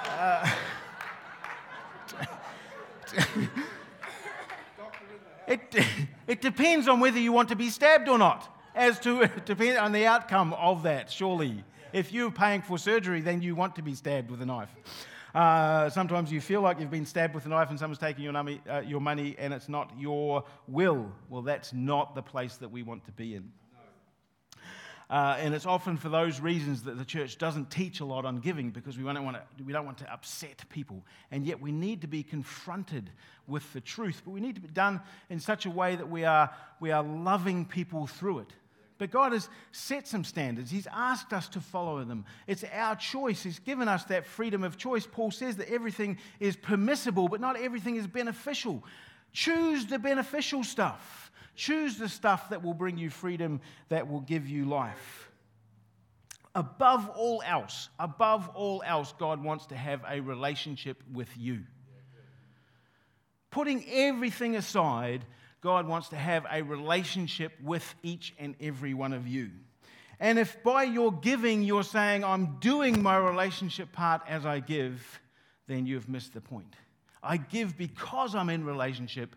Uh, 0.09 0.51
it, 5.47 5.85
it 6.26 6.41
depends 6.41 6.89
on 6.89 6.99
whether 6.99 7.18
you 7.18 7.31
want 7.33 7.49
to 7.51 7.57
be 7.57 7.70
stabbed 7.70 8.09
or 8.09 8.18
not, 8.18 8.49
as 8.74 8.99
to 9.01 9.26
depend 9.45 9.79
on 9.79 9.93
the 9.93 10.07
outcome 10.07 10.53
of 10.55 10.83
that, 10.83 11.11
surely. 11.11 11.62
If 11.93 12.12
you're 12.12 12.33
paying 12.33 12.62
for 12.62 12.79
surgery, 12.79 13.20
then 13.20 13.41
you 13.43 13.55
want 13.55 13.76
to 13.76 13.83
be 13.83 13.95
stabbed 13.95 14.31
with 14.31 14.43
a 14.43 14.47
knife. 14.47 14.70
Uh, 15.35 15.91
sometimes 15.91 16.33
you 16.33 16.41
feel 16.41 16.61
like 16.61 16.81
you've 16.81 16.91
been 16.91 17.07
stabbed 17.07 17.35
with 17.35 17.45
a 17.47 17.49
knife 17.49 17.70
and 17.70 17.79
someone's 17.79 17.99
taking 17.99 18.24
your, 18.24 18.33
nummy, 18.33 18.61
uh, 18.68 18.81
your 18.81 19.01
money 19.01 19.37
and 19.39 19.53
it's 19.53 19.68
not 19.68 19.93
your 19.99 20.45
will. 20.66 21.11
Well, 21.29 21.43
that's 21.43 21.72
not 21.72 22.14
the 22.14 22.22
place 22.22 22.57
that 22.57 22.70
we 22.70 22.83
want 22.83 23.05
to 23.05 23.12
be 23.12 23.35
in. 23.35 23.53
Uh, 25.11 25.39
and 25.39 25.55
it's 25.55 25.64
often 25.64 25.97
for 25.97 26.11
those 26.11 26.39
reasons 26.39 26.83
that 26.83 26.99
the 26.99 27.05
church 27.05 27.39
doesn't 27.39 27.70
teach 27.70 28.01
a 28.01 28.05
lot 28.05 28.26
on 28.26 28.41
giving 28.41 28.70
because 28.70 28.99
we 28.99 29.05
don't, 29.05 29.24
want 29.24 29.39
to, 29.39 29.64
we 29.64 29.72
don't 29.72 29.87
want 29.87 29.97
to 29.97 30.12
upset 30.12 30.62
people. 30.68 31.03
And 31.31 31.47
yet 31.47 31.59
we 31.61 31.72
need 31.72 32.03
to 32.03 32.07
be 32.07 32.22
confronted 32.22 33.11
with 33.47 33.72
the 33.72 33.81
truth, 33.81 34.20
but 34.24 34.33
we 34.33 34.41
need 34.41 34.55
to 34.57 34.61
be 34.61 34.68
done 34.68 35.01
in 35.31 35.41
such 35.41 35.64
a 35.64 35.70
way 35.70 35.97
that 35.97 36.09
we 36.11 36.24
are, 36.24 36.51
we 36.79 36.91
are 36.91 37.03
loving 37.03 37.64
people 37.64 38.07
through 38.07 38.41
it. 38.41 38.53
But 38.99 39.12
God 39.12 39.32
has 39.32 39.49
set 39.70 40.09
some 40.09 40.24
standards. 40.24 40.70
He's 40.70 40.88
asked 40.92 41.32
us 41.32 41.49
to 41.51 41.61
follow 41.61 42.03
them. 42.05 42.24
It's 42.49 42.64
our 42.72 42.96
choice. 42.96 43.42
He's 43.42 43.61
given 43.61 43.86
us 43.86 44.05
that 44.05 44.26
freedom 44.26 44.64
of 44.64 44.76
choice. 44.76 45.07
Paul 45.07 45.30
says 45.30 45.57
that 45.57 45.72
everything 45.72 46.18
is 46.40 46.57
permissible, 46.57 47.28
but 47.28 47.40
not 47.40 47.57
everything 47.57 47.94
is 47.96 48.09
beneficial. 48.09 48.82
Choose 49.32 49.86
the 49.86 50.01
beneficial 50.01 50.64
stuff. 50.64 51.30
Choose 51.55 51.96
the 51.96 52.09
stuff 52.09 52.51
that 52.51 52.64
will 52.64 52.74
bring 52.74 52.99
you 52.99 53.09
freedom, 53.09 53.61
that 53.88 54.09
will 54.09 54.20
give 54.20 54.49
you 54.49 54.64
life. 54.64 55.30
Above 56.55 57.09
all 57.11 57.40
else, 57.46 57.88
above 58.01 58.49
all 58.55 58.82
else, 58.84 59.14
God 59.18 59.44
wants 59.44 59.66
to 59.66 59.76
have 59.76 60.03
a 60.09 60.20
relationship 60.20 61.03
with 61.12 61.28
you. 61.36 61.61
Putting 63.51 63.84
everything 63.88 64.57
aside, 64.57 65.24
God 65.61 65.86
wants 65.88 66.09
to 66.11 66.16
have 66.16 66.46
a 66.50 66.62
relationship 66.62 67.52
with 67.62 67.94
each 68.02 68.34
and 68.38 68.54
every 68.61 68.94
one 68.94 69.12
of 69.12 69.26
you. 69.26 69.50
And 70.20 70.38
if 70.38 70.62
by 70.62 70.84
your 70.84 71.12
giving 71.12 71.62
you're 71.62 71.84
saying, 71.84 72.24
I'm 72.24 72.56
doing 72.61 73.02
my 73.02 73.16
relationship 73.16 73.92
part 73.92 74.22
as 74.28 74.44
I 74.44 74.61
give, 74.61 75.20
then 75.66 75.86
you've 75.86 76.09
missed 76.09 76.34
the 76.34 76.40
point. 76.40 76.74
I 77.22 77.36
give 77.36 77.76
because 77.76 78.34
I'm 78.34 78.50
in 78.50 78.64
relationship, 78.64 79.36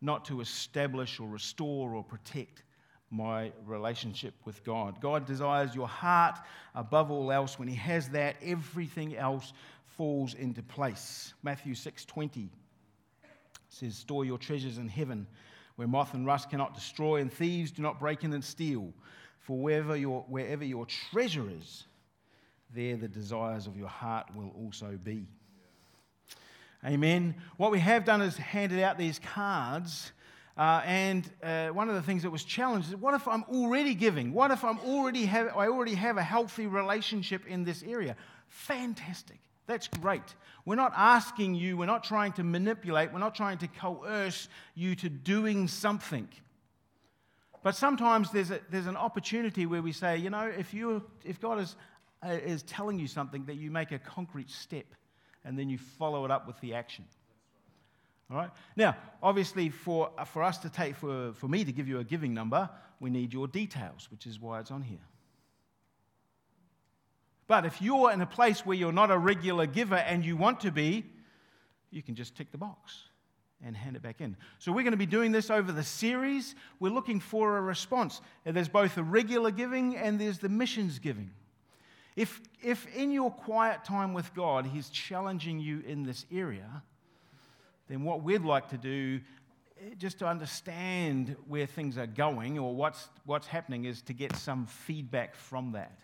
not 0.00 0.24
to 0.26 0.40
establish 0.40 1.20
or 1.20 1.28
restore 1.28 1.94
or 1.94 2.02
protect 2.02 2.64
my 3.10 3.52
relationship 3.66 4.34
with 4.44 4.62
God. 4.64 5.00
God 5.00 5.26
desires 5.26 5.74
your 5.74 5.88
heart 5.88 6.38
above 6.74 7.10
all 7.10 7.32
else. 7.32 7.58
When 7.58 7.68
He 7.68 7.74
has 7.76 8.08
that, 8.10 8.36
everything 8.42 9.16
else 9.16 9.52
falls 9.96 10.34
into 10.34 10.62
place. 10.62 11.34
Matthew 11.42 11.74
6:20 11.74 12.50
says, 13.68 13.96
"Store 13.96 14.24
your 14.24 14.38
treasures 14.38 14.78
in 14.78 14.88
heaven." 14.88 15.26
Where 15.80 15.88
moth 15.88 16.12
and 16.12 16.26
rust 16.26 16.50
cannot 16.50 16.74
destroy 16.74 17.22
and 17.22 17.32
thieves 17.32 17.70
do 17.70 17.80
not 17.80 17.98
break 17.98 18.22
in 18.22 18.34
and 18.34 18.44
steal. 18.44 18.92
For 19.38 19.56
wherever 19.56 19.96
your, 19.96 20.26
wherever 20.28 20.62
your 20.62 20.84
treasure 20.84 21.48
is, 21.58 21.84
there 22.74 22.98
the 22.98 23.08
desires 23.08 23.66
of 23.66 23.78
your 23.78 23.88
heart 23.88 24.26
will 24.34 24.52
also 24.62 24.98
be. 25.02 25.24
Amen. 26.84 27.34
What 27.56 27.70
we 27.70 27.78
have 27.78 28.04
done 28.04 28.20
is 28.20 28.36
handed 28.36 28.82
out 28.82 28.98
these 28.98 29.18
cards. 29.20 30.12
Uh, 30.54 30.82
and 30.84 31.30
uh, 31.42 31.68
one 31.68 31.88
of 31.88 31.94
the 31.94 32.02
things 32.02 32.24
that 32.24 32.30
was 32.30 32.44
challenged 32.44 32.90
is 32.90 32.96
what 32.96 33.14
if 33.14 33.26
I'm 33.26 33.44
already 33.44 33.94
giving? 33.94 34.34
What 34.34 34.50
if 34.50 34.62
I'm 34.62 34.80
already 34.80 35.24
have, 35.24 35.46
I 35.56 35.68
already 35.68 35.94
have 35.94 36.18
a 36.18 36.22
healthy 36.22 36.66
relationship 36.66 37.46
in 37.46 37.64
this 37.64 37.82
area? 37.82 38.16
Fantastic. 38.48 39.38
That's 39.70 39.86
great. 39.86 40.34
We're 40.64 40.74
not 40.74 40.92
asking 40.96 41.54
you, 41.54 41.76
we're 41.76 41.86
not 41.86 42.02
trying 42.02 42.32
to 42.32 42.42
manipulate, 42.42 43.12
we're 43.12 43.20
not 43.20 43.36
trying 43.36 43.58
to 43.58 43.68
coerce 43.68 44.48
you 44.74 44.96
to 44.96 45.08
doing 45.08 45.68
something. 45.68 46.26
But 47.62 47.76
sometimes 47.76 48.32
there's, 48.32 48.50
a, 48.50 48.58
there's 48.68 48.88
an 48.88 48.96
opportunity 48.96 49.66
where 49.66 49.80
we 49.80 49.92
say, 49.92 50.16
you 50.16 50.28
know, 50.28 50.44
if, 50.44 50.74
you, 50.74 51.04
if 51.24 51.40
God 51.40 51.60
is, 51.60 51.76
uh, 52.20 52.30
is 52.30 52.64
telling 52.64 52.98
you 52.98 53.06
something, 53.06 53.44
that 53.44 53.58
you 53.58 53.70
make 53.70 53.92
a 53.92 54.00
concrete 54.00 54.50
step 54.50 54.86
and 55.44 55.56
then 55.56 55.70
you 55.70 55.78
follow 55.78 56.24
it 56.24 56.32
up 56.32 56.48
with 56.48 56.60
the 56.60 56.74
action. 56.74 57.04
All 58.28 58.38
right? 58.38 58.50
Now, 58.74 58.96
obviously, 59.22 59.68
for, 59.68 60.10
for 60.26 60.42
us 60.42 60.58
to 60.58 60.68
take, 60.68 60.96
for, 60.96 61.32
for 61.34 61.46
me 61.46 61.64
to 61.64 61.70
give 61.70 61.86
you 61.86 62.00
a 62.00 62.04
giving 62.04 62.34
number, 62.34 62.68
we 62.98 63.08
need 63.08 63.32
your 63.32 63.46
details, 63.46 64.08
which 64.10 64.26
is 64.26 64.40
why 64.40 64.58
it's 64.58 64.72
on 64.72 64.82
here. 64.82 64.98
But 67.50 67.66
if 67.66 67.82
you're 67.82 68.12
in 68.12 68.20
a 68.20 68.26
place 68.26 68.64
where 68.64 68.76
you're 68.76 68.92
not 68.92 69.10
a 69.10 69.18
regular 69.18 69.66
giver 69.66 69.96
and 69.96 70.24
you 70.24 70.36
want 70.36 70.60
to 70.60 70.70
be, 70.70 71.04
you 71.90 72.00
can 72.00 72.14
just 72.14 72.36
tick 72.36 72.52
the 72.52 72.58
box 72.58 73.08
and 73.66 73.76
hand 73.76 73.96
it 73.96 74.02
back 74.02 74.20
in. 74.20 74.36
So 74.60 74.70
we're 74.70 74.84
going 74.84 74.92
to 74.92 74.96
be 74.96 75.04
doing 75.04 75.32
this 75.32 75.50
over 75.50 75.72
the 75.72 75.82
series. 75.82 76.54
We're 76.78 76.92
looking 76.92 77.18
for 77.18 77.58
a 77.58 77.60
response. 77.60 78.20
There's 78.44 78.68
both 78.68 78.94
the 78.94 79.02
regular 79.02 79.50
giving 79.50 79.96
and 79.96 80.20
there's 80.20 80.38
the 80.38 80.48
missions 80.48 81.00
giving. 81.00 81.32
If, 82.14 82.40
if 82.62 82.86
in 82.94 83.10
your 83.10 83.32
quiet 83.32 83.82
time 83.82 84.14
with 84.14 84.32
God, 84.32 84.64
He's 84.64 84.88
challenging 84.88 85.58
you 85.58 85.82
in 85.84 86.04
this 86.04 86.26
area, 86.30 86.84
then 87.88 88.04
what 88.04 88.22
we'd 88.22 88.42
like 88.42 88.68
to 88.68 88.78
do, 88.78 89.20
eh, 89.80 89.94
just 89.98 90.20
to 90.20 90.26
understand 90.28 91.34
where 91.48 91.66
things 91.66 91.98
are 91.98 92.06
going 92.06 92.60
or 92.60 92.76
what's, 92.76 93.08
what's 93.24 93.48
happening, 93.48 93.86
is 93.86 94.02
to 94.02 94.12
get 94.12 94.36
some 94.36 94.66
feedback 94.66 95.34
from 95.34 95.72
that. 95.72 95.98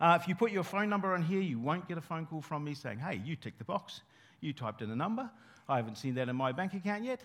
Uh, 0.00 0.18
if 0.20 0.28
you 0.28 0.34
put 0.34 0.52
your 0.52 0.62
phone 0.62 0.88
number 0.88 1.14
on 1.14 1.22
here, 1.22 1.40
you 1.40 1.58
won't 1.58 1.88
get 1.88 1.96
a 1.98 2.02
phone 2.02 2.26
call 2.26 2.42
from 2.42 2.64
me 2.64 2.74
saying, 2.74 2.98
hey, 2.98 3.20
you 3.24 3.36
ticked 3.36 3.58
the 3.58 3.64
box. 3.64 4.02
You 4.40 4.52
typed 4.52 4.82
in 4.82 4.90
a 4.90 4.96
number. 4.96 5.30
I 5.68 5.76
haven't 5.76 5.96
seen 5.96 6.14
that 6.14 6.28
in 6.28 6.36
my 6.36 6.52
bank 6.52 6.74
account 6.74 7.04
yet. 7.04 7.20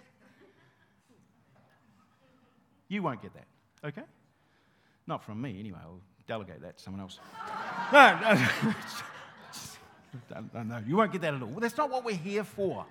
You 2.88 3.03
won't 3.03 3.22
get 3.22 3.34
that, 3.34 3.47
okay? 3.88 4.03
Not 5.07 5.24
from 5.24 5.41
me, 5.41 5.59
anyway. 5.59 5.80
I'll 5.82 6.01
delegate 6.28 6.61
that 6.61 6.78
to 6.78 6.84
someone 6.84 7.01
else. 7.01 7.19
no, 7.93 8.19
no, 8.22 8.74
no, 10.53 10.63
no, 10.63 10.84
you 10.86 10.97
won't 10.97 11.11
get 11.11 11.22
that 11.22 11.34
at 11.34 11.41
all. 11.41 11.49
That's 11.59 11.78
not 11.78 11.89
what 11.89 12.03
we're 12.03 12.15
here 12.15 12.43
for 12.43 12.86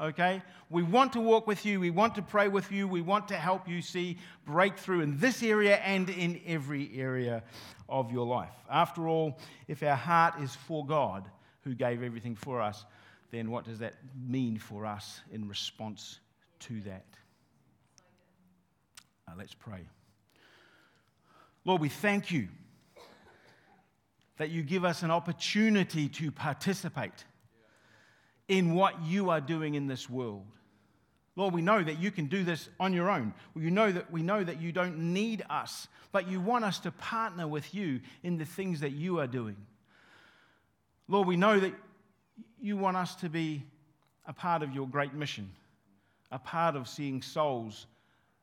okay? 0.00 0.42
We 0.70 0.82
want 0.82 1.12
to 1.14 1.20
walk 1.20 1.46
with 1.46 1.64
you. 1.66 1.80
We 1.80 1.90
want 1.90 2.14
to 2.14 2.22
pray 2.22 2.48
with 2.48 2.70
you. 2.72 2.88
We 2.88 3.02
want 3.02 3.28
to 3.28 3.36
help 3.36 3.68
you 3.68 3.82
see 3.82 4.18
breakthrough 4.46 5.00
in 5.00 5.18
this 5.18 5.42
area 5.42 5.76
and 5.76 6.08
in 6.10 6.40
every 6.46 6.90
area 6.94 7.42
of 7.88 8.10
your 8.10 8.26
life. 8.26 8.54
After 8.70 9.08
all, 9.08 9.38
if 9.68 9.82
our 9.82 9.96
heart 9.96 10.40
is 10.40 10.54
for 10.54 10.86
God, 10.86 11.28
who 11.62 11.74
gave 11.74 12.02
everything 12.02 12.34
for 12.34 12.60
us, 12.60 12.84
then 13.30 13.50
what 13.50 13.64
does 13.64 13.78
that 13.78 13.94
mean 14.28 14.58
for 14.58 14.84
us 14.84 15.20
in 15.30 15.48
response 15.48 16.18
to 16.60 16.80
that? 16.82 17.06
Uh, 19.28 19.32
let's 19.38 19.54
pray. 19.54 19.86
Lord, 21.64 21.80
we 21.80 21.88
thank 21.88 22.30
you 22.30 22.48
that 24.36 24.50
you 24.50 24.62
give 24.62 24.84
us 24.84 25.02
an 25.02 25.10
opportunity 25.10 26.08
to 26.08 26.32
participate 26.32 27.24
in 28.48 28.74
what 28.74 29.02
you 29.02 29.30
are 29.30 29.40
doing 29.40 29.74
in 29.74 29.86
this 29.86 30.08
world. 30.10 30.46
Lord, 31.34 31.54
we 31.54 31.62
know 31.62 31.82
that 31.82 31.98
you 31.98 32.10
can 32.10 32.26
do 32.26 32.44
this 32.44 32.68
on 32.78 32.92
your 32.92 33.10
own. 33.10 33.32
You 33.56 33.70
know 33.70 33.90
that 33.90 34.10
we 34.10 34.22
know 34.22 34.44
that 34.44 34.60
you 34.60 34.70
don't 34.70 34.98
need 34.98 35.42
us, 35.48 35.88
but 36.10 36.28
you 36.28 36.40
want 36.40 36.64
us 36.64 36.78
to 36.80 36.90
partner 36.90 37.48
with 37.48 37.74
you 37.74 38.00
in 38.22 38.36
the 38.36 38.44
things 38.44 38.80
that 38.80 38.90
you 38.90 39.18
are 39.18 39.26
doing. 39.26 39.56
Lord, 41.08 41.26
we 41.26 41.36
know 41.36 41.58
that 41.58 41.72
you 42.60 42.76
want 42.76 42.96
us 42.96 43.14
to 43.16 43.30
be 43.30 43.62
a 44.26 44.32
part 44.32 44.62
of 44.62 44.74
your 44.74 44.86
great 44.86 45.14
mission, 45.14 45.50
a 46.30 46.38
part 46.38 46.76
of 46.76 46.86
seeing 46.88 47.22
souls 47.22 47.86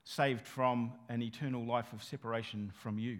saved 0.04 0.47
from 0.47 0.91
an 1.10 1.22
eternal 1.22 1.64
life 1.64 1.93
of 1.93 2.04
separation 2.04 2.72
from 2.82 2.97
you. 2.97 3.20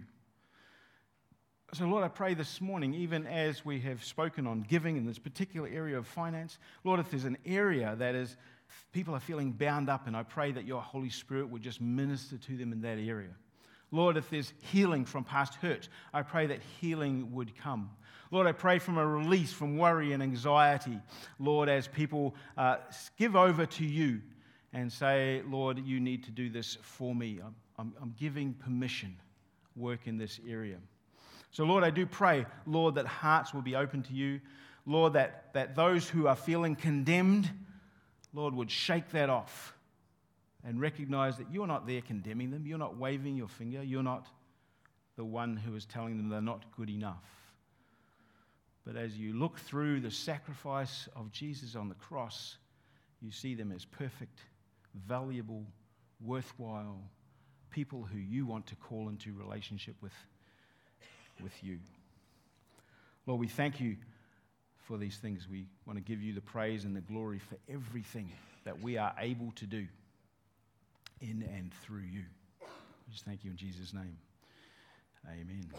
So, 1.72 1.86
Lord, 1.86 2.02
I 2.02 2.08
pray 2.08 2.34
this 2.34 2.60
morning, 2.60 2.94
even 2.94 3.28
as 3.28 3.64
we 3.64 3.78
have 3.82 4.02
spoken 4.02 4.48
on 4.48 4.62
giving 4.62 4.96
in 4.96 5.06
this 5.06 5.20
particular 5.20 5.68
area 5.68 5.96
of 5.96 6.04
finance, 6.04 6.58
Lord, 6.82 6.98
if 6.98 7.10
there's 7.10 7.26
an 7.26 7.38
area 7.46 7.94
that 7.96 8.16
is 8.16 8.36
people 8.92 9.14
are 9.14 9.20
feeling 9.20 9.52
bound 9.52 9.88
up, 9.88 10.08
and 10.08 10.16
I 10.16 10.24
pray 10.24 10.50
that 10.50 10.64
your 10.64 10.82
Holy 10.82 11.10
Spirit 11.10 11.48
would 11.48 11.62
just 11.62 11.80
minister 11.80 12.38
to 12.38 12.56
them 12.56 12.72
in 12.72 12.80
that 12.80 12.98
area. 12.98 13.30
Lord, 13.92 14.16
if 14.16 14.28
there's 14.30 14.52
healing 14.72 15.04
from 15.04 15.22
past 15.22 15.54
hurt, 15.56 15.88
I 16.12 16.22
pray 16.22 16.48
that 16.48 16.58
healing 16.80 17.32
would 17.34 17.56
come. 17.56 17.90
Lord, 18.32 18.48
I 18.48 18.52
pray 18.52 18.80
from 18.80 18.98
a 18.98 19.06
release 19.06 19.52
from 19.52 19.78
worry 19.78 20.12
and 20.12 20.24
anxiety. 20.24 20.98
Lord, 21.38 21.68
as 21.68 21.86
people 21.86 22.34
uh, 22.56 22.78
give 23.16 23.36
over 23.36 23.64
to 23.64 23.84
you 23.84 24.22
and 24.72 24.92
say, 24.92 25.42
Lord, 25.48 25.78
you 25.78 26.00
need 26.00 26.24
to 26.24 26.32
do 26.32 26.50
this 26.50 26.78
for 26.82 27.14
me. 27.14 27.38
I'm, 27.44 27.54
I'm, 27.78 27.92
I'm 28.02 28.14
giving 28.18 28.54
permission, 28.54 29.16
work 29.76 30.06
in 30.06 30.18
this 30.18 30.40
area. 30.48 30.78
So, 31.50 31.64
Lord, 31.64 31.82
I 31.82 31.90
do 31.90 32.06
pray, 32.06 32.46
Lord, 32.66 32.94
that 32.94 33.06
hearts 33.06 33.52
will 33.52 33.62
be 33.62 33.74
open 33.74 34.02
to 34.04 34.12
you. 34.12 34.40
Lord, 34.86 35.14
that, 35.14 35.52
that 35.54 35.74
those 35.74 36.08
who 36.08 36.26
are 36.26 36.36
feeling 36.36 36.76
condemned, 36.76 37.50
Lord, 38.32 38.54
would 38.54 38.70
shake 38.70 39.10
that 39.10 39.28
off 39.28 39.74
and 40.64 40.80
recognize 40.80 41.38
that 41.38 41.46
you're 41.50 41.66
not 41.66 41.86
there 41.86 42.00
condemning 42.00 42.50
them. 42.50 42.66
You're 42.66 42.78
not 42.78 42.96
waving 42.96 43.36
your 43.36 43.48
finger. 43.48 43.82
You're 43.82 44.02
not 44.02 44.26
the 45.16 45.24
one 45.24 45.56
who 45.56 45.74
is 45.74 45.84
telling 45.84 46.16
them 46.16 46.28
they're 46.28 46.40
not 46.40 46.64
good 46.76 46.88
enough. 46.88 47.24
But 48.86 48.96
as 48.96 49.16
you 49.18 49.34
look 49.34 49.58
through 49.58 50.00
the 50.00 50.10
sacrifice 50.10 51.08
of 51.14 51.30
Jesus 51.32 51.76
on 51.76 51.88
the 51.88 51.94
cross, 51.96 52.56
you 53.20 53.30
see 53.30 53.54
them 53.54 53.72
as 53.72 53.84
perfect, 53.84 54.40
valuable, 55.06 55.64
worthwhile 56.20 57.00
people 57.70 58.02
who 58.02 58.18
you 58.18 58.46
want 58.46 58.66
to 58.66 58.76
call 58.76 59.08
into 59.08 59.32
relationship 59.34 59.94
with 60.00 60.12
with 61.42 61.52
you. 61.62 61.78
Lord, 63.26 63.40
we 63.40 63.48
thank 63.48 63.80
you 63.80 63.96
for 64.86 64.96
these 64.96 65.18
things. 65.18 65.46
We 65.50 65.66
want 65.86 65.98
to 65.98 66.02
give 66.02 66.22
you 66.22 66.32
the 66.32 66.40
praise 66.40 66.84
and 66.84 66.96
the 66.96 67.00
glory 67.00 67.38
for 67.38 67.56
everything 67.68 68.30
that 68.64 68.80
we 68.80 68.98
are 68.98 69.14
able 69.18 69.52
to 69.56 69.66
do 69.66 69.86
in 71.20 71.48
and 71.54 71.72
through 71.84 72.00
you. 72.00 72.24
We 72.60 73.12
just 73.12 73.24
thank 73.24 73.44
you 73.44 73.50
in 73.50 73.56
Jesus' 73.56 73.92
name. 73.92 74.16
Amen. 75.28 75.70